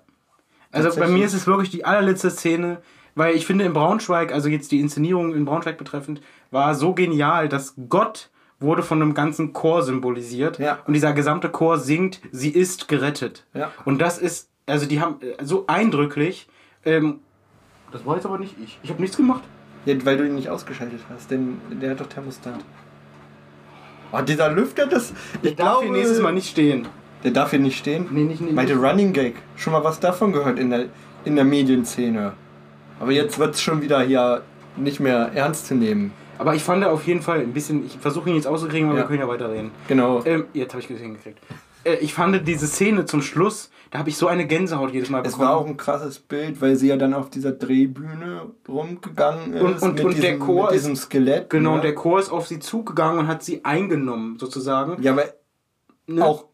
Also 0.71 0.97
bei 0.99 1.07
mir 1.07 1.25
ist 1.25 1.33
es 1.33 1.47
wirklich 1.47 1.69
die 1.69 1.85
allerletzte 1.85 2.29
Szene, 2.29 2.81
weil 3.15 3.35
ich 3.35 3.45
finde 3.45 3.65
in 3.65 3.73
Braunschweig, 3.73 4.31
also 4.31 4.49
jetzt 4.49 4.71
die 4.71 4.79
Inszenierung 4.79 5.33
in 5.33 5.45
Braunschweig 5.45 5.77
betreffend, 5.77 6.21
war 6.51 6.75
so 6.75 6.93
genial, 6.93 7.49
dass 7.49 7.75
Gott 7.89 8.29
wurde 8.59 8.83
von 8.83 9.01
einem 9.01 9.13
ganzen 9.13 9.53
Chor 9.53 9.83
symbolisiert. 9.83 10.59
Ja. 10.59 10.79
Und 10.85 10.93
dieser 10.93 11.13
gesamte 11.13 11.49
Chor 11.49 11.77
singt, 11.77 12.19
sie 12.31 12.49
ist 12.49 12.87
gerettet. 12.87 13.45
Ja. 13.53 13.71
Und 13.85 13.99
das 14.01 14.17
ist, 14.17 14.49
also 14.65 14.85
die 14.85 14.99
haben 14.99 15.21
äh, 15.21 15.43
so 15.43 15.65
eindrücklich, 15.67 16.47
ähm, 16.85 17.19
das 17.91 18.05
war 18.05 18.15
jetzt 18.15 18.25
aber 18.25 18.37
nicht 18.37 18.55
ich. 18.63 18.79
Ich 18.83 18.89
habe 18.89 19.01
nichts 19.01 19.17
gemacht. 19.17 19.43
Ja, 19.85 19.95
weil 20.05 20.17
du 20.17 20.25
ihn 20.25 20.35
nicht 20.35 20.49
ausgeschaltet 20.49 20.99
hast, 21.11 21.31
denn 21.31 21.59
der 21.81 21.91
hat 21.91 22.01
doch 22.01 22.07
Thermostat. 22.07 22.59
Oh, 24.11 24.21
dieser 24.21 24.51
Lüfter, 24.51 24.87
das. 24.87 25.13
Ich 25.41 25.55
der 25.55 25.65
darf 25.65 25.81
hier 25.81 25.91
nächstes 25.91 26.19
Mal 26.19 26.33
nicht 26.33 26.49
stehen. 26.49 26.87
Der 27.23 27.31
darf 27.31 27.51
hier 27.51 27.59
nicht 27.59 27.77
stehen? 27.77 28.07
Nee, 28.11 28.23
nicht, 28.23 28.41
nicht. 28.41 28.53
Meinte 28.53 28.75
Running 28.75 29.13
Gag. 29.13 29.35
Schon 29.55 29.73
mal 29.73 29.83
was 29.83 29.99
davon 29.99 30.31
gehört 30.31 30.59
in 30.59 30.69
der, 30.69 30.85
in 31.25 31.35
der 31.35 31.45
Medienszene. 31.45 32.33
Aber 32.99 33.11
jetzt 33.11 33.39
wird 33.39 33.55
es 33.55 33.61
schon 33.61 33.81
wieder 33.81 34.01
hier 34.01 34.41
nicht 34.75 34.99
mehr 34.99 35.31
ernst 35.33 35.67
zu 35.67 35.75
nehmen. 35.75 36.11
Aber 36.39 36.55
ich 36.55 36.63
fand 36.63 36.83
auf 36.85 37.05
jeden 37.05 37.21
Fall 37.21 37.41
ein 37.41 37.53
bisschen, 37.53 37.85
ich 37.85 37.97
versuche 37.97 38.29
ihn 38.29 38.35
jetzt 38.35 38.47
auszukriegen, 38.47 38.87
aber 38.87 38.97
ja. 38.97 39.03
wir 39.03 39.07
können 39.07 39.19
ja 39.19 39.27
weiterreden. 39.27 39.71
Genau. 39.89 40.23
Ähm, 40.25 40.45
jetzt 40.53 40.73
habe 40.73 40.81
ich 40.81 40.89
es 40.89 40.99
hingekriegt. 40.99 41.37
Äh, 41.83 41.95
ich 41.95 42.13
fand 42.13 42.47
diese 42.47 42.65
Szene 42.65 43.05
zum 43.05 43.21
Schluss, 43.21 43.69
da 43.91 43.99
habe 43.99 44.09
ich 44.09 44.17
so 44.17 44.27
eine 44.27 44.47
Gänsehaut 44.47 44.93
jedes 44.93 45.09
Mal 45.09 45.21
bekommen. 45.21 45.41
Es 45.41 45.47
war 45.47 45.57
auch 45.57 45.67
ein 45.67 45.75
krasses 45.75 46.19
Bild, 46.19 46.61
weil 46.61 46.77
sie 46.77 46.87
ja 46.87 46.95
dann 46.95 47.13
auf 47.13 47.29
dieser 47.29 47.51
Drehbühne 47.51 48.51
rumgegangen 48.67 49.53
ist. 49.53 49.61
Und, 49.61 49.81
und, 49.81 49.95
mit 49.95 50.05
und 50.05 50.15
diesem, 50.15 50.21
der 50.21 50.39
Chor 50.39 50.65
mit 50.65 50.75
diesem 50.75 50.95
Skelett. 50.95 51.49
Genau, 51.49 51.75
ne? 51.75 51.81
der 51.81 51.95
Chor 51.95 52.19
ist 52.19 52.29
auf 52.29 52.47
sie 52.47 52.59
zugegangen 52.59 53.19
und 53.19 53.27
hat 53.27 53.43
sie 53.43 53.65
eingenommen, 53.65 54.39
sozusagen. 54.39 55.01
Ja, 55.03 55.17
weil 55.17 55.33
ne? 56.07 56.25
auch 56.25 56.45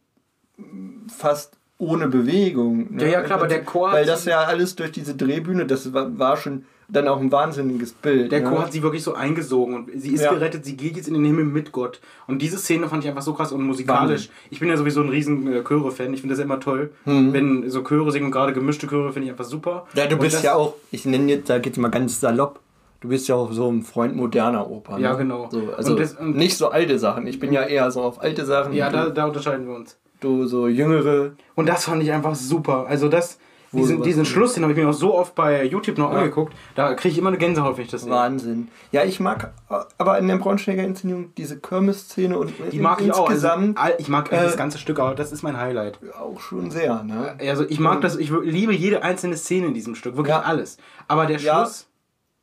fast 1.15 1.59
ohne 1.77 2.07
Bewegung. 2.07 2.95
Ne? 2.95 3.03
Ja, 3.03 3.09
ja, 3.09 3.21
klar, 3.21 3.37
aber 3.37 3.47
der 3.47 3.63
Chor. 3.63 3.91
Weil 3.91 4.05
das 4.05 4.25
ja 4.25 4.39
alles 4.39 4.75
durch 4.75 4.91
diese 4.91 5.15
Drehbühne, 5.15 5.67
das 5.67 5.93
war, 5.93 6.17
war 6.17 6.37
schon 6.37 6.65
dann 6.87 7.07
auch 7.07 7.19
ein 7.19 7.31
wahnsinniges 7.31 7.93
Bild. 7.93 8.31
Der 8.31 8.41
ne? 8.41 8.49
Chor 8.49 8.61
hat 8.61 8.73
sie 8.73 8.83
wirklich 8.83 9.03
so 9.03 9.13
eingesogen 9.13 9.75
und 9.75 9.89
sie 9.95 10.11
ist 10.11 10.23
ja. 10.23 10.33
gerettet, 10.33 10.65
sie 10.65 10.77
geht 10.77 10.95
jetzt 10.95 11.07
in 11.07 11.13
den 11.13 11.25
Himmel 11.25 11.45
mit 11.45 11.71
Gott. 11.71 11.99
Und 12.27 12.41
diese 12.41 12.57
Szene 12.57 12.87
fand 12.87 13.03
ich 13.03 13.09
einfach 13.09 13.21
so 13.21 13.33
krass 13.33 13.51
und 13.51 13.63
musikalisch. 13.63 14.27
Wahnsinn. 14.27 14.31
Ich 14.51 14.59
bin 14.59 14.69
ja 14.69 14.77
sowieso 14.77 15.01
ein 15.01 15.09
riesen 15.09 15.51
äh, 15.51 15.63
Chöre-Fan, 15.63 16.13
ich 16.13 16.21
finde 16.21 16.35
das 16.35 16.43
immer 16.43 16.59
toll, 16.59 16.91
mhm. 17.05 17.33
wenn 17.33 17.69
so 17.69 17.83
Chöre 17.83 18.11
singen 18.11 18.25
und 18.25 18.31
gerade 18.31 18.53
gemischte 18.53 18.87
Chöre 18.87 19.11
finde 19.11 19.25
ich 19.25 19.31
einfach 19.31 19.45
super. 19.45 19.87
Ja, 19.93 20.05
du 20.05 20.15
und 20.15 20.21
bist 20.21 20.43
ja 20.43 20.55
auch, 20.55 20.75
ich 20.91 21.05
nenne 21.05 21.31
jetzt, 21.31 21.49
da 21.49 21.59
geht's 21.59 21.77
mal 21.77 21.89
ganz 21.89 22.19
salopp, 22.19 22.59
du 23.01 23.09
bist 23.09 23.27
ja 23.27 23.35
auch 23.35 23.51
so 23.51 23.71
ein 23.71 23.81
Freund 23.81 24.15
moderner 24.15 24.69
Oper. 24.69 24.97
Ne? 24.97 25.03
Ja, 25.03 25.13
genau. 25.13 25.49
So, 25.51 25.73
also 25.75 25.91
und 25.91 25.99
das, 25.99 26.13
und 26.13 26.35
nicht 26.35 26.57
so 26.57 26.69
alte 26.69 26.99
Sachen, 26.99 27.27
ich 27.27 27.39
bin 27.39 27.51
ja 27.51 27.63
eher 27.63 27.89
so 27.91 28.01
auf 28.01 28.21
alte 28.21 28.45
Sachen. 28.45 28.73
Ja, 28.73 28.89
da, 28.89 29.09
da 29.09 29.25
unterscheiden 29.25 29.67
wir 29.67 29.75
uns. 29.75 29.97
Du 30.19 30.45
so 30.45 30.67
jüngere. 30.67 31.31
Und 31.55 31.67
das 31.67 31.85
fand 31.85 32.01
ich 32.01 32.11
einfach 32.11 32.35
super. 32.35 32.85
Also 32.87 33.09
das 33.09 33.37
diesen, 33.75 34.01
diesen 34.01 34.25
Schluss, 34.25 34.53
den 34.53 34.63
habe 34.63 34.73
ich 34.73 34.79
mir 34.79 34.89
auch 34.89 34.93
so 34.93 35.15
oft 35.15 35.35
bei 35.35 35.63
YouTube 35.63 35.97
noch 35.97 36.11
ja. 36.11 36.19
angeguckt. 36.19 36.53
Da 36.75 36.93
kriege 36.93 37.11
ich 37.13 37.17
immer 37.17 37.29
eine 37.29 37.37
Gänsehaut, 37.37 37.77
wenn 37.77 37.85
ich 37.85 37.91
das 37.91 38.03
sehe. 38.03 38.11
Wahnsinn. 38.11 38.69
Ja, 38.91 39.03
ich 39.03 39.19
mag 39.19 39.53
aber 39.97 40.17
in 40.17 40.27
der 40.27 40.37
Braunschweiger 40.37 40.83
Inszenierung 40.83 41.33
diese 41.35 41.59
Kirmes-Szene 41.59 42.37
und 42.37 42.53
die 42.71 42.79
mag 42.79 43.01
ich 43.01 43.13
auch. 43.13 43.29
Also, 43.29 43.49
ich 43.97 44.07
mag 44.07 44.31
äh, 44.31 44.37
das 44.37 44.57
ganze 44.57 44.77
Stück, 44.77 44.99
aber 44.99 45.15
das 45.15 45.31
ist 45.31 45.43
mein 45.43 45.57
Highlight. 45.57 45.99
Auch 46.19 46.39
schon 46.39 46.71
sehr, 46.71 47.03
ne? 47.03 47.37
Also 47.39 47.65
ich 47.67 47.79
mag 47.79 48.01
das, 48.01 48.17
ich 48.17 48.29
liebe 48.29 48.73
jede 48.73 49.03
einzelne 49.03 49.37
Szene 49.37 49.67
in 49.67 49.73
diesem 49.73 49.95
Stück, 49.95 50.15
wirklich 50.17 50.35
ja. 50.35 50.41
alles. 50.41 50.77
Aber 51.07 51.25
der 51.25 51.39
Schluss. 51.39 51.81
Ja, 51.81 51.95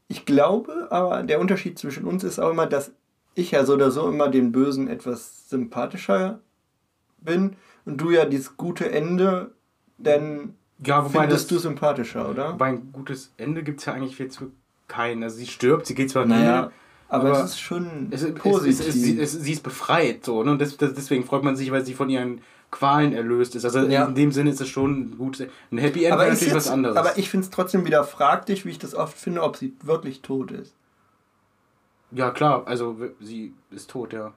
ich 0.08 0.26
glaube, 0.26 0.88
aber 0.90 1.22
der 1.22 1.40
Unterschied 1.40 1.78
zwischen 1.78 2.04
uns 2.04 2.22
ist 2.22 2.38
auch 2.38 2.50
immer, 2.50 2.66
dass 2.66 2.92
ich 3.34 3.52
ja 3.52 3.64
so 3.64 3.74
oder 3.74 3.90
so 3.90 4.08
immer 4.08 4.28
den 4.28 4.52
Bösen 4.52 4.88
etwas 4.88 5.48
sympathischer 5.48 6.40
bin 7.18 7.56
und 7.84 8.00
du 8.00 8.10
ja 8.10 8.24
dieses 8.24 8.56
gute 8.56 8.90
Ende, 8.90 9.52
denn 9.98 10.54
ja, 10.84 11.04
wobei 11.04 11.20
Findest 11.20 11.50
das, 11.50 11.56
du 11.56 11.58
sympathischer, 11.58 12.28
oder? 12.28 12.54
Wobei 12.54 12.68
ein 12.68 12.92
gutes 12.92 13.32
Ende 13.36 13.62
gibt 13.62 13.80
es 13.80 13.86
ja 13.86 13.92
eigentlich 13.92 14.18
jetzt 14.18 14.42
keinen. 14.88 15.22
Also 15.22 15.36
sie 15.36 15.46
stirbt, 15.46 15.86
sie 15.86 15.94
geht 15.94 16.10
zwar 16.10 16.26
naja, 16.26 16.70
aber, 17.08 17.30
aber, 17.30 17.44
es 17.44 17.50
ist 17.50 17.60
schon 17.60 18.08
es, 18.10 18.34
positiv. 18.34 19.18
Es, 19.18 19.34
es, 19.34 19.42
sie 19.42 19.52
ist 19.52 19.62
befreit, 19.62 20.24
so, 20.24 20.42
ne? 20.42 20.52
Und 20.52 20.60
das, 20.60 20.76
das, 20.76 20.94
deswegen 20.94 21.24
freut 21.24 21.42
man 21.42 21.56
sich, 21.56 21.70
weil 21.70 21.84
sie 21.84 21.94
von 21.94 22.08
ihren 22.08 22.40
Qualen 22.70 23.12
erlöst 23.12 23.54
ist. 23.54 23.64
Also 23.64 23.80
ja. 23.80 24.06
in 24.06 24.14
dem 24.14 24.32
Sinne 24.32 24.50
ist 24.50 24.60
es 24.60 24.68
schon 24.68 25.18
gut. 25.18 25.46
Ein 25.70 25.78
Happy 25.78 26.04
End 26.04 26.14
aber 26.14 26.26
ist 26.26 26.34
natürlich 26.40 26.54
jetzt, 26.54 26.66
was 26.66 26.72
anderes. 26.72 26.96
Aber 26.96 27.18
ich 27.18 27.28
finde 27.28 27.44
es 27.44 27.50
trotzdem 27.50 27.84
wieder 27.84 28.02
fraglich, 28.02 28.64
wie 28.64 28.70
ich 28.70 28.78
das 28.78 28.94
oft 28.94 29.16
finde, 29.16 29.42
ob 29.42 29.56
sie 29.56 29.74
wirklich 29.82 30.22
tot 30.22 30.50
ist. 30.50 30.74
Ja, 32.10 32.30
klar, 32.30 32.66
also 32.66 32.96
sie 33.20 33.54
ist 33.70 33.90
tot, 33.90 34.12
ja. 34.12 34.32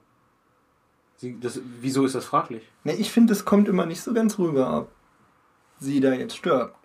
Sie, 1.18 1.40
das, 1.40 1.62
wieso 1.80 2.06
ist 2.06 2.16
das 2.16 2.26
fraglich? 2.26 2.64
Ne, 2.84 2.94
ich 2.94 3.12
finde, 3.12 3.32
es 3.32 3.46
kommt 3.46 3.70
immer 3.70 3.86
nicht 3.86 4.02
so 4.02 4.14
ganz 4.14 4.38
rüber, 4.38 4.78
ob 4.78 4.92
sie 5.80 6.00
da 6.00 6.14
jetzt 6.14 6.38
stirbt. 6.38 6.76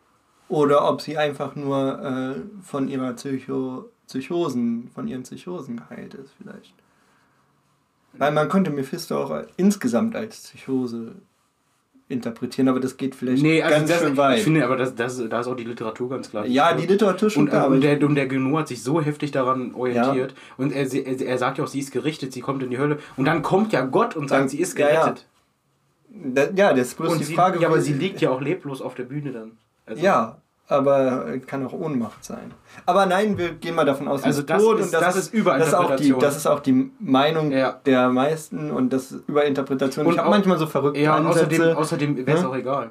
Oder 0.49 0.89
ob 0.89 1.01
sie 1.01 1.17
einfach 1.17 1.55
nur 1.55 2.03
äh, 2.03 2.63
von 2.63 2.89
ihrer 2.89 3.13
Psycho 3.13 3.89
Psychosen, 4.07 4.91
von 4.93 5.07
ihren 5.07 5.23
Psychosen 5.23 5.77
geheilt 5.77 6.15
ist, 6.15 6.35
vielleicht. 6.37 6.75
Weil 8.15 8.33
man 8.33 8.49
könnte 8.49 8.73
Mephisto 8.73 9.23
auch 9.23 9.45
insgesamt 9.57 10.17
als 10.17 10.41
Psychose 10.41 11.15
interpretieren, 12.09 12.69
aber 12.69 12.81
das 12.81 12.97
geht 12.97 13.15
vielleicht 13.15 13.43
nee, 13.43 13.63
also 13.63 13.77
ganz 13.77 13.89
das, 13.89 14.01
schön 14.01 14.17
weit. 14.17 14.39
Ich 14.39 14.45
finde, 14.45 14.65
aber 14.65 14.77
das, 14.77 14.97
das, 14.97 15.23
da 15.29 15.41
ist 15.41 15.47
auch 15.47 15.55
die 15.55 15.65
Literatur 15.65 16.11
ganz 16.11 16.29
klar. 16.29 16.45
Ja, 16.45 16.75
die 16.75 16.87
Literatur 16.87 17.31
schon 17.31 17.45
und, 17.45 17.51
klar. 17.51 17.69
Und 17.69 17.83
der, 17.83 18.03
und 18.05 18.17
der 18.17 18.27
Gnu 18.27 18.59
hat 18.59 18.67
sich 18.67 18.83
so 18.83 19.01
heftig 19.01 19.31
daran 19.31 19.75
orientiert. 19.75 20.33
Ja. 20.33 20.37
Und 20.57 20.73
er, 20.73 20.93
er, 20.93 21.21
er 21.21 21.39
sagt 21.39 21.59
ja 21.59 21.65
auch, 21.65 21.69
sie 21.69 21.79
ist 21.79 21.93
gerichtet, 21.93 22.33
sie 22.33 22.41
kommt 22.41 22.65
in 22.65 22.71
die 22.71 22.79
Hölle. 22.79 22.99
Und 23.17 23.27
dann 23.27 23.43
kommt 23.43 23.73
ja 23.73 23.83
Gott 23.83 24.17
und 24.17 24.29
sagt, 24.29 24.41
dann, 24.41 24.49
sie 24.49 24.59
ist 24.59 24.75
gerettet. 24.75 24.97
Ja, 24.97 25.11
ja. 25.13 25.30
Ja 26.57 26.73
das 26.73 26.89
ist 26.89 26.97
bloß 26.97 27.13
und 27.13 27.19
die 27.21 27.25
sie, 27.25 27.35
Frage. 27.35 27.61
Ja, 27.61 27.69
aber 27.69 27.81
sie 27.81 27.93
liegt 27.93 28.21
ja 28.21 28.31
auch 28.31 28.41
leblos 28.41 28.83
auf 28.83 28.95
der 28.95 29.05
Bühne 29.05 29.33
dann. 29.33 29.53
Also 29.87 30.03
ja, 30.03 30.39
aber 30.71 31.39
kann 31.47 31.67
auch 31.67 31.73
Ohnmacht 31.73 32.25
sein. 32.25 32.53
Aber 32.87 33.05
nein, 33.07 33.37
wir 33.37 33.55
gehen 33.55 33.75
mal 33.75 33.85
davon 33.85 34.07
aus, 34.07 34.23
also 34.23 34.43
das 34.43 34.63
tot 34.63 34.79
ist, 34.79 34.87
und 34.87 34.95
das, 34.95 35.01
das 35.01 35.17
ist 35.17 35.35
Überinterpretation. 35.35 36.21
Das 36.21 36.37
ist 36.37 36.47
auch 36.47 36.61
die, 36.61 36.73
das 36.73 36.81
ist 36.81 36.83
auch 36.85 36.93
die 36.93 36.93
Meinung 37.01 37.51
ja. 37.51 37.81
der 37.85 38.09
meisten 38.09 38.71
und 38.71 38.93
das 38.93 39.11
ist 39.11 39.29
Überinterpretation. 39.29 40.07
Und 40.07 40.13
ich 40.13 40.19
habe 40.19 40.31
manchmal 40.31 40.59
so 40.59 40.67
verrückte 40.67 41.01
ja, 41.01 41.17
Ansätze. 41.17 41.77
Außerdem, 41.77 41.77
außerdem 41.77 42.27
wäre 42.27 42.37
es 42.37 42.43
ja? 42.43 42.49
auch 42.49 42.57
egal. 42.57 42.91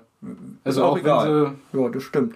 Also 0.66 0.84
auch, 0.84 0.92
auch 0.92 0.98
egal. 0.98 1.54
ja, 1.72 1.90
das 1.90 2.04
stimmt. 2.04 2.36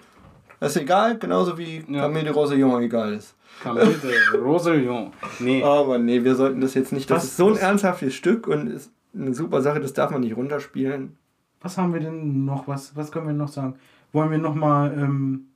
Das 0.60 0.74
ist 0.74 0.80
egal, 0.80 1.18
genauso 1.18 1.58
wie 1.58 1.84
ja. 1.88 2.00
Camille 2.00 2.24
de 2.24 2.32
Rosillon 2.32 2.82
egal 2.82 3.12
ist. 3.12 3.34
Camille 3.62 3.94
de 4.02 4.40
Rosillon. 4.40 5.12
Nee. 5.40 5.62
Aber 5.62 5.98
nee, 5.98 6.24
wir 6.24 6.36
sollten 6.36 6.62
das 6.62 6.72
jetzt 6.72 6.90
nicht. 6.90 7.10
Das 7.10 7.18
was, 7.18 7.24
ist 7.24 7.36
so 7.36 7.48
ein 7.48 7.58
ernsthaftes 7.58 8.14
Stück 8.14 8.46
und 8.46 8.68
ist 8.68 8.90
eine 9.14 9.34
super 9.34 9.62
Sache, 9.62 9.80
das 9.80 9.92
darf 9.92 10.10
man 10.10 10.20
nicht 10.20 10.36
runterspielen. 10.36 11.16
Was 11.60 11.78
haben 11.78 11.94
wir 11.94 12.00
denn 12.00 12.44
noch? 12.44 12.68
Was, 12.68 12.94
was 12.96 13.10
können 13.10 13.26
wir 13.26 13.34
noch 13.34 13.48
sagen? 13.48 13.76
wollen 14.14 14.30
wir 14.30 14.38
nochmal 14.38 14.94
ähm, 14.96 15.48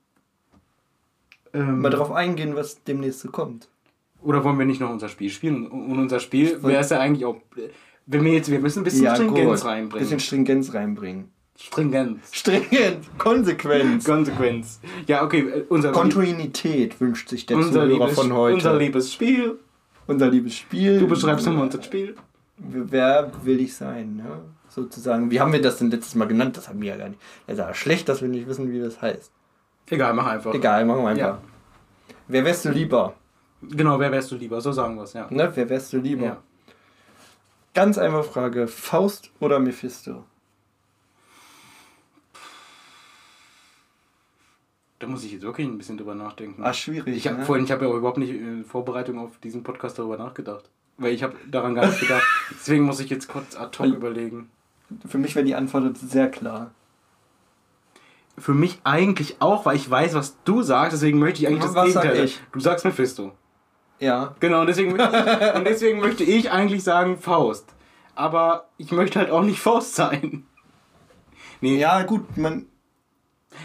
ähm, 1.55 1.81
mal 1.81 1.91
darauf 1.91 2.13
eingehen, 2.13 2.55
was 2.55 2.83
demnächst 2.85 3.21
so 3.21 3.31
kommt. 3.31 3.69
Oder 4.21 4.45
wollen 4.45 4.59
wir 4.59 4.67
nicht 4.67 4.81
noch 4.81 4.91
unser 4.91 5.09
Spiel 5.09 5.31
spielen? 5.31 5.69
Und 5.69 5.97
unser 5.97 6.21
Spiel 6.21 6.63
wäre 6.63 6.83
es 6.83 6.91
ja 6.91 6.99
eigentlich 6.99 7.25
auch. 7.25 7.37
Wenn 8.07 8.25
wir 8.25 8.33
jetzt, 8.33 8.51
wir 8.51 8.59
müssen 8.59 8.81
ein 8.81 8.85
bisschen 8.85 9.05
ja, 9.05 9.15
Stringenz 9.15 9.61
gut. 9.61 9.71
reinbringen. 9.71 9.93
Ein 9.93 9.99
bisschen 10.01 10.21
Stringenz 10.21 10.75
reinbringen. 10.75 11.31
Stringenz. 11.57 12.21
Stringenz. 12.33 13.07
Konsequenz. 13.17 14.05
Konsequenz. 14.05 14.81
Ja, 15.07 15.25
okay. 15.25 15.41
Äh, 15.41 15.65
unser 15.69 15.93
Kontinuität 15.93 17.01
wünscht 17.01 17.29
sich 17.29 17.47
der 17.47 17.57
unser 17.57 17.73
Zuhörer 17.73 17.87
liebes, 17.87 18.15
von 18.15 18.33
heute. 18.33 18.55
Unser 18.55 18.77
liebes 18.77 19.13
Spiel. 19.13 19.59
Unser 20.07 20.31
liebes 20.31 20.55
Spiel. 20.55 20.99
Du 20.99 21.07
beschreibst 21.07 21.47
nochmal 21.47 21.65
unser 21.65 21.83
Spiel. 21.83 22.17
Wer 22.59 23.31
will 23.45 23.61
ich 23.61 23.77
sein, 23.77 24.17
ne? 24.17 24.41
sozusagen. 24.69 25.31
Wie 25.31 25.41
haben 25.41 25.53
wir 25.53 25.63
das 25.63 25.79
denn 25.79 25.91
letztes 25.91 26.15
Mal 26.15 26.27
genannt? 26.27 26.57
Das 26.57 26.69
haben 26.69 26.81
wir 26.81 26.91
ja 26.91 26.97
gar 26.97 27.09
nicht. 27.09 27.21
Das 27.47 27.59
ist 27.59 27.77
schlecht, 27.77 28.09
dass 28.09 28.23
wir 28.23 28.29
nicht 28.29 28.47
wissen, 28.47 28.71
wie 28.71 28.81
das 28.81 29.01
heißt. 29.01 29.33
Egal, 29.91 30.15
mach 30.15 30.27
einfach. 30.27 30.55
Egal, 30.55 30.85
machen 30.85 31.03
wir 31.03 31.09
einfach. 31.09 31.21
Ja. 31.21 31.43
Wer 32.29 32.45
wärst 32.45 32.65
du 32.65 32.71
lieber? 32.71 33.15
Genau, 33.63 33.99
wer 33.99 34.13
wärst 34.13 34.31
du 34.31 34.37
lieber? 34.37 34.61
So 34.61 34.73
sagen 34.73 34.97
wir 34.97 35.03
es, 35.03 35.15
ja. 35.15 35.27
Ne, 35.31 35.51
wer 35.55 35.69
wärst 35.69 35.93
du 35.93 35.99
lieber? 35.99 36.27
Ja. 36.27 36.43
Ganz 37.75 37.99
einfache 37.99 38.25
Frage: 38.25 38.69
Faust 38.69 39.31
oder 39.41 39.59
Mephisto? 39.59 40.25
Da 44.99 45.07
muss 45.07 45.25
ich 45.25 45.33
jetzt 45.33 45.43
wirklich 45.43 45.67
ein 45.67 45.79
bisschen 45.79 45.97
drüber 45.97 46.15
nachdenken. 46.15 46.63
Ah, 46.63 46.73
schwierig. 46.73 47.17
Ich 47.17 47.27
habe 47.29 47.39
ne? 47.39 47.45
vorhin, 47.45 47.65
ich 47.65 47.71
habe 47.71 47.87
ja 47.87 47.95
überhaupt 47.95 48.19
nicht 48.19 48.31
in 48.31 48.65
Vorbereitung 48.65 49.19
auf 49.19 49.39
diesen 49.39 49.63
Podcast 49.63 49.99
darüber 49.99 50.19
nachgedacht. 50.19 50.69
Weil 50.99 51.15
ich 51.15 51.23
habe 51.23 51.37
daran 51.49 51.75
gar 51.75 51.87
nicht 51.87 52.01
gedacht. 52.01 52.25
Deswegen 52.51 52.85
muss 52.85 53.01
ich 53.01 53.09
jetzt 53.09 53.29
kurz 53.29 53.57
ad 53.57 53.79
hoc 53.79 53.87
überlegen. 53.87 54.51
Für 55.07 55.19
mich 55.19 55.35
wäre 55.35 55.45
die 55.45 55.55
Antwort 55.55 55.97
sehr 55.97 56.31
klar. 56.31 56.73
Für 58.37 58.55
mich 58.55 58.81
eigentlich 58.85 59.37
auch, 59.41 59.65
weil 59.65 59.77
ich 59.77 59.89
weiß, 59.89 60.15
was 60.15 60.43
du 60.45 60.63
sagst, 60.63 60.93
deswegen 60.93 61.19
möchte 61.19 61.41
ich 61.41 61.49
eigentlich 61.49 61.63
was 61.65 61.75
das 61.75 61.85
Gegenteil. 61.87 62.17
Sag 62.17 62.25
ich? 62.25 62.41
Du 62.53 62.61
sagst 62.61 62.85
Mephisto. 62.85 63.33
Ja. 64.01 64.35
Genau, 64.41 64.61
und 64.61 64.67
deswegen, 64.69 64.93
und 64.93 65.65
deswegen 65.65 66.01
möchte 66.01 66.25
ich 66.25 66.51
eigentlich 66.51 66.85
sagen 66.85 67.19
Faust. 67.19 67.75
Aber 68.15 68.69
ich 68.77 68.91
möchte 68.93 69.19
halt 69.19 69.31
auch 69.31 69.43
nicht 69.43 69.61
Faust 69.61 69.95
sein. 69.95 70.47
Nee. 71.61 71.79
Ja, 71.79 72.03
gut, 72.03 72.37
man. 72.37 72.67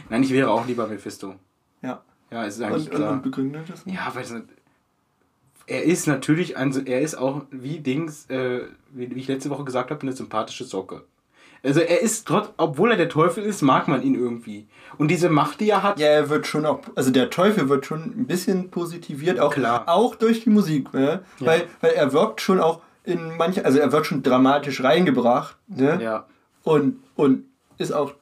Nein, 0.09 0.23
ich 0.23 0.31
wäre 0.31 0.49
auch 0.49 0.65
lieber 0.65 0.87
Mephisto. 0.87 1.35
Ja. 1.81 2.03
Ja, 2.31 2.45
es 2.45 2.57
ist 2.57 2.63
eigentlich 2.63 2.89
und, 2.89 2.95
klar. 2.95 3.11
Und 3.13 3.23
begründet 3.23 3.69
das 3.69 3.85
nicht? 3.85 3.95
Ja, 3.95 4.13
weil 4.13 4.23
es 4.23 4.33
er 5.67 5.83
ist 5.83 6.07
natürlich, 6.07 6.57
ein, 6.57 6.85
er 6.85 7.01
ist 7.01 7.15
auch 7.15 7.43
wie 7.51 7.79
Dings, 7.79 8.29
äh, 8.29 8.61
wie, 8.91 9.05
ich 9.05 9.27
letzte 9.27 9.49
Woche 9.49 9.63
gesagt 9.63 9.91
habe, 9.91 10.01
eine 10.01 10.13
sympathische 10.13 10.65
Socke. 10.65 11.03
Also 11.63 11.79
er 11.79 12.01
ist 12.01 12.27
trotz, 12.27 12.49
obwohl 12.57 12.91
er 12.91 12.97
der 12.97 13.07
Teufel 13.07 13.43
ist, 13.43 13.61
mag 13.61 13.87
man 13.87 14.03
ihn 14.03 14.15
irgendwie. 14.15 14.67
Und 14.97 15.07
diese 15.07 15.29
Macht, 15.29 15.61
die 15.61 15.69
er 15.69 15.81
hat. 15.81 15.97
Ja, 15.97 16.07
er 16.07 16.29
wird 16.29 16.45
schon 16.45 16.65
auch, 16.65 16.81
also 16.95 17.09
der 17.09 17.29
Teufel 17.29 17.69
wird 17.69 17.85
schon 17.85 18.01
ein 18.01 18.27
bisschen 18.27 18.69
positiviert, 18.69 19.39
auch, 19.39 19.53
Klar. 19.53 19.85
auch 19.87 20.15
durch 20.15 20.43
die 20.43 20.49
Musik, 20.49 20.93
ne? 20.93 21.23
Ja. 21.39 21.47
Weil, 21.47 21.67
weil 21.79 21.91
er 21.91 22.11
wirkt 22.11 22.41
schon 22.41 22.59
auch 22.59 22.81
in 23.05 23.37
manche, 23.37 23.63
also 23.63 23.79
er 23.79 23.93
wird 23.93 24.05
schon 24.05 24.23
dramatisch 24.23 24.83
reingebracht, 24.83 25.55
ne? 25.67 25.99
Ja. 26.01 26.25
Und, 26.63 27.01
und 27.15 27.45
ist 27.77 27.93
auch. 27.93 28.13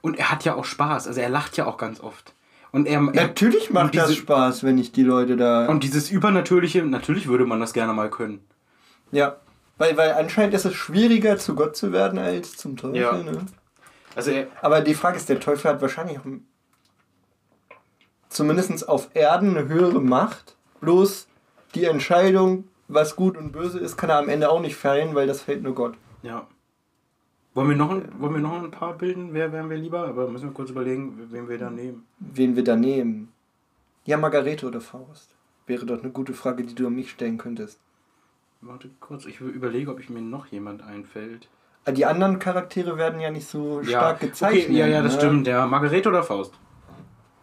Und 0.00 0.18
er 0.18 0.30
hat 0.30 0.44
ja 0.44 0.54
auch 0.54 0.64
Spaß, 0.64 1.08
also 1.08 1.20
er 1.20 1.28
lacht 1.28 1.58
ja 1.58 1.66
auch 1.66 1.76
ganz 1.76 2.00
oft. 2.00 2.32
Und 2.72 2.86
er, 2.86 3.00
natürlich 3.00 3.70
macht 3.70 3.92
diese, 3.92 4.06
das 4.06 4.16
Spaß, 4.16 4.64
wenn 4.64 4.78
ich 4.78 4.92
die 4.92 5.02
Leute 5.02 5.36
da. 5.36 5.66
Und 5.66 5.84
dieses 5.84 6.10
Übernatürliche, 6.10 6.82
natürlich 6.82 7.28
würde 7.28 7.44
man 7.44 7.60
das 7.60 7.74
gerne 7.74 7.92
mal 7.92 8.10
können. 8.10 8.40
Ja. 9.10 9.36
Weil, 9.76 9.96
weil 9.96 10.12
anscheinend 10.12 10.54
ist 10.54 10.64
es 10.64 10.74
schwieriger, 10.74 11.36
zu 11.36 11.54
Gott 11.54 11.76
zu 11.76 11.92
werden, 11.92 12.18
als 12.18 12.56
zum 12.56 12.76
Teufel. 12.76 13.00
Ja. 13.00 13.12
Ne? 13.12 13.44
Also 14.16 14.30
er, 14.30 14.46
Aber 14.62 14.80
die 14.80 14.94
Frage 14.94 15.18
ist, 15.18 15.28
der 15.28 15.38
Teufel 15.38 15.70
hat 15.70 15.82
wahrscheinlich 15.82 16.18
auch 16.18 16.24
zumindest 18.28 18.88
auf 18.88 19.10
Erden 19.14 19.56
eine 19.56 19.68
höhere 19.68 20.00
Macht. 20.00 20.56
Bloß 20.80 21.28
die 21.74 21.84
Entscheidung, 21.84 22.68
was 22.88 23.16
gut 23.16 23.36
und 23.36 23.52
böse 23.52 23.78
ist, 23.78 23.96
kann 23.96 24.10
er 24.10 24.18
am 24.18 24.28
Ende 24.28 24.50
auch 24.50 24.60
nicht 24.60 24.76
fällen, 24.76 25.14
weil 25.14 25.26
das 25.26 25.42
fällt 25.42 25.62
nur 25.62 25.74
Gott. 25.74 25.94
Ja. 26.22 26.46
Wollen 27.54 27.68
wir, 27.68 27.76
noch 27.76 27.90
ein, 27.90 28.08
wollen 28.18 28.34
wir 28.34 28.40
noch 28.40 28.62
ein 28.62 28.70
paar 28.70 28.94
bilden? 28.94 29.34
Wer 29.34 29.52
wären 29.52 29.68
wir 29.68 29.76
lieber? 29.76 30.08
Aber 30.08 30.28
müssen 30.28 30.48
wir 30.48 30.54
kurz 30.54 30.70
überlegen, 30.70 31.28
wen 31.30 31.48
wir 31.48 31.58
da 31.58 31.68
nehmen. 31.68 32.06
Wen 32.18 32.56
wir 32.56 32.64
da 32.64 32.76
nehmen? 32.76 33.30
Ja, 34.04 34.16
Margarete 34.16 34.66
oder 34.66 34.80
Faust? 34.80 35.34
Wäre 35.66 35.84
doch 35.84 36.02
eine 36.02 36.10
gute 36.10 36.32
Frage, 36.32 36.64
die 36.64 36.74
du 36.74 36.86
an 36.86 36.94
mich 36.94 37.10
stellen 37.10 37.36
könntest. 37.36 37.78
Warte 38.62 38.90
kurz, 39.00 39.26
ich 39.26 39.40
überlege, 39.40 39.90
ob 39.90 40.00
ich 40.00 40.08
mir 40.08 40.22
noch 40.22 40.46
jemand 40.46 40.82
einfällt. 40.82 41.48
Ah, 41.84 41.90
die 41.90 42.06
anderen 42.06 42.38
Charaktere 42.38 42.96
werden 42.96 43.20
ja 43.20 43.30
nicht 43.30 43.48
so 43.48 43.80
ja. 43.80 43.88
stark 43.88 44.20
gezeichnet. 44.20 44.66
Okay, 44.66 44.78
ja, 44.78 44.86
ja, 44.86 45.02
das 45.02 45.14
ne? 45.14 45.18
stimmt. 45.18 45.46
Ja, 45.46 45.66
Margarete 45.66 46.08
oder 46.08 46.22
Faust? 46.22 46.54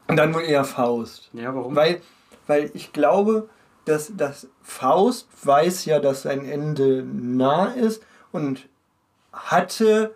Und 0.07 0.15
dann 0.15 0.33
wohl 0.33 0.41
eher 0.41 0.63
Faust. 0.63 1.29
Ja, 1.33 1.53
warum? 1.53 1.75
Weil, 1.75 2.01
weil 2.47 2.71
ich 2.73 2.93
glaube, 2.93 3.49
dass, 3.85 4.15
dass 4.15 4.47
Faust 4.61 5.27
weiß 5.43 5.85
ja, 5.85 5.99
dass 5.99 6.21
sein 6.21 6.45
Ende 6.45 7.03
nah 7.03 7.65
ist 7.65 8.01
und 8.31 8.68
hatte 9.33 10.15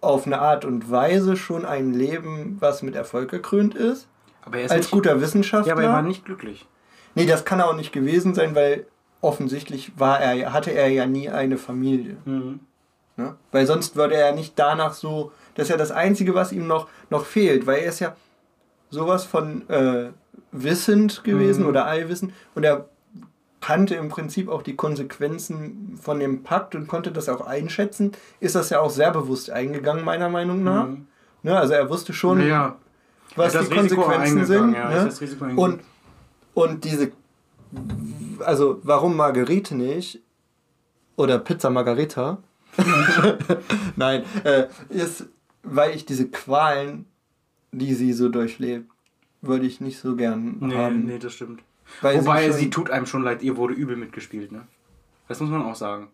auf 0.00 0.26
eine 0.26 0.40
Art 0.40 0.64
und 0.64 0.90
Weise 0.90 1.36
schon 1.36 1.64
ein 1.64 1.94
Leben, 1.94 2.56
was 2.60 2.82
mit 2.82 2.96
Erfolg 2.96 3.30
gekrönt 3.30 3.74
ist. 3.74 4.08
Aber 4.44 4.58
er 4.58 4.64
ist 4.64 4.72
als 4.72 4.90
guter 4.90 5.20
Wissenschaftler. 5.20 5.68
Ja, 5.68 5.74
aber 5.74 5.84
er 5.84 5.92
war 5.92 6.02
nicht 6.02 6.24
glücklich. 6.24 6.66
Nee, 7.14 7.26
das 7.26 7.44
kann 7.44 7.60
er 7.60 7.68
auch 7.68 7.76
nicht 7.76 7.92
gewesen 7.92 8.34
sein, 8.34 8.54
weil 8.54 8.86
offensichtlich 9.20 9.92
war 9.96 10.20
er, 10.20 10.52
hatte 10.52 10.72
er 10.72 10.88
ja 10.88 11.06
nie 11.06 11.28
eine 11.28 11.56
Familie. 11.56 12.16
Mhm. 12.24 12.60
Ne? 13.16 13.36
Weil 13.52 13.66
sonst 13.66 13.94
würde 13.94 14.16
er 14.16 14.28
ja 14.28 14.34
nicht 14.34 14.58
danach 14.58 14.94
so. 14.94 15.32
Das 15.54 15.64
ist 15.64 15.70
ja 15.70 15.76
das 15.76 15.92
Einzige, 15.92 16.34
was 16.34 16.52
ihm 16.52 16.66
noch, 16.66 16.88
noch 17.10 17.24
fehlt, 17.24 17.66
weil 17.66 17.80
er 17.80 17.88
ist 17.88 18.00
ja 18.00 18.16
sowas 18.90 19.24
von 19.24 19.68
äh, 19.68 20.10
wissend 20.50 21.22
gewesen 21.24 21.62
mhm. 21.62 21.68
oder 21.68 21.86
allwissend 21.86 22.32
und 22.54 22.64
er 22.64 22.88
kannte 23.62 23.94
im 23.94 24.10
Prinzip 24.10 24.48
auch 24.50 24.62
die 24.62 24.76
Konsequenzen 24.76 25.98
von 26.00 26.18
dem 26.18 26.42
Pakt 26.42 26.74
und 26.74 26.88
konnte 26.88 27.12
das 27.12 27.30
auch 27.30 27.46
einschätzen, 27.46 28.12
ist 28.40 28.54
das 28.54 28.68
ja 28.68 28.80
auch 28.80 28.90
sehr 28.90 29.12
bewusst 29.12 29.50
eingegangen, 29.50 30.04
meiner 30.04 30.28
Meinung 30.28 30.62
nach. 30.62 30.88
Mhm. 30.88 31.06
Ne, 31.42 31.56
also 31.56 31.72
er 31.72 31.88
wusste 31.88 32.12
schon, 32.12 32.46
ja. 32.46 32.76
was 33.36 33.52
die 33.52 33.74
Konsequenzen 33.74 34.44
sind. 34.44 34.74
Ja, 34.74 35.04
ne? 35.04 35.10
und, 35.56 35.80
und 36.54 36.84
diese, 36.84 37.12
also 38.40 38.80
warum 38.82 39.16
Margarete 39.16 39.74
nicht 39.74 40.20
oder 41.16 41.38
Pizza 41.38 41.70
Margarita, 41.70 42.38
nein, 43.96 44.24
äh, 44.44 44.66
ist, 44.88 45.26
weil 45.62 45.94
ich 45.94 46.04
diese 46.04 46.28
Qualen, 46.28 47.06
die 47.70 47.94
sie 47.94 48.12
so 48.12 48.28
durchlebt, 48.28 48.90
würde 49.40 49.66
ich 49.66 49.80
nicht 49.80 49.98
so 49.98 50.16
gern 50.16 50.56
nee, 50.60 50.74
haben. 50.76 51.04
Nee, 51.06 51.18
das 51.18 51.32
stimmt. 51.32 51.62
Weil 52.00 52.20
Wobei, 52.20 52.50
sie, 52.50 52.58
sie, 52.58 52.70
tut 52.70 52.90
einem 52.90 53.06
schon 53.06 53.22
leid, 53.22 53.42
ihr 53.42 53.56
wurde 53.56 53.74
übel 53.74 53.96
mitgespielt, 53.96 54.52
ne? 54.52 54.66
Das 55.28 55.40
muss 55.40 55.50
man 55.50 55.62
auch 55.62 55.74
sagen. 55.74 56.08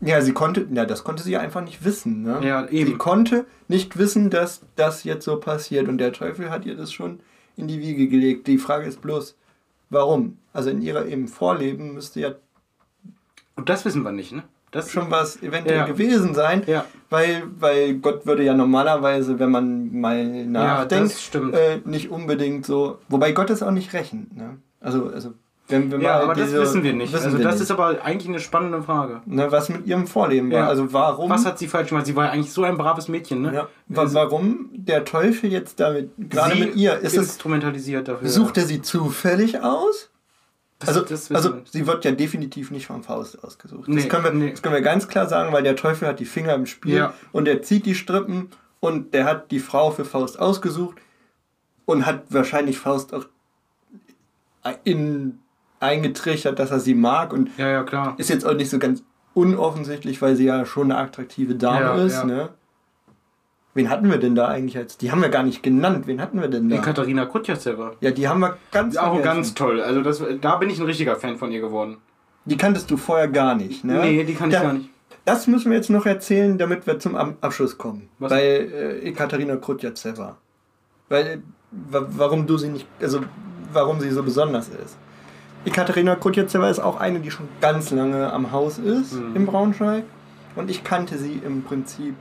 Ja, 0.00 0.20
sie 0.20 0.32
konnte, 0.32 0.66
ja, 0.72 0.84
das 0.84 1.04
konnte 1.04 1.22
sie 1.22 1.36
einfach 1.36 1.60
nicht 1.60 1.84
wissen. 1.84 2.22
Ne? 2.22 2.40
Ja, 2.42 2.66
eben. 2.68 2.90
Sie 2.90 2.96
konnte 2.96 3.46
nicht 3.68 3.98
wissen, 3.98 4.30
dass 4.30 4.64
das 4.76 5.04
jetzt 5.04 5.24
so 5.24 5.38
passiert 5.38 5.88
und 5.88 5.98
der 5.98 6.12
Teufel 6.12 6.50
hat 6.50 6.66
ihr 6.66 6.76
das 6.76 6.92
schon 6.92 7.20
in 7.56 7.68
die 7.68 7.80
Wiege 7.80 8.08
gelegt. 8.08 8.46
Die 8.46 8.58
Frage 8.58 8.86
ist 8.86 9.00
bloß, 9.02 9.36
warum? 9.90 10.38
Also 10.52 10.70
in 10.70 10.82
ihrer 10.82 11.06
im 11.06 11.28
Vorleben 11.28 11.94
müsste 11.94 12.20
ja. 12.20 12.34
Und 13.56 13.68
das 13.68 13.84
wissen 13.84 14.02
wir 14.02 14.12
nicht, 14.12 14.32
ne? 14.32 14.44
Das 14.72 14.90
schon 14.90 15.10
was 15.10 15.40
eventuell 15.42 15.76
ja. 15.76 15.86
gewesen 15.86 16.34
sein, 16.34 16.62
ja. 16.66 16.86
weil, 17.10 17.42
weil 17.58 17.94
Gott 17.96 18.24
würde 18.24 18.42
ja 18.42 18.54
normalerweise, 18.54 19.38
wenn 19.38 19.50
man 19.50 19.92
mal 20.00 20.46
nachdenkt, 20.46 21.34
äh, 21.34 21.80
nicht 21.84 22.10
unbedingt 22.10 22.64
so. 22.64 22.98
Wobei 23.08 23.32
Gott 23.32 23.50
es 23.50 23.62
auch 23.62 23.70
nicht 23.70 23.92
rechnet. 23.92 24.34
Ne? 24.34 24.56
Also, 24.80 25.10
also 25.12 25.34
wenn 25.68 25.90
wir 25.90 26.00
ja, 26.00 26.20
aber 26.20 26.34
diese, 26.34 26.56
das 26.56 26.70
wissen 26.70 26.82
wir 26.82 26.92
nicht. 26.92 27.12
Wissen 27.12 27.26
also 27.26 27.38
wir 27.38 27.44
das 27.44 27.54
nicht. 27.56 27.64
ist 27.64 27.70
aber 27.70 28.02
eigentlich 28.02 28.28
eine 28.28 28.40
spannende 28.40 28.82
Frage. 28.82 29.20
Ne, 29.26 29.52
was 29.52 29.68
mit 29.68 29.86
ihrem 29.86 30.06
Vorleben 30.06 30.50
ja. 30.50 30.62
war. 30.62 30.68
Also 30.68 30.92
warum. 30.92 31.30
Was 31.30 31.46
hat 31.46 31.58
sie 31.58 31.68
falsch 31.68 31.90
gemacht? 31.90 32.06
Sie 32.06 32.16
war 32.16 32.30
eigentlich 32.30 32.52
so 32.52 32.64
ein 32.64 32.76
braves 32.76 33.08
Mädchen, 33.08 33.42
ne? 33.42 33.54
Ja. 33.54 33.68
Also, 33.94 34.14
warum 34.14 34.70
der 34.72 35.04
Teufel 35.04 35.52
jetzt 35.52 35.80
damit, 35.80 36.10
gerade 36.30 36.56
mit 36.56 36.76
ihr, 36.76 36.98
ist 36.98 37.14
instrumentalisiert 37.14 38.08
dafür. 38.08 38.28
Sucht 38.28 38.58
er 38.58 38.64
sie 38.64 38.82
zufällig 38.82 39.60
aus? 39.60 40.10
Also, 40.86 41.04
also 41.34 41.58
sie 41.64 41.86
wird 41.86 42.04
ja 42.04 42.12
definitiv 42.12 42.70
nicht 42.70 42.86
vom 42.86 43.02
Faust 43.02 43.42
ausgesucht. 43.42 43.88
Nee, 43.88 43.96
das, 43.96 44.08
können 44.08 44.24
wir, 44.24 44.32
nee. 44.32 44.50
das 44.50 44.62
können 44.62 44.74
wir 44.74 44.82
ganz 44.82 45.08
klar 45.08 45.28
sagen, 45.28 45.52
weil 45.52 45.62
der 45.62 45.76
Teufel 45.76 46.08
hat 46.08 46.20
die 46.20 46.24
Finger 46.24 46.54
im 46.54 46.66
Spiel 46.66 46.96
ja. 46.96 47.14
und 47.32 47.48
er 47.48 47.62
zieht 47.62 47.86
die 47.86 47.94
Strippen 47.94 48.50
und 48.80 49.14
der 49.14 49.24
hat 49.24 49.50
die 49.50 49.60
Frau 49.60 49.90
für 49.90 50.04
Faust 50.04 50.38
ausgesucht 50.38 50.96
und 51.84 52.06
hat 52.06 52.24
wahrscheinlich 52.30 52.78
Faust 52.78 53.14
auch 53.14 53.26
in 54.84 55.38
eingetrichtert, 55.80 56.58
dass 56.58 56.70
er 56.70 56.80
sie 56.80 56.94
mag 56.94 57.32
und 57.32 57.50
ja, 57.58 57.68
ja, 57.68 57.82
klar. 57.82 58.14
ist 58.16 58.30
jetzt 58.30 58.46
auch 58.46 58.54
nicht 58.54 58.70
so 58.70 58.78
ganz 58.78 59.02
unoffensichtlich, 59.34 60.22
weil 60.22 60.36
sie 60.36 60.44
ja 60.44 60.64
schon 60.64 60.92
eine 60.92 61.00
attraktive 61.00 61.56
Dame 61.56 62.02
ist. 62.02 62.24
Ne? 62.24 62.50
Wen 63.74 63.88
hatten 63.88 64.10
wir 64.10 64.18
denn 64.18 64.34
da 64.34 64.48
eigentlich 64.48 64.74
jetzt? 64.74 65.00
Die 65.00 65.10
haben 65.10 65.22
wir 65.22 65.30
gar 65.30 65.42
nicht 65.42 65.62
genannt. 65.62 66.06
Wen 66.06 66.20
hatten 66.20 66.40
wir 66.40 66.48
denn 66.48 66.68
da? 66.68 66.76
Die 66.76 66.82
Katharina 66.82 67.24
Kutjasewa. 67.24 67.92
Ja, 68.00 68.10
die 68.10 68.28
haben 68.28 68.40
wir 68.40 68.58
ganz 68.70 68.96
Auch 68.96 69.14
vergessen. 69.14 69.24
ganz 69.24 69.54
toll. 69.54 69.80
Also 69.80 70.02
das, 70.02 70.22
da 70.40 70.56
bin 70.56 70.68
ich 70.68 70.78
ein 70.78 70.86
richtiger 70.86 71.16
Fan 71.16 71.38
von 71.38 71.50
ihr 71.52 71.60
geworden. 71.60 71.96
Die 72.44 72.56
kanntest 72.56 72.90
du 72.90 72.96
vorher 72.96 73.28
gar 73.28 73.54
nicht, 73.54 73.84
ne? 73.84 74.00
Nee, 74.00 74.24
die 74.24 74.34
kann 74.34 74.50
ich 74.50 74.60
gar 74.60 74.72
nicht. 74.74 74.90
Das 75.24 75.46
müssen 75.46 75.70
wir 75.70 75.76
jetzt 75.76 75.88
noch 75.88 76.04
erzählen, 76.04 76.58
damit 76.58 76.86
wir 76.86 76.98
zum 76.98 77.14
Abschluss 77.16 77.78
kommen. 77.78 78.08
Was? 78.18 78.30
Bei 78.30 78.42
äh, 78.42 79.12
Katharina 79.12 79.56
Kutjasewa. 79.56 80.36
Weil, 81.08 81.42
warum 81.70 82.46
du 82.46 82.58
sie 82.58 82.68
nicht, 82.68 82.86
also 83.00 83.20
warum 83.72 84.00
sie 84.00 84.10
so 84.10 84.22
besonders 84.22 84.68
ist. 84.68 84.96
Ekaterina 85.64 86.16
Kutjezewa 86.16 86.68
ist 86.68 86.80
auch 86.80 86.98
eine, 86.98 87.20
die 87.20 87.30
schon 87.30 87.48
ganz 87.60 87.90
lange 87.90 88.32
am 88.32 88.50
Haus 88.50 88.78
ist 88.78 89.14
mhm. 89.14 89.36
im 89.36 89.46
Braunschweig. 89.46 90.04
Und 90.56 90.70
ich 90.70 90.84
kannte 90.84 91.18
sie 91.18 91.40
im 91.44 91.62
Prinzip 91.62 92.14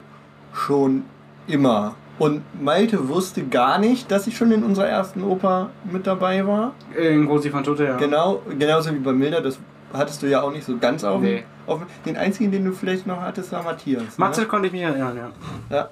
schon 0.54 1.04
immer. 1.48 1.96
Und 2.20 2.44
Malte 2.62 3.10
wusste 3.10 3.44
gar 3.44 3.80
nicht, 3.80 4.12
dass 4.12 4.28
ich 4.28 4.38
schon 4.38 4.52
in 4.52 4.64
unserer 4.64 4.88
ersten 4.88 5.24
Oper 5.24 5.72
mit 5.92 6.06
dabei 6.06 6.46
war. 6.46 6.76
In 6.96 7.26
Großi 7.26 7.52
van 7.52 7.64
Tote, 7.64 7.86
ja. 7.86 7.98
Genau, 7.98 8.42
genauso 8.60 8.94
wie 8.94 9.00
bei 9.00 9.12
Milda, 9.12 9.42
das 9.42 9.60
hattest 9.92 10.22
du 10.22 10.28
ja 10.28 10.42
auch 10.42 10.52
nicht 10.52 10.66
so 10.66 10.78
ganz 10.78 11.04
auf, 11.04 11.22
nee. 11.22 11.44
auf 11.66 11.82
Den 12.06 12.18
einzigen, 12.18 12.52
den 12.52 12.64
du 12.64 12.74
vielleicht 12.74 13.08
noch 13.08 13.22
hattest, 13.22 13.52
war 13.52 13.64
Matthias. 13.64 14.04
Ne? 14.04 14.10
Matze 14.18 14.42
ne? 14.42 14.48
konnte 14.48 14.68
ich 14.68 14.74
mir 14.74 14.88
erinnern, 14.88 15.18
ja. 15.18 15.32
Ja, 15.76 15.90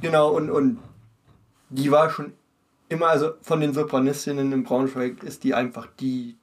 genau, 0.00 0.30
und, 0.30 0.50
und 0.50 0.78
die 1.70 1.90
war 1.90 2.10
schon 2.10 2.32
immer, 2.88 3.08
also 3.08 3.32
von 3.42 3.60
den 3.60 3.72
Sopranistinnen 3.72 4.52
im 4.52 4.62
Braunschweig 4.64 5.22
ist 5.24 5.42
die 5.44 5.54
einfach 5.54 5.88
die 5.98 6.36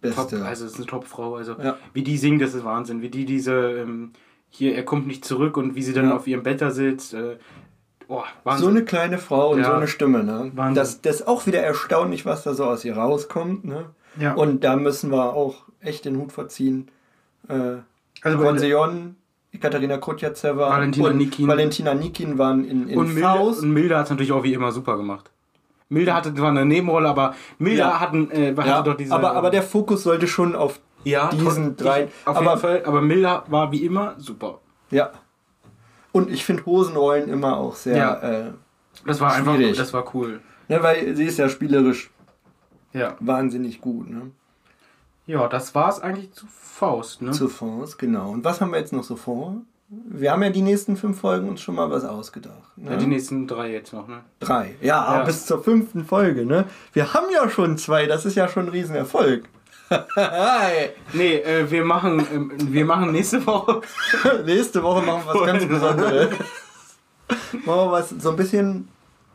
Beste. 0.00 0.36
Top, 0.36 0.46
also 0.46 0.64
es 0.64 0.72
ist 0.72 0.78
eine 0.78 0.86
Top-Frau. 0.86 1.36
Also 1.36 1.56
ja. 1.62 1.76
wie 1.92 2.02
die 2.02 2.16
singt, 2.16 2.42
das 2.42 2.54
ist 2.54 2.64
Wahnsinn. 2.64 3.02
Wie 3.02 3.10
die 3.10 3.24
diese 3.24 3.54
ähm, 3.54 4.12
hier, 4.48 4.74
er 4.74 4.84
kommt 4.84 5.06
nicht 5.06 5.24
zurück 5.24 5.56
und 5.56 5.74
wie 5.74 5.82
sie 5.82 5.92
dann 5.92 6.08
ja. 6.08 6.16
auf 6.16 6.26
ihrem 6.26 6.42
Bett 6.42 6.60
da 6.60 6.70
sitzt. 6.70 7.14
Äh, 7.14 7.38
oh, 8.08 8.22
so 8.56 8.68
eine 8.68 8.84
kleine 8.84 9.18
Frau 9.18 9.50
und 9.52 9.60
ja. 9.60 9.66
so 9.66 9.72
eine 9.72 9.88
Stimme, 9.88 10.24
ne? 10.24 10.50
Wahnsinn. 10.54 10.74
Das, 10.74 11.00
das 11.00 11.16
ist 11.16 11.28
auch 11.28 11.46
wieder 11.46 11.60
erstaunlich, 11.60 12.26
was 12.26 12.42
da 12.42 12.54
so 12.54 12.64
aus 12.64 12.84
ihr 12.84 12.96
rauskommt, 12.96 13.64
ne? 13.64 13.86
Ja. 14.18 14.34
Und 14.34 14.64
da 14.64 14.76
müssen 14.76 15.10
wir 15.10 15.34
auch 15.34 15.64
echt 15.80 16.04
den 16.04 16.16
Hut 16.18 16.32
verziehen. 16.32 16.90
Äh, 17.48 17.78
also 18.22 18.38
Ron 18.38 19.16
Katharina 19.60 19.98
Kotjatzewa 19.98 20.70
Valentina 20.70 21.08
und 21.08 21.16
Nikin. 21.16 21.48
Valentina 21.48 21.94
Nikin 21.94 22.38
waren 22.38 22.64
in, 22.64 22.88
in 22.88 22.98
und 22.98 23.08
Faust. 23.18 23.62
Milde, 23.62 23.66
und 23.66 23.72
Milde 23.72 23.96
hat 23.96 24.04
es 24.04 24.10
natürlich 24.10 24.32
auch 24.32 24.42
wie 24.42 24.52
immer 24.52 24.72
super 24.72 24.96
gemacht. 24.96 25.30
Milda 25.88 26.14
hatte 26.14 26.34
zwar 26.34 26.50
eine 26.50 26.64
Nebenrolle, 26.64 27.08
aber 27.08 27.34
Milda 27.58 27.88
ja. 27.88 28.00
hatten, 28.00 28.30
äh, 28.30 28.54
hatte 28.56 28.68
ja, 28.68 28.82
doch 28.82 28.96
diese. 28.96 29.14
Aber, 29.14 29.34
aber 29.34 29.50
der 29.50 29.62
Fokus 29.62 30.02
sollte 30.02 30.26
schon 30.26 30.56
auf 30.56 30.80
ja, 31.04 31.28
diesen 31.28 31.76
drei. 31.76 32.08
Auf 32.24 32.36
aber, 32.36 32.50
jeden 32.50 32.60
Fall, 32.60 32.82
aber 32.84 33.00
Milda 33.00 33.44
war 33.48 33.70
wie 33.70 33.84
immer 33.84 34.14
super. 34.18 34.60
Ja. 34.90 35.12
Und 36.14 36.30
ich 36.30 36.44
finde 36.44 36.64
Hosenrollen 36.64 37.28
immer 37.28 37.56
auch 37.56 37.74
sehr. 37.74 37.96
Ja. 37.96 38.14
Äh, 38.20 38.52
das 39.04 39.20
war 39.20 39.32
schwierig. 39.32 39.66
einfach, 39.66 39.76
das 39.76 39.92
war 39.92 40.14
cool. 40.14 40.40
Ja, 40.68 40.80
weil 40.82 41.16
sie 41.16 41.24
ist 41.24 41.38
ja 41.38 41.48
spielerisch 41.48 42.10
ja. 42.92 43.16
wahnsinnig 43.18 43.80
gut. 43.80 44.08
Ne? 44.08 44.30
Ja, 45.26 45.48
das 45.48 45.74
war 45.74 45.88
es 45.88 45.98
eigentlich 46.00 46.32
zu 46.32 46.46
Faust. 46.46 47.20
Ne? 47.20 47.32
Zu 47.32 47.48
Faust, 47.48 47.98
genau. 47.98 48.30
Und 48.30 48.44
was 48.44 48.60
haben 48.60 48.70
wir 48.70 48.78
jetzt 48.78 48.92
noch 48.92 49.02
so 49.02 49.16
vor? 49.16 49.56
wir 49.88 50.32
haben 50.32 50.42
ja 50.42 50.50
die 50.50 50.62
nächsten 50.62 50.96
fünf 50.96 51.20
Folgen 51.20 51.48
uns 51.48 51.60
schon 51.60 51.74
mal 51.74 51.90
was 51.90 52.04
ausgedacht. 52.04 52.76
Ne? 52.76 52.92
Ja, 52.92 52.96
die 52.96 53.06
nächsten 53.06 53.46
drei 53.46 53.72
jetzt 53.72 53.92
noch, 53.92 54.08
ne? 54.08 54.22
Drei, 54.40 54.74
ja, 54.80 55.18
ja, 55.18 55.24
bis 55.24 55.46
zur 55.46 55.62
fünften 55.62 56.04
Folge, 56.04 56.46
ne? 56.46 56.64
Wir 56.92 57.12
haben 57.12 57.26
ja 57.32 57.48
schon 57.48 57.76
zwei, 57.78 58.06
das 58.06 58.24
ist 58.24 58.34
ja 58.34 58.48
schon 58.48 58.66
ein 58.66 58.70
Riesenerfolg. 58.70 59.48
Nee, 61.12 61.36
äh, 61.36 61.70
wir, 61.70 61.84
machen, 61.84 62.20
äh, 62.20 62.72
wir 62.72 62.84
machen 62.84 63.12
nächste 63.12 63.46
Woche. 63.46 63.80
nächste 64.46 64.82
Woche 64.82 65.02
machen 65.02 65.22
wir 65.26 65.34
was 65.34 65.46
ganz 65.46 65.66
Besonderes. 65.66 66.30
machen 67.52 67.64
wir 67.66 67.90
was, 67.90 68.10
so 68.10 68.30
ein 68.30 68.36
bisschen 68.36 68.88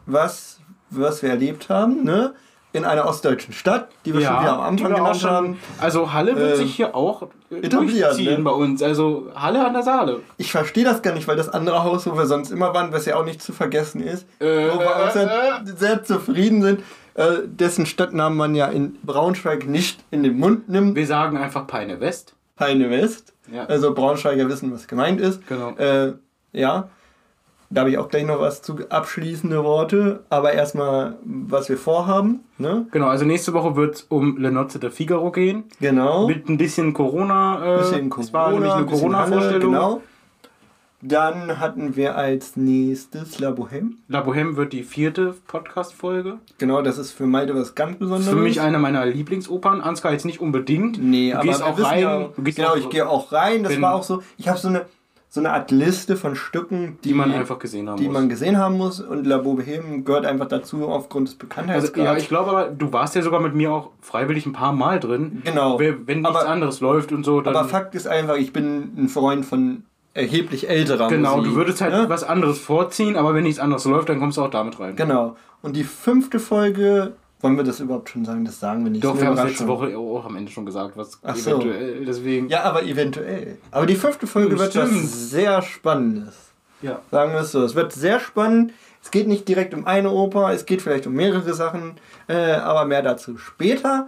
was, 0.06 0.60
was 0.90 1.22
wir 1.22 1.30
erlebt 1.30 1.70
haben, 1.70 2.04
ne? 2.04 2.34
in 2.72 2.86
einer 2.86 3.08
ostdeutschen 3.08 3.54
Stadt, 3.54 3.90
die 4.06 4.14
wir 4.14 4.22
ja, 4.22 4.30
schon 4.30 4.42
wieder 4.42 4.54
am 4.54 4.62
Anfang 4.62 4.94
genannt 4.94 5.24
haben. 5.24 5.60
Also 5.80 6.14
Halle 6.14 6.36
wird 6.36 6.54
äh, 6.54 6.56
sich 6.58 6.76
hier 6.76 6.96
auch 6.96 7.28
etablieren 7.50 8.24
ne? 8.24 8.40
bei 8.44 8.52
uns. 8.52 8.84
Also 8.84 9.32
Halle 9.36 9.66
an 9.66 9.74
der 9.74 9.82
Saale. 9.82 10.20
Ich 10.38 10.52
verstehe 10.52 10.84
das 10.84 11.02
gar 11.02 11.14
nicht, 11.14 11.28
weil 11.28 11.36
das 11.36 11.50
andere 11.50 11.84
Haus, 11.84 12.06
wo 12.06 12.16
wir 12.16 12.28
sonst 12.28 12.52
immer 12.52 12.74
waren, 12.76 12.92
was 12.92 13.06
ja 13.06 13.16
auch 13.16 13.26
nicht 13.26 13.42
zu 13.42 13.54
vergessen 13.54 14.02
ist, 14.02 14.28
äh, 14.40 14.70
wo 14.72 14.80
wir 14.80 14.96
auch 14.96 15.10
sehr, 15.10 15.26
äh, 15.26 15.66
sehr 15.66 16.04
zufrieden 16.04 16.62
sind, 16.62 16.84
äh, 17.20 17.46
dessen 17.46 17.86
Stadtnamen 17.86 18.38
man 18.38 18.56
ja 18.56 18.68
in 18.68 18.96
Braunschweig 19.04 19.68
nicht 19.68 20.04
in 20.10 20.24
den 20.24 20.40
Mund 20.40 20.70
nimmt. 20.70 20.96
Wir 20.96 21.06
sagen 21.06 21.38
einfach 21.38 21.68
Peine 21.68 22.00
West. 22.00 22.34
Peine 22.56 22.90
West. 22.90 23.34
Ja. 23.52 23.66
Also 23.66 23.94
Braunschweiger 23.94 24.48
wissen, 24.48 24.72
was 24.72 24.88
gemeint 24.88 25.20
ist. 25.20 25.46
Genau. 25.48 25.72
Äh, 25.76 26.14
ja. 26.54 26.90
Da 27.72 27.82
habe 27.82 27.92
ich 27.92 27.98
auch 27.98 28.08
gleich 28.08 28.26
noch 28.26 28.40
was 28.40 28.62
zu 28.62 28.78
abschließende 28.90 29.64
Worte, 29.64 30.24
aber 30.30 30.54
erstmal, 30.54 31.18
was 31.24 31.70
wir 31.70 31.78
vorhaben. 31.78 32.40
Ne? 32.58 32.88
Genau, 32.92 33.08
also 33.08 33.26
nächste 33.26 33.54
Woche 33.54 33.76
wird 33.76 33.96
es 33.96 34.02
um 34.04 34.38
Le 34.38 34.50
Nozze 34.50 34.80
de 34.80 34.90
Figaro 34.90 35.32
gehen. 35.32 35.66
Genau. 35.80 36.26
Mit 36.26 36.50
ein 36.50 36.58
bisschen 36.58 36.94
Corona. 36.94 37.76
Äh, 37.76 37.78
bisschen 37.80 38.10
Corona. 38.10 38.28
Es 38.28 38.34
war 38.34 38.52
nämlich 38.52 38.72
eine 38.72 38.86
Corona-Vorstellung. 38.86 39.74
Genau. 39.74 40.02
Dann 41.02 41.60
hatten 41.60 41.96
wir 41.96 42.18
als 42.18 42.58
nächstes 42.58 43.40
La 43.40 43.52
Bohème. 43.52 43.94
La 44.10 44.22
Bohème 44.22 44.58
wird 44.58 44.74
die 44.74 44.84
vierte 44.84 45.34
Podcast-Folge. 45.48 46.40
Genau, 46.58 46.82
das 46.82 46.98
ist 46.98 47.14
für 47.14 47.26
Malte 47.26 47.56
was 47.56 47.74
ganz 47.74 47.98
Besonderes. 47.98 48.28
Für 48.28 48.36
mich 48.36 48.60
eine 48.60 48.80
meiner 48.80 49.06
Lieblingsopern. 49.06 49.80
Ansgar 49.80 50.12
jetzt 50.12 50.26
nicht 50.26 50.42
unbedingt. 50.42 51.02
Nee, 51.02 51.32
du 51.32 51.38
aber 51.38 51.48
gehst 51.48 51.64
auch 51.64 51.80
rein. 51.80 52.02
Ja, 52.02 52.30
genau, 52.36 52.70
auch, 52.70 52.76
ich 52.76 52.90
gehe 52.90 53.08
auch 53.08 53.32
rein. 53.32 53.64
Das 53.64 53.80
war 53.80 53.96
auch 53.96 54.04
so. 54.04 54.22
Ich 54.38 54.50
habe 54.50 54.60
so 54.60 54.68
eine 54.68 54.86
so 55.32 55.40
eine 55.42 55.52
Art 55.52 55.70
Liste 55.70 56.16
von 56.16 56.36
Stücken, 56.36 56.98
die, 57.04 57.10
die 57.10 57.14
man 57.14 57.32
einfach 57.32 57.60
gesehen 57.60 57.88
haben 57.88 57.98
die 57.98 58.06
muss. 58.06 58.14
man 58.14 58.30
gesehen 58.30 58.58
haben 58.58 58.78
muss 58.78 59.00
und 59.00 59.28
La 59.28 59.38
Bohème 59.38 60.04
gehört 60.04 60.26
einfach 60.26 60.48
dazu 60.48 60.88
aufgrund 60.88 61.28
des 61.28 61.36
Bekanntheitsgrads. 61.36 62.00
Also, 62.00 62.04
ja, 62.04 62.18
ich 62.18 62.28
glaube 62.28 62.50
aber, 62.50 62.66
du 62.70 62.92
warst 62.92 63.14
ja 63.14 63.22
sogar 63.22 63.40
mit 63.40 63.54
mir 63.54 63.72
auch 63.72 63.92
freiwillig 64.02 64.48
ein 64.48 64.54
paar 64.54 64.74
Mal 64.74 65.00
drin. 65.00 65.44
Genau. 65.46 65.80
Wenn 65.80 66.04
nichts 66.06 66.28
aber, 66.28 66.50
anderes 66.50 66.82
läuft 66.82 67.12
und 67.12 67.24
so. 67.24 67.44
Aber 67.46 67.66
Fakt 67.66 67.94
ist 67.94 68.08
einfach, 68.08 68.38
ich 68.38 68.52
bin 68.52 68.92
ein 68.98 69.08
Freund 69.08 69.46
von 69.46 69.84
erheblich 70.20 70.70
älterer 70.70 71.08
Genau, 71.08 71.38
Musik, 71.38 71.52
du 71.52 71.58
würdest 71.58 71.82
halt 71.82 71.94
ne? 71.94 72.10
was 72.10 72.24
anderes 72.24 72.60
vorziehen, 72.60 73.16
aber 73.16 73.34
wenn 73.34 73.44
nichts 73.44 73.60
anderes 73.60 73.86
läuft, 73.86 74.10
dann 74.10 74.20
kommst 74.20 74.38
du 74.38 74.44
auch 74.44 74.50
damit 74.50 74.80
rein. 74.80 74.96
Genau. 74.96 75.36
Und 75.62 75.76
die 75.76 75.84
fünfte 75.84 76.40
Folge 76.40 77.14
wollen 77.42 77.56
wir 77.56 77.64
das 77.64 77.80
überhaupt 77.80 78.10
schon 78.10 78.26
sagen? 78.26 78.44
Das 78.44 78.60
sagen 78.60 78.84
wir 78.84 78.92
nicht. 78.92 79.04
Doch, 79.04 79.18
wir 79.18 79.28
haben 79.28 79.38
es 79.38 79.44
letzte 79.44 79.68
Woche 79.68 79.98
auch 79.98 80.26
am 80.26 80.36
Ende 80.36 80.52
schon 80.52 80.66
gesagt, 80.66 80.98
was 80.98 81.20
Ach 81.24 81.38
eventuell, 81.38 82.00
so. 82.00 82.06
deswegen. 82.06 82.50
Ja, 82.50 82.64
aber 82.64 82.84
eventuell. 82.84 83.58
Aber 83.72 83.86
die 83.86 83.96
fünfte 83.96 84.28
Folge 84.28 84.56
ja, 84.56 84.60
wird 84.60 84.76
was 84.76 85.30
sehr 85.30 85.62
Spannendes. 85.62 86.36
Ja. 86.82 87.00
Sagen 87.12 87.34
wir 87.34 87.42
es 87.42 87.52
so. 87.52 87.64
Es 87.64 87.76
wird 87.76 87.94
sehr 87.94 88.20
spannend. 88.20 88.74
Es 89.02 89.12
geht 89.12 89.28
nicht 89.28 89.48
direkt 89.48 89.74
um 89.74 89.88
eine 89.88 90.12
Oper, 90.12 90.52
es 90.52 90.66
geht 90.66 90.82
vielleicht 90.82 91.08
um 91.08 91.14
mehrere 91.14 91.54
Sachen, 91.54 91.94
äh, 92.28 92.52
aber 92.52 92.84
mehr 92.84 93.02
dazu 93.02 93.38
später. 93.38 94.08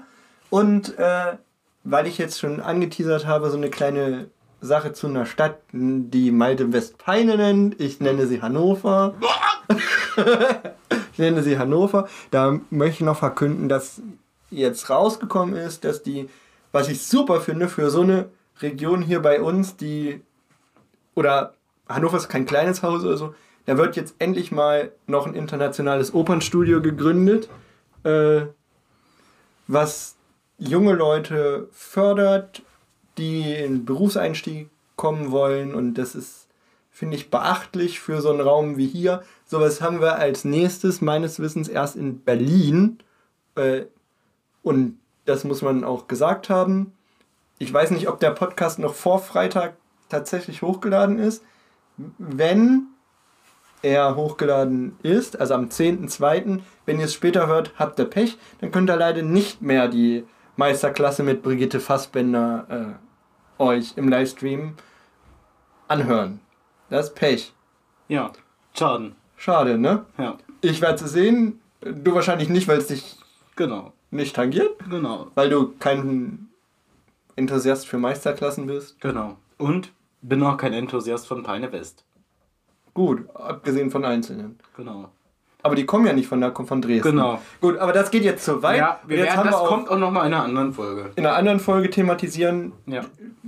Und 0.50 0.98
äh, 1.00 1.38
weil 1.86 2.08
ich 2.08 2.18
jetzt 2.18 2.40
schon 2.40 2.60
angeteasert 2.60 3.26
habe, 3.26 3.50
so 3.50 3.58
eine 3.58 3.70
kleine 3.70 4.30
Sache 4.62 4.94
zu 4.94 5.08
einer 5.08 5.26
Stadt, 5.26 5.60
die 5.74 6.32
Malte 6.32 6.72
Westpeine 6.72 7.36
nennt. 7.36 7.80
Ich 7.82 8.00
nenne 8.00 8.28
sie 8.28 8.42
Hannover. 8.42 9.16
ich 11.14 11.20
nenne 11.20 11.42
sie 11.42 11.58
Hannover. 11.58 12.08
Da 12.30 12.60
möchte 12.70 12.96
ich 12.96 13.06
noch 13.06 13.18
verkünden, 13.18 13.68
dass 13.68 14.02
jetzt 14.52 14.90
rausgekommen 14.90 15.56
ist, 15.56 15.84
dass 15.84 16.04
die, 16.04 16.30
was 16.72 16.90
ich 16.90 17.06
super 17.06 17.42
finde, 17.42 17.68
für 17.68 17.90
so 17.90 18.02
eine 18.02 18.30
Region 18.62 19.02
hier 19.02 19.22
bei 19.22 19.42
uns, 19.42 19.78
die 19.78 20.22
oder 21.16 21.54
Hannover 21.90 22.18
ist 22.18 22.30
kein 22.30 22.46
kleines 22.46 22.84
Haus 22.84 23.04
oder 23.04 23.18
so, 23.18 23.36
da 23.66 23.78
wird 23.78 23.96
jetzt 23.96 24.16
endlich 24.20 24.52
mal 24.52 24.92
noch 25.08 25.28
ein 25.28 25.36
internationales 25.36 26.14
Opernstudio 26.14 26.82
gegründet, 26.82 27.50
äh, 28.04 28.42
was 29.68 30.16
junge 30.58 30.94
Leute 30.94 31.68
fördert, 31.72 32.64
die 33.18 33.54
in 33.54 33.86
Berufseinstieg 33.86 34.70
kommen 34.96 35.32
wollen 35.32 35.74
und 35.74 35.96
das 35.96 36.16
ist, 36.16 36.48
finde 36.92 37.18
ich, 37.18 37.32
beachtlich 37.32 38.00
für 38.00 38.22
so 38.22 38.30
einen 38.30 38.42
Raum 38.42 38.78
wie 38.78 38.88
hier. 38.88 39.24
Sowas 39.46 39.82
haben 39.82 40.02
wir 40.02 40.16
als 40.16 40.46
nächstes 40.46 41.02
meines 41.02 41.40
Wissens 41.40 41.68
erst 41.68 41.96
in 41.96 42.22
Berlin 42.22 43.00
äh, 43.56 43.84
und 44.64 44.98
das 45.26 45.44
muss 45.44 45.62
man 45.62 45.84
auch 45.84 46.08
gesagt 46.08 46.50
haben. 46.50 46.94
Ich 47.60 47.72
weiß 47.72 47.92
nicht, 47.92 48.08
ob 48.08 48.20
der 48.20 48.32
Podcast 48.32 48.80
noch 48.80 48.94
vor 48.94 49.20
Freitag 49.20 49.76
tatsächlich 50.10 50.62
hochgeladen 50.62 51.20
ist. 51.20 51.44
Wenn 52.18 52.88
er 53.82 54.16
hochgeladen 54.16 54.98
ist, 55.04 55.40
also 55.40 55.54
am 55.54 55.66
10.2., 55.66 56.60
wenn 56.86 57.00
ihr 57.00 57.06
es 57.06 57.14
später 57.14 57.48
hört, 57.48 57.72
habt 57.78 58.00
ihr 58.00 58.06
Pech, 58.06 58.38
dann 58.60 58.72
könnt 58.72 58.90
ihr 58.90 58.96
leider 58.96 59.22
nicht 59.22 59.62
mehr 59.62 59.88
die 59.88 60.26
Meisterklasse 60.62 61.24
mit 61.24 61.42
Brigitte 61.42 61.80
Fassbender 61.80 62.98
äh, 63.58 63.64
euch 63.64 63.94
im 63.96 64.08
Livestream 64.10 64.76
anhören. 65.88 66.40
Das 66.92 67.08
ist 67.08 67.16
Pech. 67.16 67.52
Ja, 68.08 68.32
schaden. 68.78 69.16
Schade, 69.38 69.80
ne? 69.80 70.06
Ja. 70.20 70.38
Ich 70.62 70.80
werde 70.80 71.04
es 71.04 71.12
sehen, 71.12 71.60
du 71.82 72.14
wahrscheinlich 72.14 72.48
nicht, 72.48 72.68
weil 72.68 72.78
es 72.78 72.86
dich 72.86 73.18
genau. 73.56 73.94
nicht 74.12 74.36
tangiert. 74.36 74.78
Genau. 74.88 75.32
Weil 75.34 75.50
du 75.50 75.74
kein 75.80 76.50
Enthusiast 77.36 77.88
für 77.88 77.98
Meisterklassen 77.98 78.68
bist. 78.68 79.02
Genau. 79.02 79.38
Und 79.58 79.92
bin 80.22 80.44
auch 80.44 80.58
kein 80.58 80.74
Enthusiast 80.74 81.26
von 81.26 81.42
Peine 81.42 81.72
West. 81.72 82.06
Gut, 82.94 83.28
abgesehen 83.34 83.90
von 83.90 84.06
Einzelnen. 84.06 84.60
Genau. 84.78 85.10
Aber 85.64 85.76
die 85.76 85.86
kommen 85.86 86.06
ja 86.06 86.14
nicht 86.14 86.28
von 86.28 86.42
da, 86.42 86.50
kommen 86.50 86.68
von 86.68 86.82
Dresden. 86.82 87.12
Genau. 87.12 87.42
Gut, 87.60 87.78
aber 87.78 87.94
das 87.94 88.12
geht 88.12 88.24
jetzt 88.24 88.44
zu 88.46 88.64
weit. 88.64 88.78
Ja, 88.78 89.00
wir 89.06 89.18
jetzt 89.18 89.36
werden, 89.36 89.52
das 89.52 89.62
wir 89.62 89.68
kommt 89.68 89.90
auch 89.90 89.98
nochmal 89.98 90.28
in 90.28 90.34
einer 90.34 90.44
anderen 90.44 90.74
Folge. 90.74 91.12
in 91.16 91.26
einer 91.26 91.36
anderen 91.36 91.60
Folge 91.60 91.90
thematisieren. 91.90 92.72
Ja. 92.86 93.02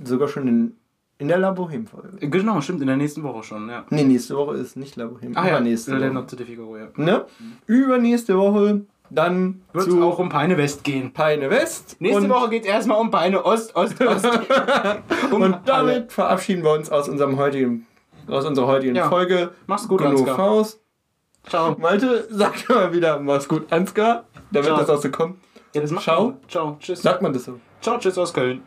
Sogar 0.04 0.28
schon 0.28 0.48
in, 0.48 0.76
in 1.18 1.28
der 1.28 1.40
La 1.40 1.52
Boheme-Folge. 1.52 2.30
Genau, 2.30 2.62
stimmt, 2.62 2.82
in 2.82 2.88
der 2.88 2.98
nächsten 2.98 3.24
Woche 3.24 3.44
schon, 3.44 3.70
ja. 3.70 3.86
Nee, 3.90 4.04
nächste 4.04 4.36
Woche 4.36 4.56
ist 4.58 4.76
nicht 4.78 4.96
La 4.96 5.06
Boheme. 5.06 5.36
Ah 5.36 5.46
ja, 5.46 5.52
übernächste 5.54 5.96
Le 5.96 6.14
Woche. 6.14 6.36
De 6.36 6.46
Figaro, 6.46 6.78
ja. 6.78 6.88
Ne? 6.96 7.26
Übernächste 7.66 8.38
Woche 8.38 8.82
dann 9.10 9.62
Wird 9.74 9.88
es 9.88 9.94
auch 9.96 10.18
um 10.20 10.30
Peine 10.30 10.58
West 10.58 10.84
gehen. 10.84 11.14
Peine 11.14 11.50
West. 11.50 11.98
Nächste 12.00 12.30
Woche 12.30 12.50
geht 12.50 12.64
es 12.64 12.70
erstmal 12.70 13.00
um 13.00 13.12
Peine 13.12 13.46
Ost, 13.46 13.76
Ost, 13.76 14.02
Ost. 14.02 14.26
um 15.32 15.42
Und 15.42 15.58
damit 15.66 15.70
alle. 15.70 16.06
verabschieden 16.10 16.64
wir 16.64 16.72
uns 16.72 16.90
aus 16.90 17.10
unserem 17.10 17.38
heutigen 17.38 17.86
aus 18.28 18.46
unserer 18.46 18.68
heutigen 18.68 18.96
Ja. 18.96 19.10
Folge. 19.10 19.52
Mach's 19.68 19.88
gut, 19.88 20.02
Ansgar. 20.02 20.36
Faust. 20.36 20.80
Ciao. 21.48 21.76
Malte, 21.78 22.28
sag 22.30 22.68
mal 22.70 22.94
wieder, 22.94 23.20
mach's 23.20 23.48
gut, 23.48 23.72
Ansgar. 23.72 24.26
Da 24.52 24.56
wird 24.64 24.66
Ciao. 24.66 24.78
das 24.78 24.90
auch 24.90 25.02
so 25.02 25.10
kommen. 25.12 25.42
Ja, 25.74 25.82
das 25.82 25.92
macht 25.92 26.04
Ciao. 26.04 26.26
man. 26.26 26.38
Ciao. 26.48 26.78
Tschüss. 26.80 27.02
Sagt 27.02 27.22
man 27.22 27.34
das 27.34 27.46
so? 27.46 27.60
Ciao, 27.82 27.98
tschüss 27.98 28.18
aus 28.18 28.34
Köln. 28.34 28.62